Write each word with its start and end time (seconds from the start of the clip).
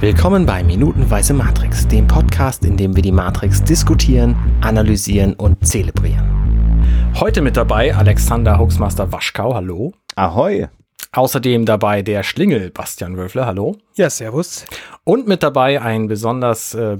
Willkommen 0.00 0.46
bei 0.46 0.64
Minutenweise 0.64 1.34
Matrix, 1.34 1.86
dem 1.86 2.06
Podcast, 2.06 2.64
in 2.64 2.78
dem 2.78 2.96
wir 2.96 3.02
die 3.02 3.12
Matrix 3.12 3.62
diskutieren, 3.62 4.34
analysieren 4.62 5.34
und 5.34 5.66
zelebrieren. 5.66 7.12
Heute 7.20 7.42
mit 7.42 7.58
dabei 7.58 7.94
Alexander 7.94 8.58
Hoaxmaster 8.58 9.12
Waschkau, 9.12 9.54
hallo. 9.54 9.92
Ahoi. 10.16 10.68
Außerdem 11.12 11.66
dabei 11.66 12.00
der 12.00 12.22
Schlingel 12.22 12.70
Bastian 12.70 13.18
Wölfle, 13.18 13.44
hallo. 13.44 13.76
Ja, 13.94 14.08
servus. 14.08 14.64
Und 15.04 15.28
mit 15.28 15.42
dabei 15.42 15.82
ein 15.82 16.08
besonders 16.08 16.72
äh, 16.72 16.96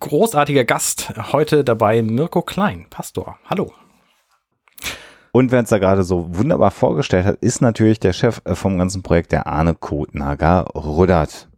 großartiger 0.00 0.64
Gast, 0.64 1.12
heute 1.32 1.62
dabei 1.62 2.02
Mirko 2.02 2.42
Klein, 2.42 2.86
Pastor, 2.90 3.38
hallo. 3.46 3.72
Und 5.30 5.52
wer 5.52 5.60
uns 5.60 5.68
da 5.68 5.78
gerade 5.78 6.02
so 6.02 6.36
wunderbar 6.36 6.72
vorgestellt 6.72 7.24
hat, 7.24 7.36
ist 7.36 7.62
natürlich 7.62 8.00
der 8.00 8.12
Chef 8.12 8.40
äh, 8.44 8.56
vom 8.56 8.78
ganzen 8.78 9.04
Projekt, 9.04 9.30
der 9.30 9.46
Arne 9.46 9.76
Kotnager 9.76 10.62
Ruddert. 10.74 11.48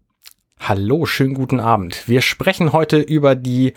Hallo, 0.61 1.05
schönen 1.05 1.35
guten 1.35 1.61
Abend. 1.61 2.09
Wir 2.09 2.23
sprechen 2.23 2.73
heute 2.73 2.99
über 2.99 3.35
die 3.35 3.75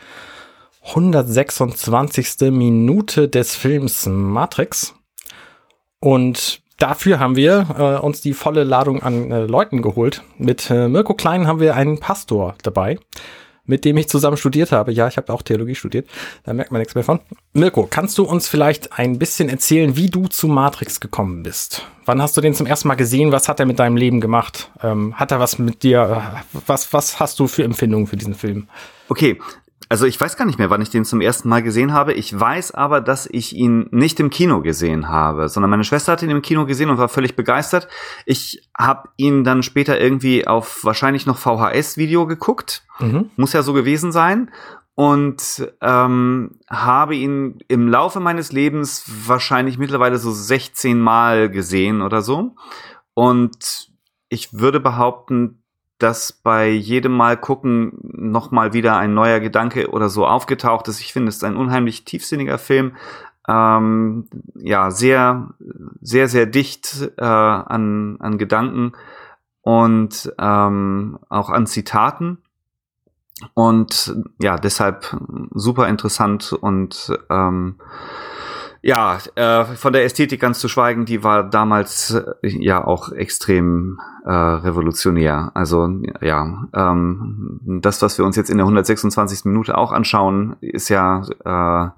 126. 0.86 2.52
Minute 2.52 3.28
des 3.28 3.56
Films 3.56 4.06
Matrix. 4.06 4.96
Und 6.00 6.62
dafür 6.78 7.20
haben 7.20 7.36
wir 7.36 7.68
äh, 7.78 8.06
uns 8.06 8.22
die 8.22 8.34
volle 8.34 8.64
Ladung 8.64 9.04
an 9.04 9.32
äh, 9.32 9.46
Leuten 9.46 9.82
geholt. 9.82 10.24
Mit 10.38 10.70
äh, 10.70 10.88
Mirko 10.88 11.14
Klein 11.14 11.46
haben 11.46 11.60
wir 11.60 11.76
einen 11.76 12.00
Pastor 12.00 12.56
dabei 12.64 12.98
mit 13.68 13.86
dem 13.86 13.98
ich 13.98 14.10
zusammen 14.10 14.38
studiert 14.38 14.72
habe. 14.72 14.92
Ja, 14.92 15.08
ich 15.08 15.18
habe 15.18 15.32
auch 15.32 15.44
Theologie 15.44 15.76
studiert. 15.76 16.08
Da 16.44 16.54
merkt 16.54 16.72
man 16.72 16.80
nichts 16.80 16.96
mehr 16.96 17.04
von. 17.04 17.20
Mirko, 17.54 17.88
kannst 17.90 18.18
du 18.18 18.24
uns 18.24 18.48
vielleicht 18.48 18.94
ein 18.94 19.20
bisschen 19.20 19.50
erzählen, 19.50 19.96
wie 19.96 20.10
du 20.10 20.28
zu 20.28 20.48
Matrix 20.48 21.00
gekommen 21.00 21.44
bist? 21.44 21.86
Wann 22.06 22.22
hast 22.22 22.36
du 22.38 22.42
den 22.42 22.54
zum 22.54 22.66
ersten 22.66 22.88
Mal 22.88 22.96
gesehen? 22.96 23.32
Was 23.32 23.50
hat 23.50 23.60
er 23.60 23.66
mit 23.66 23.80
deinem 23.80 23.98
Leben 23.98 24.22
gemacht? 24.22 24.72
Ähm, 24.82 25.14
hat 25.16 25.32
er 25.32 25.40
was 25.40 25.60
mit 25.60 25.84
dir? 25.84 26.42
Was, 26.66 26.92
was 26.94 27.20
hast 27.20 27.40
du 27.40 27.48
für 27.48 27.64
Empfindungen 27.64 28.08
für 28.08 28.18
diesen 28.18 28.34
Film? 28.34 28.68
Okay, 29.10 29.40
also 29.90 30.06
ich 30.06 30.20
weiß 30.20 30.36
gar 30.36 30.46
nicht 30.46 30.60
mehr, 30.60 30.70
wann 30.70 30.82
ich 30.82 30.90
den 30.90 31.06
zum 31.06 31.22
ersten 31.22 31.48
Mal 31.48 31.64
gesehen 31.64 31.94
habe. 31.94 32.14
Ich 32.14 32.38
weiß 32.38 32.72
aber, 32.72 33.00
dass 33.00 33.28
ich 33.32 33.56
ihn 33.56 33.88
nicht 33.92 34.20
im 34.20 34.30
Kino 34.30 34.62
gesehen 34.62 35.08
habe, 35.08 35.48
sondern 35.48 35.70
meine 35.70 35.84
Schwester 35.84 36.12
hat 36.12 36.24
ihn 36.24 36.30
im 36.30 36.42
Kino 36.42 36.66
gesehen 36.66 36.90
und 36.90 36.98
war 36.98 37.08
völlig 37.08 37.36
begeistert. 37.36 37.88
Ich 38.26 38.70
habe 38.78 39.10
ihn 39.16 39.44
dann 39.44 39.64
später 39.64 40.00
irgendwie 40.00 40.46
auf 40.46 40.84
wahrscheinlich 40.84 41.26
noch 41.26 41.38
VHS-Video 41.38 42.28
geguckt. 42.28 42.84
Mhm. 43.00 43.30
Muss 43.38 43.54
ja 43.54 43.62
so 43.64 43.74
gewesen 43.74 44.12
sein. 44.12 44.52
Und 44.96 45.72
ähm, 45.80 46.60
habe 46.68 47.16
ihn 47.16 47.60
im 47.68 47.88
Laufe 47.88 48.20
meines 48.20 48.52
Lebens 48.52 49.06
wahrscheinlich 49.28 49.78
mittlerweile 49.78 50.18
so 50.18 50.32
16 50.32 51.00
Mal 51.00 51.52
gesehen 51.52 52.02
oder 52.02 52.24
so. 52.24 52.56
Und 53.14 53.90
ich 54.28 54.54
würde 54.54 54.80
behaupten, 54.80 55.64
dass 55.98 56.32
bei 56.32 56.70
jedem 56.70 57.12
Mal 57.14 57.38
gucken 57.38 57.98
noch 58.02 58.52
mal 58.52 58.74
wieder 58.74 58.98
ein 58.98 59.14
neuer 59.14 59.40
Gedanke 59.40 59.90
oder 59.90 60.10
so 60.10 60.26
aufgetaucht 60.26 60.88
ist. 60.88 61.00
Ich 61.00 61.14
finde, 61.14 61.30
es 61.30 61.38
ist 61.38 61.44
ein 61.44 61.56
unheimlich 61.56 62.06
tiefsinniger 62.06 62.58
Film. 62.58 62.96
Ähm, 63.48 64.28
ja, 64.56 64.92
sehr, 64.92 65.54
sehr, 66.02 66.28
sehr 66.28 66.46
dicht 66.46 67.12
äh, 67.18 67.24
an, 67.24 68.18
an 68.20 68.38
Gedanken 68.38 68.92
und 69.62 70.34
ähm, 70.38 71.18
auch 71.30 71.50
an 71.50 71.66
Zitaten. 71.66 72.40
Und 73.54 74.16
ja, 74.40 74.58
deshalb 74.58 75.16
super 75.54 75.88
interessant 75.88 76.54
und 76.54 77.14
ähm, 77.30 77.76
ja, 78.88 79.20
äh, 79.36 79.66
von 79.66 79.92
der 79.92 80.06
Ästhetik 80.06 80.40
ganz 80.40 80.60
zu 80.60 80.70
schweigen, 80.70 81.04
die 81.04 81.22
war 81.22 81.50
damals 81.50 82.12
äh, 82.12 82.48
ja 82.48 82.82
auch 82.88 83.12
extrem 83.12 84.00
äh, 84.24 84.32
revolutionär. 84.32 85.52
Also 85.56 85.90
ja, 86.22 86.70
ähm, 86.74 87.60
das, 87.82 88.02
was 88.02 88.18
wir 88.18 88.24
uns 88.24 88.38
jetzt 88.38 88.50
in 88.50 88.56
der 88.56 88.64
126. 88.64 89.44
Minute 89.44 89.78
auch 89.78 89.92
anschauen, 89.92 90.56
ist 90.62 90.88
ja 90.88 91.22
äh, 91.44 91.90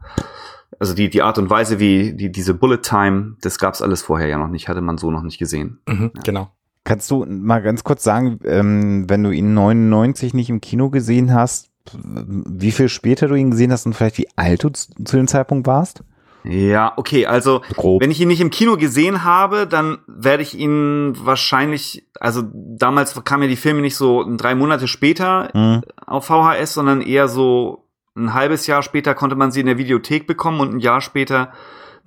also 0.79 0.95
die, 0.95 1.11
die 1.11 1.21
Art 1.21 1.37
und 1.37 1.51
Weise, 1.51 1.77
wie 1.77 2.13
die, 2.13 2.31
diese 2.31 2.55
Bullet 2.55 2.81
Time, 2.81 3.35
das 3.41 3.59
gab's 3.59 3.83
alles 3.83 4.01
vorher 4.01 4.27
ja 4.27 4.39
noch 4.39 4.47
nicht, 4.47 4.67
hatte 4.67 4.81
man 4.81 4.97
so 4.97 5.11
noch 5.11 5.21
nicht 5.21 5.37
gesehen. 5.37 5.79
Mhm, 5.87 6.09
ja. 6.15 6.21
Genau. 6.23 6.49
Kannst 6.85 7.11
du 7.11 7.23
mal 7.27 7.61
ganz 7.61 7.83
kurz 7.83 8.03
sagen, 8.03 8.39
ähm, 8.45 9.07
wenn 9.07 9.21
du 9.21 9.29
ihn 9.29 9.53
99 9.53 10.33
nicht 10.33 10.49
im 10.49 10.59
Kino 10.59 10.89
gesehen 10.89 11.35
hast, 11.35 11.69
wie 11.93 12.71
viel 12.71 12.89
später 12.89 13.27
du 13.27 13.35
ihn 13.35 13.51
gesehen 13.51 13.71
hast 13.71 13.85
und 13.85 13.93
vielleicht 13.93 14.17
wie 14.17 14.29
alt 14.35 14.63
du 14.63 14.69
zu, 14.69 14.91
zu 15.03 15.17
dem 15.17 15.27
Zeitpunkt 15.27 15.67
warst? 15.67 16.03
Ja, 16.49 16.93
okay, 16.95 17.27
also 17.27 17.61
Grob. 17.75 18.01
wenn 18.01 18.09
ich 18.09 18.19
ihn 18.19 18.27
nicht 18.27 18.41
im 18.41 18.49
Kino 18.49 18.75
gesehen 18.75 19.23
habe, 19.23 19.67
dann 19.67 19.99
werde 20.07 20.41
ich 20.41 20.57
ihn 20.57 21.13
wahrscheinlich, 21.23 22.07
also 22.19 22.41
damals 22.51 23.23
kamen 23.23 23.43
ja 23.43 23.49
die 23.49 23.55
Filme 23.55 23.81
nicht 23.81 23.95
so 23.95 24.25
drei 24.35 24.55
Monate 24.55 24.87
später 24.87 25.51
mhm. 25.53 25.83
auf 26.07 26.25
VHS, 26.25 26.73
sondern 26.73 27.01
eher 27.01 27.27
so 27.27 27.85
ein 28.15 28.33
halbes 28.33 28.65
Jahr 28.65 28.81
später 28.81 29.13
konnte 29.13 29.35
man 29.35 29.51
sie 29.51 29.59
in 29.59 29.67
der 29.67 29.77
Videothek 29.77 30.25
bekommen 30.25 30.59
und 30.59 30.73
ein 30.73 30.79
Jahr 30.79 31.01
später 31.01 31.53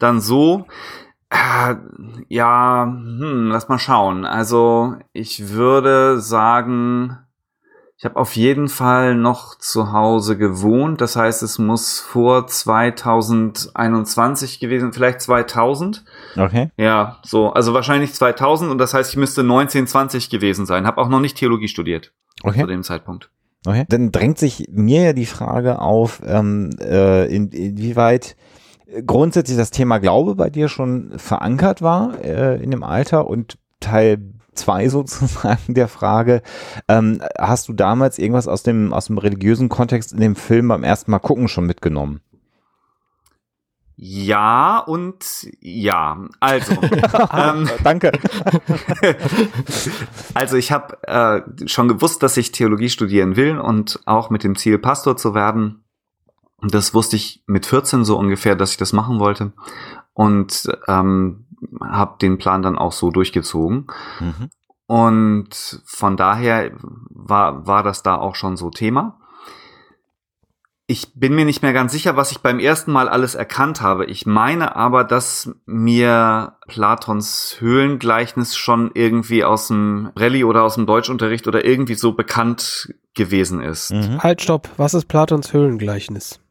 dann 0.00 0.20
so. 0.20 0.66
Äh, 1.30 1.76
ja, 2.28 2.84
hm, 2.84 3.48
lass 3.50 3.68
mal 3.68 3.78
schauen. 3.78 4.24
Also 4.24 4.96
ich 5.12 5.50
würde 5.50 6.18
sagen, 6.18 7.16
ich 8.02 8.04
habe 8.04 8.16
auf 8.16 8.34
jeden 8.34 8.66
Fall 8.66 9.14
noch 9.14 9.56
zu 9.58 9.92
Hause 9.92 10.36
gewohnt. 10.36 11.00
Das 11.00 11.14
heißt, 11.14 11.44
es 11.44 11.60
muss 11.60 12.00
vor 12.00 12.48
2021 12.48 14.58
gewesen, 14.58 14.92
vielleicht 14.92 15.20
2000. 15.20 16.04
Okay. 16.36 16.70
Ja, 16.76 17.18
so, 17.22 17.52
also 17.52 17.74
wahrscheinlich 17.74 18.12
2000 18.12 18.72
und 18.72 18.78
das 18.78 18.92
heißt, 18.92 19.10
ich 19.10 19.16
müsste 19.16 19.42
1920 19.42 20.30
gewesen 20.30 20.66
sein. 20.66 20.84
Habe 20.84 21.00
auch 21.00 21.08
noch 21.08 21.20
nicht 21.20 21.36
Theologie 21.36 21.68
studiert 21.68 22.10
okay. 22.42 22.62
zu 22.62 22.66
dem 22.66 22.82
Zeitpunkt. 22.82 23.30
Okay. 23.64 23.84
Dann 23.88 24.10
drängt 24.10 24.38
sich 24.38 24.66
mir 24.68 25.02
ja 25.02 25.12
die 25.12 25.24
Frage 25.24 25.78
auf, 25.78 26.22
ähm, 26.26 26.70
äh, 26.80 27.32
in, 27.32 27.50
inwieweit 27.50 28.34
grundsätzlich 29.06 29.56
das 29.56 29.70
Thema 29.70 29.98
Glaube 29.98 30.34
bei 30.34 30.50
dir 30.50 30.66
schon 30.66 31.16
verankert 31.20 31.82
war 31.82 32.20
äh, 32.20 32.60
in 32.60 32.72
dem 32.72 32.82
Alter 32.82 33.28
und 33.28 33.58
Teil 33.78 34.18
zwei 34.54 34.88
sozusagen 34.90 35.74
der 35.74 35.88
Frage. 35.88 36.42
Ähm, 36.88 37.22
hast 37.38 37.68
du 37.68 37.72
damals 37.72 38.18
irgendwas 38.18 38.48
aus 38.48 38.62
dem, 38.62 38.92
aus 38.92 39.06
dem 39.06 39.18
religiösen 39.18 39.68
Kontext 39.68 40.12
in 40.12 40.20
dem 40.20 40.36
Film 40.36 40.68
beim 40.68 40.84
ersten 40.84 41.10
Mal 41.10 41.18
gucken 41.18 41.48
schon 41.48 41.66
mitgenommen? 41.66 42.20
Ja 43.96 44.78
und 44.78 45.48
ja. 45.60 46.18
Also, 46.40 46.72
ähm, 47.32 47.68
danke. 47.84 48.10
also 50.34 50.56
ich 50.56 50.72
habe 50.72 50.98
äh, 51.06 51.68
schon 51.68 51.88
gewusst, 51.88 52.22
dass 52.22 52.36
ich 52.36 52.50
Theologie 52.50 52.88
studieren 52.88 53.36
will 53.36 53.58
und 53.58 54.00
auch 54.06 54.30
mit 54.30 54.42
dem 54.42 54.56
Ziel, 54.56 54.78
Pastor 54.78 55.16
zu 55.16 55.34
werden. 55.34 55.84
Und 56.56 56.74
das 56.74 56.94
wusste 56.94 57.16
ich 57.16 57.42
mit 57.46 57.66
14 57.66 58.04
so 58.04 58.18
ungefähr, 58.18 58.56
dass 58.56 58.72
ich 58.72 58.76
das 58.76 58.92
machen 58.92 59.18
wollte. 59.18 59.52
Und 60.14 60.68
ähm, 60.88 61.46
habe 61.80 62.16
den 62.20 62.38
Plan 62.38 62.62
dann 62.62 62.78
auch 62.78 62.92
so 62.92 63.10
durchgezogen. 63.10 63.86
Mhm. 64.20 64.50
Und 64.86 65.82
von 65.86 66.16
daher 66.16 66.72
war, 67.08 67.66
war 67.66 67.82
das 67.82 68.02
da 68.02 68.16
auch 68.16 68.34
schon 68.34 68.56
so 68.56 68.70
Thema. 68.70 69.18
Ich 70.86 71.14
bin 71.14 71.34
mir 71.34 71.46
nicht 71.46 71.62
mehr 71.62 71.72
ganz 71.72 71.92
sicher, 71.92 72.16
was 72.16 72.32
ich 72.32 72.40
beim 72.40 72.58
ersten 72.58 72.92
Mal 72.92 73.08
alles 73.08 73.34
erkannt 73.34 73.80
habe. 73.80 74.04
Ich 74.04 74.26
meine 74.26 74.76
aber, 74.76 75.04
dass 75.04 75.50
mir 75.64 76.56
Platons 76.66 77.56
Höhlengleichnis 77.60 78.56
schon 78.56 78.90
irgendwie 78.92 79.44
aus 79.44 79.68
dem 79.68 80.10
Rallye 80.16 80.44
oder 80.44 80.64
aus 80.64 80.74
dem 80.74 80.84
Deutschunterricht 80.84 81.48
oder 81.48 81.64
irgendwie 81.64 81.94
so 81.94 82.12
bekannt 82.12 82.92
gewesen 83.14 83.62
ist. 83.62 83.92
Mhm. 83.92 84.22
Halt, 84.22 84.42
stopp. 84.42 84.68
Was 84.76 84.92
ist 84.92 85.06
Platons 85.06 85.54
Höhlengleichnis? 85.54 86.41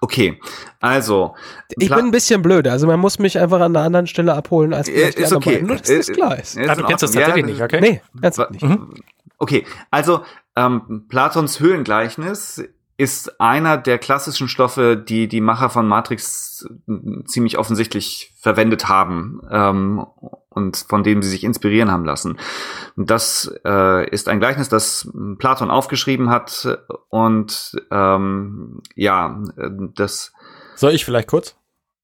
Okay, 0.00 0.40
also. 0.80 1.34
Ich 1.76 1.88
bin 1.88 1.98
ein 1.98 2.10
bisschen 2.10 2.42
blöd, 2.42 2.68
also 2.68 2.86
man 2.86 3.00
muss 3.00 3.18
mich 3.18 3.38
einfach 3.38 3.60
an 3.60 3.74
einer 3.76 3.84
anderen 3.84 4.06
Stelle 4.06 4.34
abholen 4.34 4.72
als 4.72 4.88
äh, 4.88 5.10
ist 5.10 5.32
okay. 5.32 5.60
Nur, 5.62 5.76
dass 5.76 5.88
das 5.88 6.08
klar 6.08 6.38
ist. 6.38 6.56
ist 6.56 6.68
also 6.68 6.82
kennst 6.84 7.02
du 7.02 7.06
das 7.06 7.14
tatsächlich 7.14 7.46
nicht, 7.46 7.62
okay? 7.62 7.80
Nee, 7.80 8.00
ernsthaft 8.22 8.52
nicht. 8.52 8.62
Mhm. 8.62 8.94
Okay, 9.38 9.66
also 9.90 10.22
ähm, 10.56 11.06
Platons 11.08 11.60
Höhlengleichnis 11.60 12.62
ist 12.96 13.40
einer 13.40 13.76
der 13.76 13.98
klassischen 13.98 14.48
Stoffe, 14.48 14.96
die 14.96 15.28
die 15.28 15.40
Macher 15.40 15.70
von 15.70 15.86
Matrix 15.86 16.66
ziemlich 17.26 17.56
offensichtlich 17.56 18.34
verwendet 18.40 18.88
haben 18.88 19.40
ähm, 19.50 20.04
und 20.58 20.84
von 20.88 21.02
dem 21.02 21.22
sie 21.22 21.30
sich 21.30 21.44
inspirieren 21.44 21.90
haben 21.90 22.04
lassen. 22.04 22.38
Das 22.96 23.50
äh, 23.64 24.10
ist 24.10 24.28
ein 24.28 24.40
Gleichnis, 24.40 24.68
das 24.68 25.08
Platon 25.38 25.70
aufgeschrieben 25.70 26.28
hat 26.28 26.78
und 27.08 27.76
ähm, 27.90 28.82
ja, 28.94 29.40
das. 29.94 30.32
Soll 30.76 30.92
ich 30.92 31.04
vielleicht 31.04 31.28
kurz? 31.28 31.54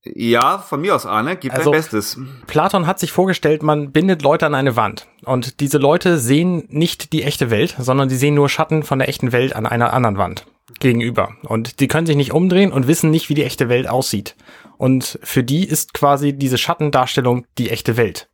Ja, 0.05 0.59
von 0.59 0.83
mir 0.83 0.95
aus, 0.95 1.06
Arne, 1.06 1.37
gib 1.37 1.53
also, 1.55 1.71
dein 1.71 1.81
Bestes. 1.81 2.19
Platon 2.47 2.87
hat 2.87 2.99
sich 2.99 3.11
vorgestellt, 3.11 3.62
man 3.62 3.91
bindet 3.91 4.23
Leute 4.23 4.45
an 4.45 4.55
eine 4.55 4.77
Wand. 4.77 5.07
Und 5.25 5.61
diese 5.61 5.79
Leute 5.79 6.19
sehen 6.19 6.65
nicht 6.69 7.12
die 7.15 7.23
echte 7.23 7.50
Welt, 7.50 7.75
sondern 7.79 8.11
die 8.11 8.17
sehen 8.17 8.35
nur 8.35 8.50
Schatten 8.50 8.83
von 8.83 8.99
der 8.99 9.09
echten 9.09 9.33
Welt 9.33 9.57
an 9.57 9.67
einer 9.67 9.95
anderen 9.95 10.19
Wand 10.19 10.47
gegenüber. 10.79 11.31
Und 11.43 11.81
die 11.81 11.89
können 11.89 12.07
sich 12.07 12.17
nicht 12.17 12.33
umdrehen 12.33 12.73
und 12.73 12.87
wissen 12.87 13.11
nicht, 13.11 13.31
wie 13.31 13.35
die 13.35 13.45
echte 13.45 13.71
Welt 13.71 13.89
aussieht. 13.89 14.37
Und 14.77 15.19
für 15.23 15.43
die 15.43 15.65
ist 15.67 15.95
quasi 15.95 16.35
diese 16.35 16.59
Schattendarstellung 16.59 17.47
die 17.57 17.71
echte 17.71 17.97
Welt. 17.97 18.29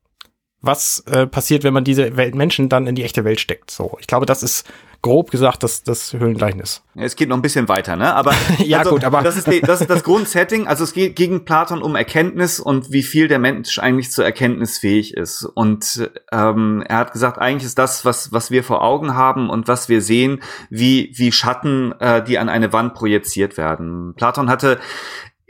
Was 0.63 1.03
äh, 1.07 1.27
passiert, 1.27 1.65
wenn 1.65 1.73
man 1.73 1.85
diese 1.85 2.17
Welt 2.17 2.35
Menschen 2.35 2.69
dann 2.69 2.87
in 2.87 2.95
die 2.95 3.03
echte 3.05 3.25
Welt 3.25 3.41
steckt? 3.41 3.71
So, 3.71 3.97
ich 4.01 4.07
glaube, 4.07 4.27
das 4.27 4.43
ist 4.43 4.67
grob 5.03 5.31
gesagt 5.31 5.63
das, 5.63 5.83
das 5.83 6.13
Höhlengleichnis. 6.13 6.83
Es 6.95 7.17
geht 7.17 7.31
noch 7.31 7.37
ein 7.37 7.41
bisschen 7.43 7.69
weiter, 7.69 7.97
ne? 7.97 8.15
Aber 8.15 8.35
Ja, 8.59 8.81
also, 8.81 8.91
gut, 8.91 9.05
aber- 9.05 9.23
das 9.23 9.39
ist, 9.39 9.47
die, 9.47 9.63
das 9.63 9.81
ist 9.81 9.89
das 9.89 10.03
Grundsetting. 10.05 10.67
Also 10.67 10.85
es 10.85 10.93
geht 10.93 11.17
gegen 11.17 11.47
Platon 11.47 11.81
um 11.81 11.97
Erkenntnis 11.97 12.61
und 12.61 12.93
wie 12.93 13.03
viel 13.03 13.27
der 13.27 13.39
Mensch 13.39 13.79
eigentlich 13.79 14.11
zur 14.11 14.27
Erkenntnis 14.27 14.79
fähig 14.79 15.15
ist. 15.15 15.45
Und 15.45 16.11
ähm, 16.33 16.85
er 16.87 16.99
hat 16.99 17.13
gesagt, 17.13 17.39
eigentlich 17.39 17.65
ist 17.65 17.79
das, 17.79 18.05
was 18.05 18.31
was 18.33 18.51
wir 18.51 18.63
vor 18.63 18.83
Augen 18.83 19.15
haben 19.15 19.49
und 19.49 19.69
was 19.69 19.89
wir 19.89 20.03
sehen, 20.03 20.43
wie 20.69 21.13
wie 21.17 21.33
Schatten, 21.33 21.93
äh, 22.01 22.23
die 22.23 22.39
an 22.39 22.51
eine 22.51 22.75
Wand 22.75 22.93
projiziert 22.93 23.57
werden. 23.57 24.13
Platon 24.15 24.51
hatte 24.51 24.79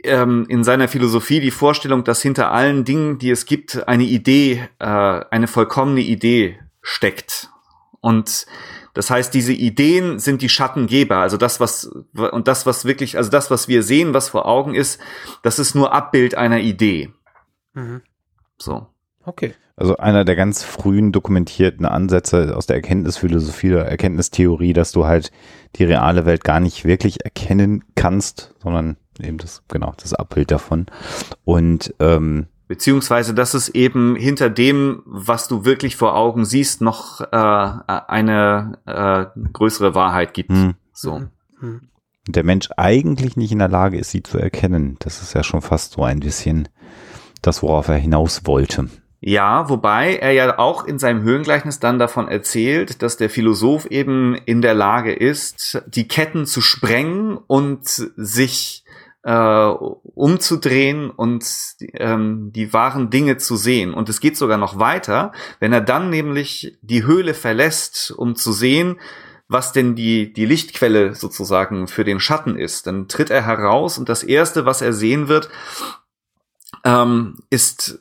ähm, 0.03 0.45
in 0.49 0.63
seiner 0.63 0.87
Philosophie 0.87 1.39
die 1.39 1.51
Vorstellung, 1.51 2.03
dass 2.03 2.21
hinter 2.21 2.51
allen 2.51 2.83
Dingen, 2.85 3.17
die 3.17 3.29
es 3.31 3.45
gibt, 3.45 3.87
eine 3.87 4.03
Idee, 4.03 4.67
äh, 4.79 4.85
eine 4.85 5.47
vollkommene 5.47 6.01
Idee 6.01 6.59
steckt. 6.81 7.49
Und 7.99 8.45
das 8.93 9.09
heißt, 9.09 9.33
diese 9.33 9.53
Ideen 9.53 10.19
sind 10.19 10.41
die 10.41 10.49
Schattengeber. 10.49 11.17
Also 11.17 11.37
das, 11.37 11.59
was, 11.59 11.85
und 11.85 12.47
das, 12.47 12.65
was 12.65 12.85
wirklich, 12.85 13.17
also 13.17 13.29
das, 13.29 13.49
was 13.49 13.67
wir 13.67 13.83
sehen, 13.83 14.13
was 14.13 14.29
vor 14.29 14.45
Augen 14.45 14.75
ist, 14.75 14.99
das 15.43 15.59
ist 15.59 15.75
nur 15.75 15.93
Abbild 15.93 16.35
einer 16.35 16.59
Idee. 16.59 17.09
Mhm. 17.73 18.01
So. 18.57 18.87
Okay. 19.23 19.53
Also 19.77 19.97
einer 19.97 20.25
der 20.25 20.35
ganz 20.35 20.63
frühen 20.63 21.11
dokumentierten 21.11 21.85
Ansätze 21.85 22.55
aus 22.55 22.67
der 22.67 22.75
Erkenntnisphilosophie 22.75 23.71
oder 23.71 23.85
Erkenntnistheorie, 23.85 24.73
dass 24.73 24.91
du 24.91 25.05
halt 25.05 25.31
die 25.77 25.85
reale 25.85 26.25
Welt 26.25 26.43
gar 26.43 26.59
nicht 26.59 26.85
wirklich 26.85 27.23
erkennen 27.23 27.83
kannst, 27.95 28.53
sondern 28.59 28.97
eben 29.23 29.37
das, 29.37 29.63
genau, 29.67 29.93
das 30.01 30.13
Abbild 30.13 30.51
davon. 30.51 30.85
Und 31.43 31.93
ähm, 31.99 32.47
Beziehungsweise, 32.67 33.33
dass 33.33 33.53
es 33.53 33.67
eben 33.67 34.15
hinter 34.15 34.49
dem, 34.49 35.03
was 35.05 35.49
du 35.49 35.65
wirklich 35.65 35.97
vor 35.97 36.15
Augen 36.15 36.45
siehst, 36.45 36.79
noch 36.81 37.19
äh, 37.19 37.25
eine 37.35 38.79
äh, 38.85 39.25
größere 39.51 39.93
Wahrheit 39.93 40.33
gibt. 40.33 40.51
hm, 40.51 40.75
So. 40.93 41.23
Mhm. 41.59 41.81
der 42.27 42.45
Mensch 42.45 42.69
eigentlich 42.77 43.35
nicht 43.35 43.51
in 43.51 43.59
der 43.59 43.67
Lage 43.67 43.97
ist, 43.97 44.11
sie 44.11 44.23
zu 44.23 44.37
erkennen. 44.37 44.95
Das 44.99 45.21
ist 45.21 45.33
ja 45.33 45.43
schon 45.43 45.61
fast 45.61 45.93
so 45.93 46.03
ein 46.03 46.21
bisschen 46.21 46.69
das, 47.41 47.61
worauf 47.61 47.89
er 47.89 47.95
hinaus 47.97 48.45
wollte. 48.45 48.87
Ja, 49.19 49.69
wobei 49.69 50.15
er 50.15 50.31
ja 50.31 50.57
auch 50.57 50.85
in 50.85 50.97
seinem 50.97 51.21
Höhlengleichnis 51.21 51.79
dann 51.79 51.99
davon 51.99 52.27
erzählt, 52.27 53.03
dass 53.03 53.17
der 53.17 53.29
Philosoph 53.29 53.85
eben 53.87 54.33
in 54.45 54.61
der 54.63 54.73
Lage 54.73 55.13
ist, 55.13 55.83
die 55.87 56.07
Ketten 56.07 56.47
zu 56.47 56.61
sprengen 56.61 57.37
und 57.37 57.85
sich 57.85 58.83
äh, 59.23 59.65
umzudrehen 59.65 61.09
und 61.09 61.45
ähm, 61.93 62.51
die 62.53 62.73
wahren 62.73 63.09
Dinge 63.09 63.37
zu 63.37 63.55
sehen. 63.55 63.93
Und 63.93 64.09
es 64.09 64.19
geht 64.19 64.37
sogar 64.37 64.57
noch 64.57 64.79
weiter, 64.79 65.31
wenn 65.59 65.73
er 65.73 65.81
dann 65.81 66.09
nämlich 66.09 66.77
die 66.81 67.03
Höhle 67.03 67.33
verlässt, 67.33 68.11
um 68.11 68.35
zu 68.35 68.51
sehen, 68.51 68.99
was 69.47 69.73
denn 69.73 69.95
die, 69.95 70.31
die 70.31 70.45
Lichtquelle 70.45 71.13
sozusagen 71.13 71.87
für 71.87 72.05
den 72.05 72.19
Schatten 72.19 72.57
ist. 72.57 72.87
Dann 72.87 73.07
tritt 73.07 73.29
er 73.29 73.45
heraus 73.45 73.97
und 73.97 74.07
das 74.07 74.23
Erste, 74.23 74.65
was 74.65 74.81
er 74.81 74.93
sehen 74.93 75.27
wird, 75.27 75.49
ähm, 76.83 77.35
ist, 77.49 77.99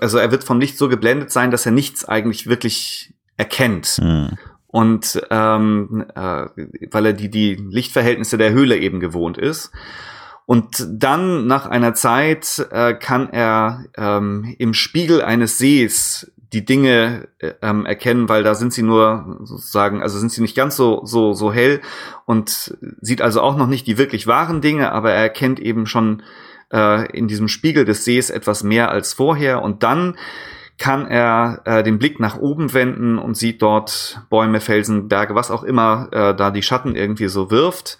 also 0.00 0.18
er 0.18 0.30
wird 0.30 0.44
vom 0.44 0.60
Licht 0.60 0.78
so 0.78 0.88
geblendet 0.88 1.30
sein, 1.32 1.50
dass 1.50 1.66
er 1.66 1.72
nichts 1.72 2.04
eigentlich 2.04 2.46
wirklich 2.46 3.12
erkennt. 3.36 3.98
Hm. 4.00 4.38
Und 4.68 5.20
ähm, 5.28 6.06
äh, 6.14 6.46
weil 6.90 7.06
er 7.06 7.12
die, 7.12 7.28
die 7.28 7.56
Lichtverhältnisse 7.56 8.38
der 8.38 8.52
Höhle 8.52 8.78
eben 8.78 9.00
gewohnt 9.00 9.36
ist. 9.36 9.70
Und 10.46 10.86
dann 10.90 11.46
nach 11.46 11.66
einer 11.66 11.94
Zeit 11.94 12.66
äh, 12.70 12.94
kann 12.94 13.30
er 13.30 13.84
ähm, 13.96 14.54
im 14.58 14.74
Spiegel 14.74 15.22
eines 15.22 15.58
Sees 15.58 16.32
die 16.52 16.64
Dinge 16.64 17.28
äh, 17.38 17.52
ähm, 17.62 17.86
erkennen, 17.86 18.28
weil 18.28 18.42
da 18.42 18.54
sind 18.54 18.72
sie 18.72 18.82
nur 18.82 19.38
sozusagen, 19.44 20.02
also 20.02 20.18
sind 20.18 20.32
sie 20.32 20.42
nicht 20.42 20.56
ganz 20.56 20.76
so 20.76 21.02
so 21.04 21.32
so 21.32 21.52
hell 21.52 21.80
und 22.26 22.76
sieht 23.00 23.22
also 23.22 23.40
auch 23.40 23.56
noch 23.56 23.66
nicht 23.66 23.86
die 23.86 23.98
wirklich 23.98 24.26
wahren 24.26 24.60
Dinge, 24.60 24.92
aber 24.92 25.12
er 25.12 25.22
erkennt 25.22 25.60
eben 25.60 25.86
schon 25.86 26.22
äh, 26.72 27.10
in 27.16 27.28
diesem 27.28 27.48
Spiegel 27.48 27.84
des 27.84 28.04
Sees 28.04 28.30
etwas 28.30 28.62
mehr 28.62 28.90
als 28.90 29.14
vorher 29.14 29.62
und 29.62 29.82
dann 29.82 30.16
kann 30.78 31.06
er 31.06 31.60
äh, 31.64 31.82
den 31.82 31.98
Blick 31.98 32.18
nach 32.18 32.38
oben 32.38 32.72
wenden 32.74 33.18
und 33.18 33.36
sieht 33.36 33.62
dort 33.62 34.20
Bäume, 34.30 34.60
Felsen, 34.60 35.08
Berge, 35.08 35.34
was 35.34 35.50
auch 35.50 35.62
immer 35.62 36.08
äh, 36.10 36.34
da 36.34 36.50
die 36.50 36.62
Schatten 36.62 36.96
irgendwie 36.96 37.28
so 37.28 37.50
wirft. 37.50 37.98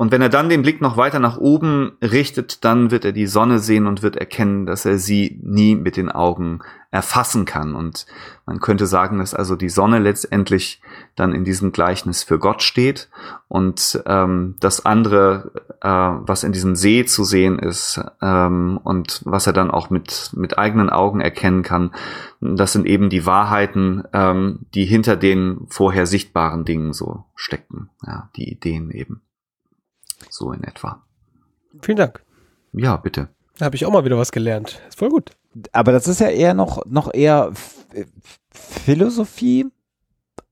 Und 0.00 0.12
wenn 0.12 0.22
er 0.22 0.30
dann 0.30 0.48
den 0.48 0.62
Blick 0.62 0.80
noch 0.80 0.96
weiter 0.96 1.18
nach 1.18 1.36
oben 1.36 1.92
richtet, 2.00 2.64
dann 2.64 2.90
wird 2.90 3.04
er 3.04 3.12
die 3.12 3.26
Sonne 3.26 3.58
sehen 3.58 3.86
und 3.86 4.02
wird 4.02 4.16
erkennen, 4.16 4.64
dass 4.64 4.86
er 4.86 4.96
sie 4.96 5.38
nie 5.42 5.76
mit 5.76 5.98
den 5.98 6.10
Augen 6.10 6.60
erfassen 6.90 7.44
kann. 7.44 7.74
Und 7.74 8.06
man 8.46 8.60
könnte 8.60 8.86
sagen, 8.86 9.18
dass 9.18 9.34
also 9.34 9.56
die 9.56 9.68
Sonne 9.68 9.98
letztendlich 9.98 10.80
dann 11.16 11.34
in 11.34 11.44
diesem 11.44 11.72
Gleichnis 11.72 12.22
für 12.22 12.38
Gott 12.38 12.62
steht 12.62 13.10
und 13.48 14.02
ähm, 14.06 14.54
das 14.58 14.86
andere, 14.86 15.52
äh, 15.82 15.88
was 15.90 16.44
in 16.44 16.52
diesem 16.52 16.76
See 16.76 17.04
zu 17.04 17.22
sehen 17.22 17.58
ist 17.58 18.00
ähm, 18.22 18.80
und 18.82 19.20
was 19.26 19.46
er 19.46 19.52
dann 19.52 19.70
auch 19.70 19.90
mit 19.90 20.30
mit 20.34 20.56
eigenen 20.56 20.88
Augen 20.88 21.20
erkennen 21.20 21.62
kann, 21.62 21.90
das 22.40 22.72
sind 22.72 22.86
eben 22.86 23.10
die 23.10 23.26
Wahrheiten, 23.26 24.04
ähm, 24.14 24.60
die 24.72 24.86
hinter 24.86 25.16
den 25.16 25.66
vorher 25.68 26.06
sichtbaren 26.06 26.64
Dingen 26.64 26.94
so 26.94 27.24
steckten. 27.34 27.90
Ja, 28.06 28.30
die 28.34 28.50
Ideen 28.50 28.90
eben. 28.92 29.20
So 30.28 30.52
in 30.52 30.62
etwa. 30.64 31.02
Vielen 31.82 31.96
Dank. 31.98 32.22
Ja, 32.72 32.96
bitte. 32.96 33.28
Da 33.58 33.66
habe 33.66 33.76
ich 33.76 33.84
auch 33.86 33.92
mal 33.92 34.04
wieder 34.04 34.18
was 34.18 34.32
gelernt. 34.32 34.80
Ist 34.88 34.98
voll 34.98 35.08
gut. 35.10 35.30
Aber 35.72 35.92
das 35.92 36.06
ist 36.08 36.20
ja 36.20 36.28
eher 36.28 36.54
noch, 36.54 36.84
noch 36.86 37.12
eher 37.12 37.52
Philosophie 38.50 39.66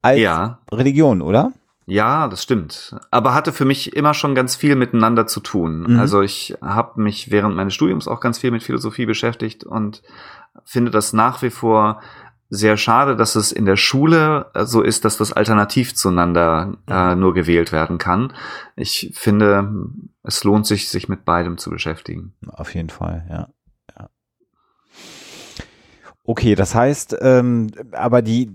als 0.03 0.19
Ja, 0.21 0.61
Religion, 0.73 1.23
oder? 1.23 1.53
ja, 1.87 2.29
das 2.29 2.43
stimmt. 2.43 2.95
Aber 3.11 3.33
hatte 3.35 3.53
für 3.53 3.65
mich 3.65 3.97
immer 3.97 4.13
schon 4.15 4.35
ganz 4.35 4.57
viel 4.57 4.77
miteinander 4.77 5.27
zu 5.27 5.41
tun. 5.41 5.93
Mhm. 5.95 5.99
Also 5.99 6.21
ich 6.21 6.55
habe 6.61 7.01
mich 7.01 7.31
während 7.31 7.57
meines 7.57 7.75
Studiums 7.75 8.09
auch 8.09 8.21
ganz 8.21 8.39
viel 8.39 8.51
mit 8.51 8.63
Philosophie 8.63 9.07
beschäftigt 9.07 9.65
und 9.65 10.03
finde 10.65 10.91
das 10.91 11.13
nach 11.13 11.41
wie 11.43 11.51
vor 11.51 12.03
sehr 12.51 12.77
schade, 12.77 13.17
dass 13.17 13.35
es 13.37 13.53
in 13.53 13.67
der 13.67 13.77
Schule 13.77 14.51
äh, 14.55 14.65
so 14.65 14.83
ist, 14.83 15.05
dass 15.05 15.19
das 15.19 15.33
alternativ 15.33 15.95
zueinander 15.95 16.79
äh, 16.89 17.15
nur 17.15 17.35
gewählt 17.35 17.73
werden 17.73 17.99
kann. 17.99 18.33
Ich 18.77 19.13
finde, 19.15 19.71
es 20.23 20.45
lohnt 20.45 20.67
sich, 20.67 20.89
sich 20.89 21.09
mit 21.09 21.25
beidem 21.25 21.59
zu 21.59 21.71
beschäftigen. 21.71 22.35
Auf 22.47 22.75
jeden 22.75 22.91
Fall, 22.91 23.27
ja. 23.29 23.49
ja. 23.99 24.09
Okay, 26.25 26.55
das 26.55 26.75
heißt, 26.75 27.17
ähm, 27.21 27.71
aber 27.93 28.23
die, 28.23 28.55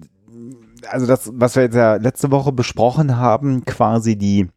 also 0.87 1.05
das, 1.05 1.31
was 1.33 1.55
wir 1.55 1.63
jetzt 1.63 1.75
ja 1.75 1.95
letzte 1.95 2.31
Woche 2.31 2.51
besprochen 2.51 3.17
haben, 3.17 3.63
quasi 3.65 4.17
die 4.17 4.49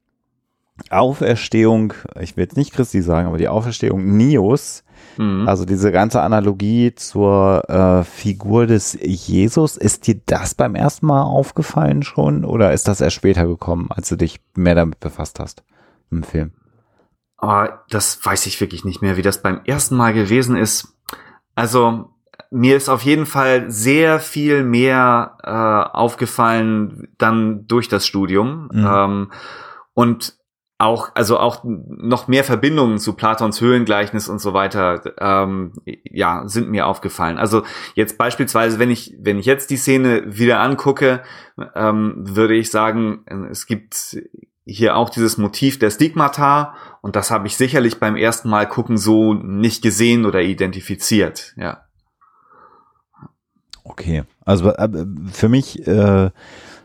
Auferstehung, 0.90 1.95
ich 2.21 2.37
will 2.37 2.45
jetzt 2.45 2.56
nicht 2.56 2.73
Christi 2.73 3.02
sagen, 3.02 3.28
aber 3.28 3.38
die 3.38 3.49
Auferstehung 3.49 4.16
Nios, 4.16 4.83
Mhm. 5.18 5.49
also 5.49 5.64
diese 5.64 5.92
ganze 5.92 6.21
Analogie 6.21 6.95
zur 6.95 7.62
äh, 7.71 8.04
Figur 8.04 8.66
des 8.66 8.99
Jesus, 9.00 9.76
ist 9.78 10.06
dir 10.06 10.21
das 10.26 10.54
beim 10.54 10.75
ersten 10.75 11.06
Mal 11.06 11.23
aufgefallen 11.23 12.02
schon 12.02 12.45
oder 12.45 12.73
ist 12.73 12.87
das 12.88 13.00
erst 13.00 13.16
später 13.16 13.47
gekommen, 13.47 13.88
als 13.90 14.09
du 14.11 14.16
dich 14.16 14.40
mehr 14.54 14.75
damit 14.75 15.00
befasst 15.00 15.40
hast 15.40 15.62
im 16.11 16.23
Film? 16.23 16.52
Aber 17.38 17.85
das 17.90 18.18
weiß 18.25 18.47
ich 18.47 18.61
wirklich 18.61 18.85
nicht 18.85 19.00
mehr, 19.02 19.16
wie 19.16 19.23
das 19.23 19.42
beim 19.42 19.61
ersten 19.64 19.97
Mal 19.97 20.12
gewesen 20.12 20.56
ist. 20.56 20.95
Also 21.54 22.11
mir 22.50 22.76
ist 22.76 22.88
auf 22.88 23.02
jeden 23.02 23.26
Fall 23.26 23.71
sehr 23.71 24.21
viel 24.21 24.64
mehr 24.64 25.38
äh, 25.42 25.97
aufgefallen 25.97 27.09
dann 27.18 27.66
durch 27.66 27.88
das 27.88 28.06
Studium 28.06 28.68
Mhm. 28.73 28.87
ähm, 28.87 29.33
und 29.95 30.37
auch 30.78 31.11
also 31.14 31.38
auch 31.38 31.64
noch 31.64 32.28
mehr 32.28 32.45
Verbindungen 32.45 32.99
zu 32.99 33.14
Platons 33.14 33.61
Höhlengleichnis 33.61 34.28
und 34.28 34.40
so 34.40 34.52
weiter 34.52 35.00
ähm, 35.18 35.73
ja 36.04 36.42
sind 36.47 36.68
mir 36.68 36.87
aufgefallen. 36.87 37.38
Also 37.38 37.62
jetzt 37.95 38.18
beispielsweise 38.18 38.78
wenn 38.78 38.90
ich 38.90 39.14
wenn 39.18 39.38
ich 39.38 39.47
jetzt 39.47 39.71
die 39.71 39.78
Szene 39.78 40.23
wieder 40.26 40.61
angucke, 40.61 41.23
ähm, 41.75 42.14
würde 42.18 42.54
ich 42.54 42.71
sagen 42.71 43.25
es 43.50 43.66
gibt 43.66 44.18
hier 44.66 44.97
auch 44.97 45.09
dieses 45.09 45.38
Motiv 45.38 45.78
der 45.78 45.90
Stigmata 45.90 46.75
und 47.00 47.16
das 47.16 47.30
habe 47.30 47.47
ich 47.47 47.56
sicherlich 47.56 47.99
beim 47.99 48.16
ersten 48.16 48.50
Mal 48.50 48.68
gucken 48.68 48.99
so 48.99 49.33
nicht 49.33 49.83
gesehen 49.83 50.26
oder 50.26 50.42
identifiziert. 50.42 51.54
Ja. 51.56 51.85
Okay, 53.85 54.25
also 54.45 54.75
äh, 54.75 55.06
für 55.33 55.49
mich 55.49 55.87
äh, 55.87 56.30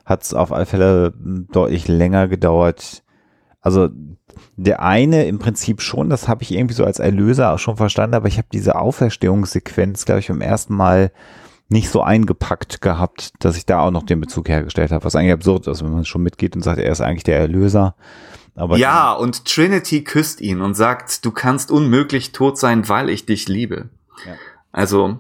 hat 0.05 0.23
es 0.23 0.33
auf 0.33 0.51
alle 0.51 0.65
Fälle 0.65 1.13
deutlich 1.17 1.87
länger 1.87 2.27
gedauert. 2.27 3.03
Also 3.61 3.89
der 4.57 4.81
eine 4.81 5.25
im 5.25 5.39
Prinzip 5.39 5.81
schon, 5.81 6.09
das 6.09 6.27
habe 6.27 6.43
ich 6.43 6.51
irgendwie 6.51 6.73
so 6.73 6.83
als 6.83 6.99
Erlöser 6.99 7.53
auch 7.53 7.59
schon 7.59 7.77
verstanden, 7.77 8.15
aber 8.15 8.27
ich 8.27 8.37
habe 8.37 8.47
diese 8.51 8.75
Auferstehungssequenz, 8.75 10.05
glaube 10.05 10.19
ich, 10.19 10.27
beim 10.27 10.41
ersten 10.41 10.75
Mal 10.75 11.11
nicht 11.69 11.89
so 11.89 12.01
eingepackt 12.01 12.81
gehabt, 12.81 13.31
dass 13.39 13.55
ich 13.55 13.65
da 13.65 13.79
auch 13.79 13.91
noch 13.91 14.03
den 14.03 14.19
Bezug 14.19 14.49
hergestellt 14.49 14.91
habe, 14.91 15.05
was 15.05 15.15
eigentlich 15.15 15.31
absurd 15.31 15.67
ist, 15.67 15.83
wenn 15.83 15.93
man 15.93 16.05
schon 16.05 16.21
mitgeht 16.21 16.55
und 16.55 16.63
sagt, 16.63 16.79
er 16.79 16.91
ist 16.91 17.01
eigentlich 17.01 17.23
der 17.23 17.39
Erlöser. 17.39 17.95
Aber 18.55 18.77
ja, 18.77 19.13
und 19.13 19.45
Trinity 19.45 20.03
küsst 20.03 20.41
ihn 20.41 20.59
und 20.59 20.73
sagt, 20.73 21.23
du 21.23 21.31
kannst 21.31 21.71
unmöglich 21.71 22.33
tot 22.33 22.57
sein, 22.57 22.89
weil 22.89 23.09
ich 23.09 23.25
dich 23.25 23.47
liebe. 23.47 23.89
Ja. 24.25 24.33
Also, 24.73 25.19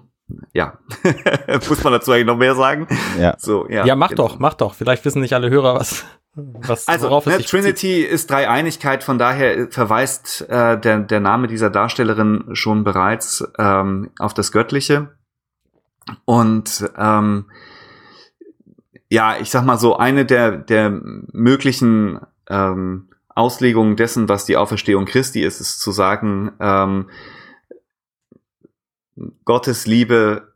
ja. 0.53 0.79
Muss 1.69 1.83
man 1.83 1.93
dazu 1.93 2.11
eigentlich 2.11 2.25
noch 2.25 2.37
mehr 2.37 2.55
sagen? 2.55 2.87
ja. 3.17 3.35
So, 3.37 3.69
ja. 3.69 3.85
Ja, 3.85 3.95
mach 3.95 4.09
genau. 4.09 4.27
doch, 4.27 4.39
mach 4.39 4.55
doch. 4.55 4.73
Vielleicht 4.73 5.05
wissen 5.05 5.21
nicht 5.21 5.33
alle 5.33 5.49
Hörer, 5.49 5.75
was, 5.75 6.03
Was, 6.33 6.87
Also, 6.87 7.09
ne, 7.09 7.21
sich 7.21 7.33
bezieht. 7.33 7.49
Trinity 7.49 8.01
ist 8.03 8.29
Dreieinigkeit, 8.29 9.03
von 9.03 9.17
daher 9.17 9.69
verweist 9.69 10.41
äh, 10.49 10.79
der, 10.79 10.99
der 10.99 11.19
Name 11.19 11.47
dieser 11.47 11.69
Darstellerin 11.69 12.45
schon 12.53 12.83
bereits 12.83 13.43
ähm, 13.57 14.11
auf 14.17 14.33
das 14.33 14.51
Göttliche. 14.51 15.09
Und 16.25 16.89
ähm, 16.97 17.51
ja, 19.09 19.37
ich 19.37 19.51
sag 19.51 19.65
mal 19.65 19.77
so, 19.77 19.97
eine 19.97 20.25
der, 20.25 20.57
der 20.57 20.89
möglichen 20.89 22.19
ähm, 22.49 23.09
Auslegungen 23.35 23.97
dessen, 23.97 24.29
was 24.29 24.45
die 24.45 24.55
Auferstehung 24.55 25.05
Christi 25.05 25.43
ist, 25.43 25.59
ist 25.59 25.81
zu 25.81 25.91
sagen, 25.91 26.53
ähm, 26.59 27.09
Gottes 29.43 29.85
Liebe 29.85 30.53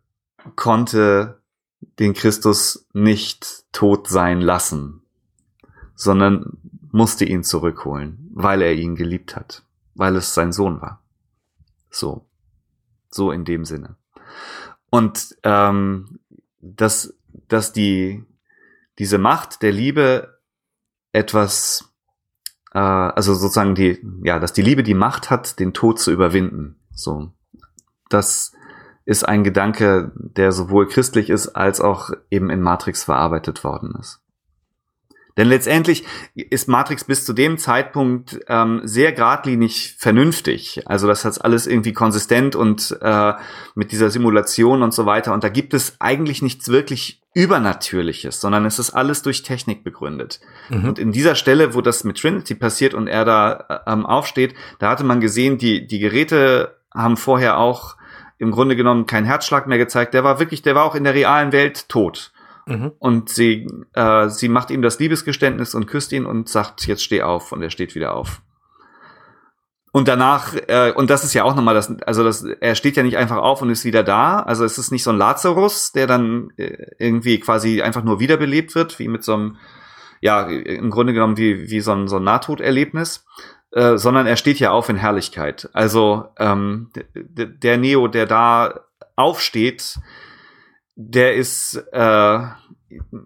konnte 0.56 1.42
den 2.00 2.14
Christus 2.14 2.88
nicht 2.94 3.66
tot 3.72 4.08
sein 4.08 4.42
lassen, 4.42 5.05
sondern 5.96 6.58
musste 6.92 7.26
ihn 7.26 7.44
zurückholen, 7.44 8.30
weil 8.34 8.62
er 8.62 8.74
ihn 8.74 8.96
geliebt 8.96 9.36
hat, 9.36 9.64
weil 9.96 10.16
es 10.16 10.34
sein 10.34 10.52
Sohn 10.52 10.82
war. 10.82 11.02
So, 11.90 12.26
so 13.10 13.32
in 13.32 13.46
dem 13.46 13.66
Sinne. 13.66 13.96
Und 14.90 15.36
ähm, 15.44 16.20
dass, 16.60 17.14
dass 17.48 17.74
die 17.74 18.24
diese 19.00 19.18
Macht 19.18 19.62
der 19.62 19.72
Liebe 19.72 20.40
etwas, 21.12 21.94
äh, 22.74 22.80
also 22.80 23.34
sozusagen 23.34 23.76
die, 23.76 24.02
ja, 24.24 24.40
dass 24.40 24.54
die 24.54 24.62
Liebe 24.62 24.84
die 24.84 24.94
Macht 24.94 25.30
hat, 25.30 25.60
den 25.60 25.74
Tod 25.74 26.00
zu 26.00 26.12
überwinden. 26.12 26.80
So, 26.92 27.32
das 28.10 28.54
ist 29.06 29.28
ein 29.28 29.44
Gedanke, 29.44 30.12
der 30.16 30.52
sowohl 30.52 30.88
christlich 30.88 31.30
ist 31.30 31.50
als 31.50 31.80
auch 31.82 32.12
eben 32.32 32.50
in 32.50 32.62
Matrix 32.62 33.04
verarbeitet 33.04 33.64
worden 33.64 33.96
ist. 34.00 34.22
Denn 35.38 35.48
letztendlich 35.48 36.06
ist 36.34 36.70
Matrix 36.70 37.04
bis 37.04 37.26
zu 37.26 37.34
dem 37.34 37.58
Zeitpunkt 37.58 38.40
ähm, 38.48 38.82
sehr 38.84 39.12
geradlinig 39.12 39.96
vernünftig. 39.98 40.82
Also 40.86 41.08
das 41.08 41.26
hat 41.26 41.44
alles 41.44 41.68
irgendwie 41.68 41.94
konsistent 41.94 42.56
und 42.56 42.98
äh, 43.02 43.34
mit 43.76 43.92
dieser 43.92 44.10
Simulation 44.10 44.82
und 44.82 44.94
so 44.94 45.06
weiter. 45.06 45.34
Und 45.34 45.44
da 45.44 45.50
gibt 45.50 45.74
es 45.74 45.98
eigentlich 46.00 46.42
nichts 46.42 46.70
wirklich 46.70 47.22
Übernatürliches, 47.34 48.40
sondern 48.40 48.66
es 48.66 48.80
ist 48.80 48.92
alles 48.92 49.22
durch 49.22 49.44
Technik 49.44 49.84
begründet. 49.84 50.40
Mhm. 50.70 50.86
Und 50.86 51.00
in 51.00 51.12
dieser 51.12 51.36
Stelle, 51.36 51.74
wo 51.74 51.82
das 51.82 52.06
mit 52.06 52.18
Trinity 52.18 52.56
passiert 52.56 52.94
und 52.94 53.08
er 53.08 53.26
da 53.26 53.84
ähm, 53.88 54.06
aufsteht, 54.06 54.56
da 54.80 54.90
hatte 54.90 55.04
man 55.04 55.20
gesehen, 55.20 55.58
die, 55.58 55.86
die 55.86 56.00
Geräte 56.00 56.78
haben 56.94 57.18
vorher 57.18 57.58
auch 57.58 57.98
im 58.38 58.52
Grunde 58.52 58.78
genommen 58.78 59.06
keinen 59.06 59.26
Herzschlag 59.26 59.68
mehr 59.68 59.78
gezeigt. 59.78 60.14
Der 60.14 60.24
war 60.24 60.40
wirklich, 60.40 60.62
der 60.62 60.76
war 60.76 60.86
auch 60.86 60.96
in 60.96 61.04
der 61.04 61.14
realen 61.14 61.52
Welt 61.52 61.90
tot. 61.90 62.32
Mhm. 62.66 62.94
Und 63.00 63.30
sie, 63.30 63.68
äh, 63.94 64.30
sie 64.30 64.50
macht 64.50 64.72
ihm 64.72 64.82
das 64.82 65.00
Liebesgeständnis 65.00 65.76
und 65.76 65.86
küsst 65.86 66.12
ihn 66.12 66.26
und 66.26 66.50
sagt, 66.50 66.88
jetzt 66.88 67.04
steh 67.04 67.22
auf. 67.22 67.52
Und 67.52 67.62
er 67.62 67.70
steht 67.70 67.96
wieder 67.96 68.16
auf. 68.16 68.42
Und 69.96 70.10
danach, 70.10 70.54
äh, 70.68 70.92
und 70.92 71.10
das 71.10 71.24
ist 71.24 71.34
ja 71.34 71.46
auch 71.46 71.56
nochmal 71.56 71.74
das, 71.74 71.90
also 72.02 72.24
das, 72.26 72.44
er 72.44 72.76
steht 72.76 72.98
ja 72.98 73.04
nicht 73.04 73.16
einfach 73.16 73.38
auf 73.38 73.62
und 73.62 73.70
ist 73.70 73.86
wieder 73.86 74.04
da. 74.04 74.42
Also 74.42 74.66
es 74.66 74.78
ist 74.78 74.92
nicht 74.92 75.04
so 75.04 75.12
ein 75.12 75.18
Lazarus, 75.18 75.94
der 75.94 76.06
dann 76.06 76.50
äh, 76.58 76.88
irgendwie 77.00 77.40
quasi 77.40 77.82
einfach 77.82 78.04
nur 78.04 78.20
wiederbelebt 78.20 78.76
wird, 78.76 79.00
wie 79.00 79.08
mit 79.08 79.24
so 79.24 79.36
einem, 79.36 79.58
ja, 80.20 80.48
im 80.48 80.90
Grunde 80.90 81.14
genommen 81.14 81.38
wie, 81.38 81.70
wie 81.70 81.80
so 81.80 81.94
ein, 81.94 82.10
so 82.10 82.18
ein 82.18 82.26
Nahtoderlebnis, 82.26 83.26
äh, 83.72 83.98
sondern 83.98 84.28
er 84.28 84.36
steht 84.36 84.60
ja 84.60 84.72
auf 84.72 84.90
in 84.90 84.98
Herrlichkeit. 84.98 85.70
Also 85.72 86.26
ähm, 86.40 86.90
der 87.14 87.78
Neo, 87.78 88.10
der 88.10 88.26
da 88.26 88.82
aufsteht, 89.16 90.00
der 90.96 91.36
ist 91.36 91.76
äh, 91.92 92.40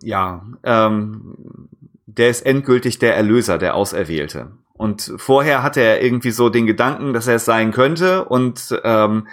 ja 0.04 0.46
ähm, 0.64 1.70
der 2.06 2.30
ist 2.30 2.42
endgültig 2.42 3.00
der 3.00 3.16
Erlöser, 3.16 3.58
der 3.58 3.76
Auserwählte. 3.76 4.52
Und 4.74 5.14
vorher 5.18 5.62
hatte 5.62 5.82
er 5.82 6.02
irgendwie 6.02 6.32
so 6.32 6.50
den 6.50 6.66
Gedanken, 6.66 7.14
dass 7.14 7.28
er 7.28 7.36
es 7.36 7.46
sein 7.46 7.72
könnte 7.72 8.26
und 8.26 8.80
ähm, 8.84 9.28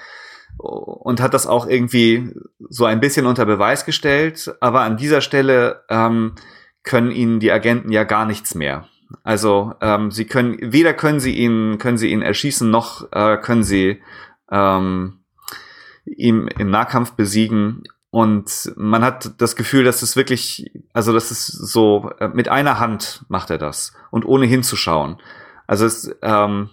und 0.59 1.21
hat 1.21 1.35
das 1.35 1.47
auch 1.47 1.67
irgendwie 1.67 2.33
so 2.69 2.85
ein 2.85 3.01
bisschen 3.01 3.27
unter 3.27 3.45
Beweis 3.45 3.85
gestellt. 3.85 4.55
Aber 4.61 4.81
an 4.81 4.97
dieser 4.97 5.21
Stelle 5.21 5.83
ähm, 5.89 6.35
können 6.83 7.11
ihnen 7.11 7.41
die 7.41 7.53
Agenten 7.53 7.93
ja 7.93 8.05
gar 8.05 8.25
nichts 8.25 8.55
mehr. 8.55 8.89
Also 9.23 9.75
ähm, 9.81 10.11
sie 10.11 10.25
können 10.25 10.59
weder 10.61 10.95
können 10.95 11.21
sie 11.21 11.35
ihn 11.37 11.79
können 11.79 11.99
sie 11.99 12.11
ihn 12.11 12.23
erschießen 12.23 12.69
noch 12.69 13.13
äh, 13.13 13.37
können 13.37 13.63
sie 13.63 14.03
ähm, 14.51 15.21
ihm 16.05 16.49
im 16.59 16.71
Nahkampf 16.71 17.13
besiegen. 17.13 17.85
Und 18.11 18.73
man 18.77 19.05
hat 19.05 19.41
das 19.41 19.57
Gefühl, 19.57 19.85
dass 19.85 20.03
es 20.03 20.17
wirklich, 20.17 20.71
also 20.93 21.13
das 21.13 21.31
ist 21.31 21.47
so, 21.47 22.11
äh, 22.19 22.29
mit 22.29 22.49
einer 22.49 22.79
Hand 22.79 23.25
macht 23.29 23.51
er 23.51 23.59
das 23.59 23.93
und 24.11 24.25
ohne 24.25 24.47
hinzuschauen. 24.47 25.17
Also 25.67 25.87
es, 25.87 26.11
ähm, 26.23 26.71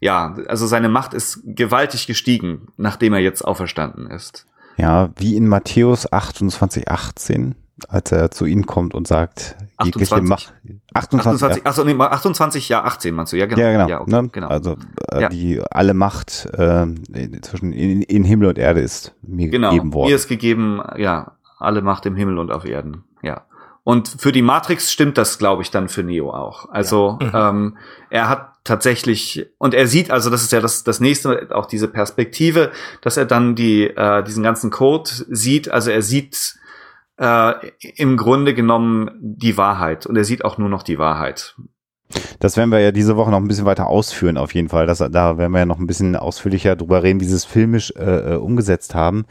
ja, 0.00 0.36
also 0.48 0.66
seine 0.66 0.88
Macht 0.88 1.12
ist 1.12 1.40
gewaltig 1.44 2.06
gestiegen, 2.06 2.68
nachdem 2.76 3.12
er 3.12 3.20
jetzt 3.20 3.42
auferstanden 3.42 4.06
ist. 4.06 4.46
Ja, 4.76 5.10
wie 5.16 5.36
in 5.36 5.46
Matthäus 5.48 6.10
28, 6.10 6.88
18, 6.88 7.54
als 7.88 8.12
er 8.12 8.30
zu 8.30 8.46
ihnen 8.46 8.66
kommt 8.66 8.94
und 8.94 9.06
sagt, 9.06 9.56
28. 9.80 10.28
Macht. 10.28 10.54
28, 10.94 11.64
28, 11.64 11.66
achso, 11.66 11.84
nee, 11.84 11.94
28, 11.94 12.68
ja, 12.68 12.84
18 12.84 13.14
meinst 13.14 13.32
du, 13.32 13.36
ja, 13.36 13.46
genau. 13.46 13.60
ja, 13.60 13.72
genau. 13.72 13.88
Ja, 13.88 14.00
okay, 14.00 14.10
ne? 14.10 14.28
genau. 14.32 14.48
Also 14.48 14.76
äh, 15.12 15.22
Ja. 15.22 15.28
die 15.28 15.62
alle 15.70 15.94
Macht 15.94 16.46
äh, 16.52 16.86
zwischen 17.42 17.72
in, 17.72 18.02
in 18.02 18.24
Himmel 18.24 18.48
und 18.48 18.58
Erde 18.58 18.80
ist 18.80 19.14
mir 19.22 19.48
genau. 19.48 19.70
gegeben 19.70 19.94
worden. 19.94 20.10
Mir 20.10 20.16
ist 20.16 20.28
gegeben, 20.28 20.82
ja, 20.96 21.32
alle 21.58 21.82
Macht 21.82 22.06
im 22.06 22.16
Himmel 22.16 22.38
und 22.38 22.50
auf 22.50 22.64
Erden, 22.64 23.04
ja. 23.22 23.42
Und 23.82 24.08
für 24.08 24.30
die 24.30 24.42
Matrix 24.42 24.92
stimmt 24.92 25.16
das, 25.16 25.38
glaube 25.38 25.62
ich, 25.62 25.70
dann 25.70 25.88
für 25.88 26.02
Neo 26.02 26.30
auch. 26.30 26.68
Also 26.70 27.18
ähm, 27.34 27.78
er 28.10 28.28
hat 28.28 28.50
tatsächlich 28.62 29.46
und 29.58 29.72
er 29.74 29.86
sieht, 29.86 30.10
also 30.10 30.28
das 30.28 30.42
ist 30.42 30.52
ja 30.52 30.60
das, 30.60 30.84
das 30.84 31.00
nächste, 31.00 31.48
auch 31.52 31.66
diese 31.66 31.88
Perspektive, 31.88 32.72
dass 33.00 33.16
er 33.16 33.24
dann 33.24 33.54
die 33.54 33.84
äh, 33.84 34.22
diesen 34.22 34.42
ganzen 34.42 34.70
Code 34.70 35.10
sieht. 35.28 35.70
Also 35.70 35.90
er 35.90 36.02
sieht 36.02 36.60
äh, 37.20 37.52
im 37.96 38.16
Grunde 38.16 38.54
genommen 38.54 39.10
die 39.20 39.56
Wahrheit 39.56 40.06
und 40.06 40.16
er 40.16 40.24
sieht 40.24 40.44
auch 40.44 40.58
nur 40.58 40.68
noch 40.68 40.82
die 40.82 40.98
Wahrheit. 40.98 41.54
Das 42.40 42.56
werden 42.56 42.70
wir 42.70 42.80
ja 42.80 42.90
diese 42.90 43.16
Woche 43.16 43.30
noch 43.30 43.38
ein 43.38 43.46
bisschen 43.46 43.66
weiter 43.66 43.86
ausführen, 43.86 44.36
auf 44.36 44.54
jeden 44.54 44.68
Fall. 44.68 44.86
Das, 44.86 44.98
da 44.98 45.38
werden 45.38 45.52
wir 45.52 45.60
ja 45.60 45.66
noch 45.66 45.78
ein 45.78 45.86
bisschen 45.86 46.16
ausführlicher 46.16 46.74
drüber 46.74 47.02
reden, 47.02 47.20
wie 47.20 47.26
sie 47.26 47.36
es 47.36 47.44
filmisch 47.44 47.92
äh, 47.96 48.34
äh, 48.34 48.36
umgesetzt 48.36 48.94
haben. 48.94 49.26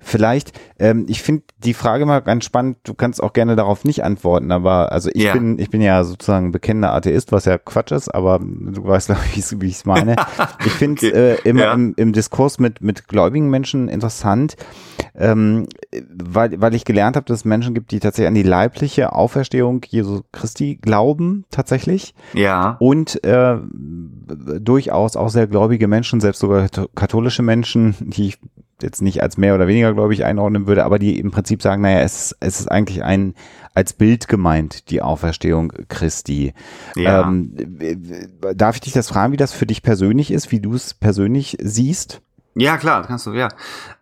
Vielleicht, 0.00 0.52
ähm, 0.78 1.06
ich 1.08 1.22
finde 1.22 1.44
die 1.58 1.74
Frage 1.74 2.04
mal 2.06 2.20
ganz 2.20 2.44
spannend, 2.44 2.78
du 2.84 2.94
kannst 2.94 3.22
auch 3.22 3.32
gerne 3.32 3.56
darauf 3.56 3.84
nicht 3.84 4.02
antworten, 4.04 4.50
aber 4.52 4.92
also 4.92 5.10
ich 5.12 5.22
Ja. 5.24 5.32
bin, 5.34 5.58
ich 5.58 5.70
bin 5.70 5.80
ja 5.82 6.02
sozusagen 6.04 6.52
bekennender 6.52 6.92
Atheist, 6.92 7.32
was 7.32 7.44
ja 7.44 7.58
Quatsch 7.58 7.92
ist, 7.92 8.14
aber 8.14 8.38
du 8.40 8.84
weißt, 8.84 9.06
glaube 9.08 9.20
ich, 9.34 9.60
wie 9.60 9.66
ich 9.68 9.74
es 9.76 9.84
meine. 9.84 10.16
Ich 10.64 10.72
finde 10.72 11.06
es 11.06 11.12
Okay. 11.12 11.32
äh, 11.34 11.48
immer 11.48 11.62
Ja. 11.64 11.72
im, 11.74 11.94
im 11.96 12.12
Diskurs 12.12 12.58
mit, 12.58 12.80
mit 12.80 13.08
gläubigen 13.08 13.50
Menschen 13.50 13.88
interessant, 13.88 14.56
ähm, 15.16 15.68
weil, 16.12 16.60
weil 16.60 16.74
ich 16.74 16.84
gelernt 16.84 17.16
habe, 17.16 17.26
dass 17.26 17.38
es 17.40 17.44
Menschen 17.44 17.74
gibt, 17.74 17.90
die 17.92 18.00
tatsächlich 18.00 18.28
an 18.28 18.34
die 18.34 18.42
leibliche 18.42 19.12
Auferstehung 19.12 19.80
Jesu 19.86 20.22
Christi 20.32 20.76
glauben, 20.82 21.44
tatsächlich 21.50 22.14
Ja. 22.32 22.76
und 22.80 23.22
äh, 23.24 23.56
durchaus 24.60 25.16
auch 25.16 25.28
sehr 25.28 25.46
gläubige 25.46 25.88
Menschen, 25.88 26.20
selbst 26.20 26.40
sogar 26.40 26.64
kath- 26.66 26.88
katholische 26.94 27.42
Menschen, 27.42 27.94
die 28.00 28.28
ich 28.28 28.38
jetzt 28.82 29.02
nicht 29.02 29.22
als 29.22 29.36
mehr 29.36 29.54
oder 29.54 29.66
weniger 29.66 29.92
gläubig 29.94 30.24
einordnen 30.24 30.66
würde, 30.66 30.84
aber 30.84 30.98
die 30.98 31.18
im 31.18 31.30
Prinzip 31.30 31.62
sagen, 31.62 31.82
naja, 31.82 32.00
es, 32.00 32.26
ist- 32.32 32.36
es 32.40 32.60
ist 32.60 32.70
eigentlich 32.70 33.02
ein 33.04 33.34
als 33.74 33.92
Bild 33.92 34.28
gemeint, 34.28 34.90
die 34.90 35.02
Auferstehung 35.02 35.72
Christi. 35.88 36.54
Ja. 36.94 37.22
Ähm, 37.22 37.56
darf 38.54 38.76
ich 38.76 38.80
dich 38.82 38.92
das 38.92 39.08
fragen, 39.08 39.32
wie 39.32 39.36
das 39.36 39.52
für 39.52 39.66
dich 39.66 39.82
persönlich 39.82 40.30
ist, 40.30 40.52
wie 40.52 40.60
du 40.60 40.74
es 40.74 40.94
persönlich 40.94 41.56
siehst? 41.60 42.20
Ja, 42.56 42.76
klar, 42.76 43.04
kannst 43.04 43.26
du, 43.26 43.32
ja. 43.32 43.48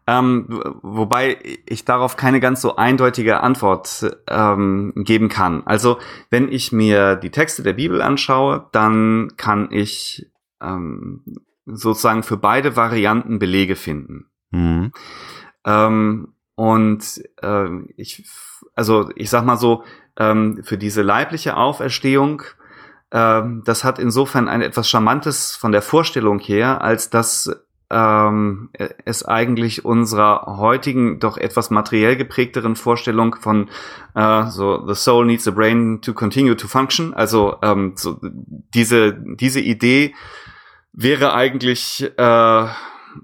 Ähm, 0.06 0.46
wobei 0.82 1.38
ich 1.64 1.86
darauf 1.86 2.16
keine 2.18 2.38
ganz 2.38 2.60
so 2.60 2.76
eindeutige 2.76 3.40
Antwort 3.40 4.14
ähm, 4.28 4.92
geben 4.94 5.30
kann. 5.30 5.62
Also, 5.64 5.96
wenn 6.28 6.52
ich 6.52 6.70
mir 6.70 7.16
die 7.16 7.30
Texte 7.30 7.62
der 7.62 7.72
Bibel 7.72 8.02
anschaue, 8.02 8.66
dann 8.72 9.32
kann 9.38 9.68
ich 9.70 10.30
ähm, 10.62 11.22
sozusagen 11.64 12.22
für 12.24 12.36
beide 12.36 12.76
Varianten 12.76 13.38
Belege 13.38 13.74
finden. 13.74 14.26
Mhm. 14.52 14.92
Ähm, 15.66 16.34
und 16.54 17.22
ähm, 17.42 17.88
ich, 17.96 18.24
also 18.74 19.10
ich 19.16 19.30
sag 19.30 19.44
mal 19.44 19.56
so, 19.56 19.84
ähm, 20.16 20.60
für 20.62 20.78
diese 20.78 21.02
leibliche 21.02 21.56
Auferstehung, 21.56 22.42
ähm, 23.10 23.62
das 23.64 23.84
hat 23.84 23.98
insofern 23.98 24.48
ein 24.48 24.62
etwas 24.62 24.88
Charmantes 24.88 25.56
von 25.56 25.72
der 25.72 25.82
Vorstellung 25.82 26.38
her, 26.38 26.82
als 26.82 27.10
dass 27.10 27.50
ähm, 27.90 28.70
es 29.04 29.24
eigentlich 29.24 29.84
unserer 29.84 30.56
heutigen, 30.58 31.20
doch 31.20 31.36
etwas 31.36 31.70
materiell 31.70 32.16
geprägteren 32.16 32.74
Vorstellung 32.74 33.36
von 33.36 33.68
äh, 34.14 34.46
so 34.46 34.86
the 34.86 34.94
soul 34.94 35.26
needs 35.26 35.46
a 35.46 35.50
brain 35.50 36.00
to 36.00 36.14
continue 36.14 36.56
to 36.56 36.68
function, 36.68 37.12
also 37.12 37.56
ähm, 37.62 37.92
so 37.96 38.18
diese 38.74 39.12
diese 39.12 39.60
Idee 39.60 40.14
wäre 40.94 41.34
eigentlich 41.34 42.10
äh, 42.16 42.66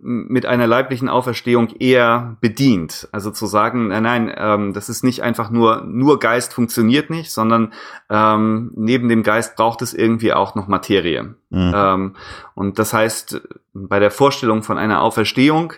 mit 0.01 0.47
einer 0.47 0.67
leiblichen 0.67 1.09
Auferstehung 1.09 1.69
eher 1.79 2.37
bedient. 2.41 3.09
Also 3.13 3.31
zu 3.31 3.47
sagen, 3.47 3.89
nein, 3.89 4.03
nein, 4.03 4.35
ähm, 4.37 4.73
das 4.73 4.89
ist 4.89 5.05
nicht 5.05 5.23
einfach 5.23 5.51
nur, 5.51 5.85
nur 5.85 6.19
Geist 6.19 6.53
funktioniert 6.55 7.11
nicht, 7.11 7.33
sondern 7.33 7.73
ähm, 8.11 8.73
neben 8.75 9.09
dem 9.09 9.23
Geist 9.23 9.57
braucht 9.57 9.83
es 9.83 9.95
irgendwie 9.95 10.33
auch 10.33 10.55
noch 10.55 10.69
Materie. 10.69 11.35
Mhm. 11.51 11.73
Ähm, 11.75 12.17
und 12.55 12.79
das 12.79 12.93
heißt, 12.93 13.41
bei 13.75 13.99
der 13.99 14.11
Vorstellung 14.11 14.63
von 14.63 14.79
einer 14.79 15.03
Auferstehung, 15.03 15.75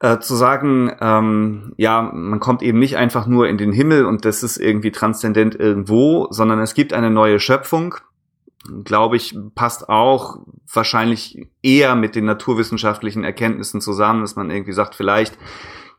äh, 0.00 0.18
zu 0.20 0.36
sagen, 0.36 0.92
ähm, 1.00 1.72
ja, 1.76 2.02
man 2.02 2.38
kommt 2.38 2.62
eben 2.62 2.78
nicht 2.78 2.96
einfach 2.96 3.26
nur 3.26 3.48
in 3.48 3.58
den 3.58 3.72
Himmel 3.72 4.04
und 4.04 4.24
das 4.24 4.42
ist 4.42 4.56
irgendwie 4.56 4.92
transzendent 4.92 5.58
irgendwo, 5.58 6.28
sondern 6.30 6.60
es 6.60 6.74
gibt 6.74 6.92
eine 6.92 7.10
neue 7.10 7.40
Schöpfung 7.40 7.96
glaube 8.84 9.16
ich, 9.16 9.36
passt 9.54 9.88
auch 9.88 10.38
wahrscheinlich 10.72 11.46
eher 11.62 11.94
mit 11.94 12.14
den 12.14 12.24
naturwissenschaftlichen 12.24 13.24
Erkenntnissen 13.24 13.80
zusammen, 13.80 14.20
dass 14.22 14.36
man 14.36 14.50
irgendwie 14.50 14.72
sagt, 14.72 14.94
vielleicht 14.94 15.38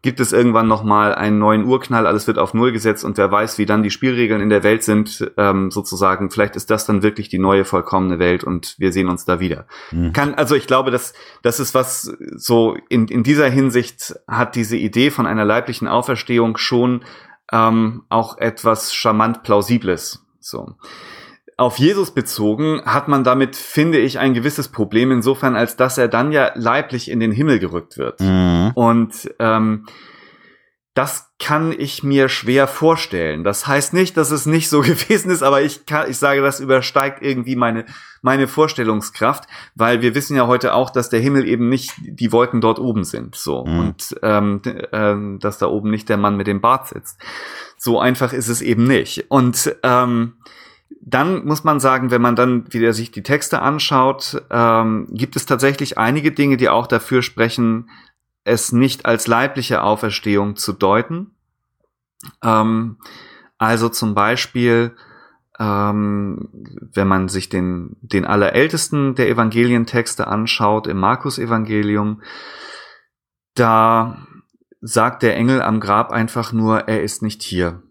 gibt 0.02 0.22
es 0.22 0.32
irgendwann 0.32 0.68
noch 0.68 0.84
mal 0.84 1.14
einen 1.14 1.40
neuen 1.40 1.66
Urknall, 1.66 2.08
alles 2.08 2.26
wird 2.26 2.38
auf 2.38 2.54
Null 2.54 2.72
gesetzt 2.72 3.04
und 3.04 3.18
wer 3.18 3.32
weiß, 3.32 3.58
wie 3.58 3.66
dann 3.66 3.84
die 3.84 3.90
Spielregeln 3.90 4.42
in 4.42 4.50
der 4.50 4.64
Welt 4.64 4.84
sind, 4.84 5.30
ähm, 5.36 5.72
sozusagen. 5.72 6.32
Vielleicht 6.32 6.56
ist 6.56 6.70
das 6.70 6.86
dann 6.86 7.04
wirklich 7.04 7.28
die 7.28 7.40
neue 7.40 7.66
vollkommene 7.66 8.18
Welt 8.18 8.46
und 8.46 8.76
wir 8.80 8.94
sehen 8.94 9.10
uns 9.10 9.26
da 9.26 9.42
wieder. 9.42 9.66
Mhm. 9.92 10.14
Kann, 10.14 10.36
also 10.36 10.56
ich 10.56 10.68
glaube, 10.68 10.92
dass 10.92 11.14
das 11.42 11.60
ist 11.60 11.76
was 11.76 12.04
so 12.36 12.78
in, 12.88 13.08
in 13.08 13.24
dieser 13.24 13.50
Hinsicht 13.50 14.16
hat 14.28 14.56
diese 14.56 14.78
Idee 14.78 15.12
von 15.12 15.26
einer 15.26 15.44
leiblichen 15.44 15.88
Auferstehung 15.88 16.56
schon 16.56 17.04
ähm, 17.52 18.04
auch 18.08 18.38
etwas 18.38 18.94
charmant 18.94 19.44
plausibles. 19.44 20.26
So 20.40 20.76
auf 21.60 21.78
Jesus 21.78 22.12
bezogen 22.12 22.82
hat 22.86 23.10
man 23.10 23.26
damit, 23.26 23.58
finde 23.58 24.00
ich, 24.00 24.18
ein 24.18 24.34
gewisses 24.34 24.70
Problem 24.70 25.12
insofern, 25.12 25.56
als 25.56 25.76
dass 25.76 25.98
er 25.98 26.08
dann 26.08 26.32
ja 26.32 26.52
leiblich 26.56 27.12
in 27.12 27.20
den 27.20 27.34
Himmel 27.34 27.60
gerückt 27.60 27.98
wird. 27.98 28.22
Mhm. 28.22 28.72
Und 28.76 29.30
ähm, 29.40 29.86
das 30.94 31.34
kann 31.38 31.74
ich 31.78 32.02
mir 32.02 32.30
schwer 32.30 32.68
vorstellen. 32.68 33.44
Das 33.44 33.68
heißt 33.68 33.94
nicht, 33.94 34.16
dass 34.16 34.32
es 34.32 34.46
nicht 34.46 34.70
so 34.70 34.80
gewesen 34.82 35.32
ist, 35.32 35.44
aber 35.44 35.62
ich 35.62 35.86
kann, 35.86 36.10
ich 36.10 36.18
sage, 36.18 36.42
das 36.42 36.62
übersteigt 36.62 37.22
irgendwie 37.22 37.58
meine, 37.58 37.86
meine 38.22 38.48
Vorstellungskraft, 38.48 39.44
weil 39.76 40.02
wir 40.02 40.16
wissen 40.16 40.38
ja 40.38 40.48
heute 40.48 40.74
auch, 40.74 40.90
dass 40.90 41.10
der 41.10 41.20
Himmel 41.20 41.46
eben 41.46 41.68
nicht 41.68 41.92
die 42.00 42.32
Wolken 42.32 42.62
dort 42.62 42.80
oben 42.80 43.04
sind, 43.04 43.36
so. 43.36 43.66
Mhm. 43.66 43.80
Und, 43.80 44.16
ähm, 44.24 44.62
äh, 44.64 45.40
dass 45.40 45.58
da 45.58 45.68
oben 45.68 45.90
nicht 45.90 46.08
der 46.08 46.18
Mann 46.18 46.38
mit 46.38 46.48
dem 46.48 46.62
Bart 46.62 46.88
sitzt. 46.88 47.20
So 47.78 48.00
einfach 48.00 48.32
ist 48.32 48.48
es 48.48 48.62
eben 48.62 48.86
nicht. 48.86 49.26
Und, 49.30 49.76
ähm, 49.84 50.36
dann 51.10 51.46
muss 51.46 51.64
man 51.64 51.80
sagen, 51.80 52.12
wenn 52.12 52.22
man 52.22 52.36
dann 52.36 52.72
wieder 52.74 52.94
sich 52.94 53.12
die 53.12 53.24
Texte 53.24 53.62
anschaut, 53.62 54.42
ähm, 54.50 55.08
gibt 55.12 55.36
es 55.36 55.46
tatsächlich 55.46 55.98
einige 55.98 56.32
Dinge, 56.32 56.58
die 56.58 56.70
auch 56.70 56.88
dafür 56.88 57.22
sprechen, 57.22 57.90
es 58.44 58.72
nicht 58.72 59.06
als 59.06 59.28
leibliche 59.28 59.84
Auferstehung 59.84 60.56
zu 60.56 60.74
deuten. 60.74 61.32
Ähm, 62.44 62.98
also 63.58 63.90
zum 63.90 64.14
Beispiel, 64.16 64.96
ähm, 65.60 66.50
wenn 66.94 67.08
man 67.08 67.28
sich 67.28 67.50
den, 67.50 67.98
den 68.02 68.26
allerältesten 68.26 69.16
der 69.16 69.30
Evangelientexte 69.30 70.28
anschaut, 70.28 70.88
im 70.88 70.98
Markus-Evangelium, 70.98 72.22
da 73.56 74.26
sagt 74.82 75.24
der 75.24 75.36
Engel 75.36 75.62
am 75.62 75.80
Grab 75.80 76.12
einfach 76.12 76.54
nur, 76.54 76.88
er 76.88 77.04
ist 77.04 77.22
nicht 77.22 77.42
hier. 77.44 77.84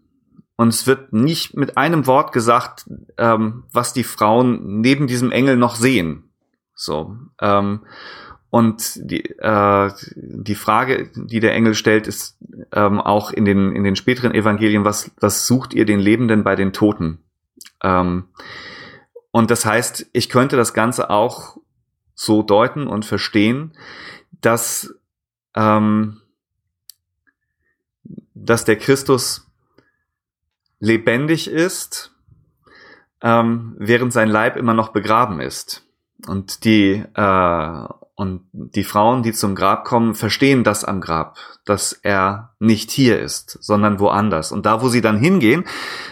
Und 0.59 0.67
es 0.67 0.87
wird 0.87 1.13
nicht 1.13 1.55
mit 1.55 1.77
einem 1.77 2.05
Wort 2.05 2.33
gesagt, 2.33 2.85
ähm, 3.17 3.63
was 3.71 3.93
die 3.93 4.03
Frauen 4.03 4.81
neben 4.81 5.07
diesem 5.07 5.31
Engel 5.31 5.55
noch 5.55 5.75
sehen. 5.75 6.33
So. 6.75 7.15
Ähm, 7.39 7.85
und 8.49 8.99
die, 9.09 9.23
äh, 9.23 9.89
die 10.17 10.55
Frage, 10.55 11.11
die 11.15 11.39
der 11.39 11.53
Engel 11.53 11.75
stellt, 11.75 12.07
ist 12.07 12.37
ähm, 12.73 12.99
auch 12.99 13.31
in 13.31 13.45
den, 13.45 13.73
in 13.73 13.85
den 13.85 13.95
späteren 13.95 14.33
Evangelien, 14.33 14.83
was, 14.83 15.11
was 15.21 15.47
sucht 15.47 15.73
ihr 15.73 15.85
den 15.85 16.01
Lebenden 16.01 16.43
bei 16.43 16.57
den 16.57 16.73
Toten? 16.73 17.19
Ähm, 17.81 18.25
und 19.31 19.51
das 19.51 19.63
heißt, 19.63 20.07
ich 20.11 20.27
könnte 20.27 20.57
das 20.57 20.73
Ganze 20.73 21.09
auch 21.09 21.55
so 22.15 22.43
deuten 22.43 22.85
und 22.85 23.05
verstehen, 23.05 23.77
dass, 24.41 24.93
ähm, 25.55 26.19
dass 28.33 28.65
der 28.65 28.75
Christus 28.75 29.48
lebendig 30.79 31.49
ist, 31.49 32.11
ähm, 33.21 33.75
während 33.77 34.13
sein 34.13 34.29
Leib 34.29 34.55
immer 34.55 34.73
noch 34.73 34.89
begraben 34.89 35.39
ist. 35.39 35.85
Und 36.27 36.63
die, 36.65 37.03
äh, 37.13 37.87
und 38.15 38.41
die 38.51 38.83
Frauen, 38.83 39.23
die 39.23 39.31
zum 39.31 39.55
Grab 39.55 39.85
kommen, 39.85 40.13
verstehen 40.13 40.65
das 40.65 40.83
am 40.83 40.99
Grab, 40.99 41.37
dass 41.63 41.93
er 41.93 42.53
nicht 42.59 42.91
hier 42.91 43.17
ist, 43.17 43.57
sondern 43.61 44.01
woanders. 44.01 44.51
Und 44.51 44.65
da, 44.65 44.81
wo 44.81 44.89
sie 44.89 44.99
dann 44.99 45.17
hingehen, 45.17 45.63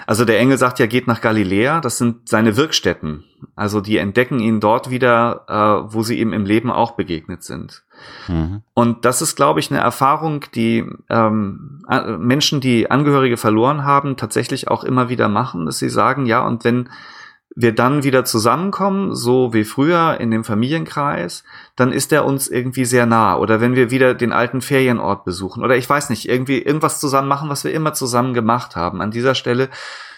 also 0.05 0.23
der 0.23 0.39
Engel 0.39 0.57
sagt 0.57 0.79
ja, 0.79 0.85
geht 0.85 1.07
nach 1.07 1.19
Galiläa, 1.19 1.81
das 1.81 1.97
sind 1.97 2.29
seine 2.29 2.55
Wirkstätten. 2.55 3.25
Also 3.55 3.81
die 3.81 3.97
entdecken 3.97 4.39
ihn 4.39 4.61
dort 4.61 4.89
wieder, 4.89 5.43
äh, 5.49 5.93
wo 5.93 6.01
sie 6.01 6.19
ihm 6.19 6.31
im 6.31 6.45
Leben 6.45 6.71
auch 6.71 6.91
begegnet 6.91 7.43
sind. 7.43 7.83
Mhm. 8.27 8.61
Und 8.73 9.05
das 9.05 9.21
ist, 9.21 9.35
glaube 9.35 9.59
ich, 9.59 9.71
eine 9.71 9.79
Erfahrung, 9.79 10.45
die 10.55 10.85
ähm, 11.09 11.81
Menschen, 12.19 12.61
die 12.61 12.91
Angehörige 12.91 13.37
verloren 13.37 13.83
haben, 13.83 14.17
tatsächlich 14.17 14.67
auch 14.67 14.83
immer 14.83 15.09
wieder 15.09 15.29
machen, 15.29 15.65
dass 15.65 15.79
sie 15.79 15.89
sagen, 15.89 16.25
ja, 16.25 16.45
und 16.45 16.63
wenn 16.63 16.89
wir 17.59 17.73
dann 17.73 18.03
wieder 18.03 18.23
zusammenkommen, 18.23 19.15
so 19.15 19.51
wie 19.51 19.63
früher 19.63 20.19
in 20.19 20.29
dem 20.29 20.43
Familienkreis, 20.43 21.43
dann 21.75 21.91
ist 21.91 22.13
er 22.13 22.23
uns 22.23 22.47
irgendwie 22.47 22.85
sehr 22.85 23.07
nah. 23.07 23.35
Oder 23.35 23.59
wenn 23.59 23.75
wir 23.75 23.89
wieder 23.89 24.13
den 24.13 24.31
alten 24.31 24.61
Ferienort 24.61 25.25
besuchen 25.25 25.63
oder 25.63 25.75
ich 25.75 25.89
weiß 25.89 26.11
nicht, 26.11 26.29
irgendwie 26.29 26.61
irgendwas 26.61 26.99
zusammen 26.99 27.27
machen, 27.27 27.49
was 27.49 27.63
wir 27.63 27.73
immer 27.73 27.93
zusammen 27.93 28.35
gemacht 28.35 28.75
haben. 28.75 29.01
An 29.01 29.09
dieser 29.09 29.33
Stelle 29.33 29.69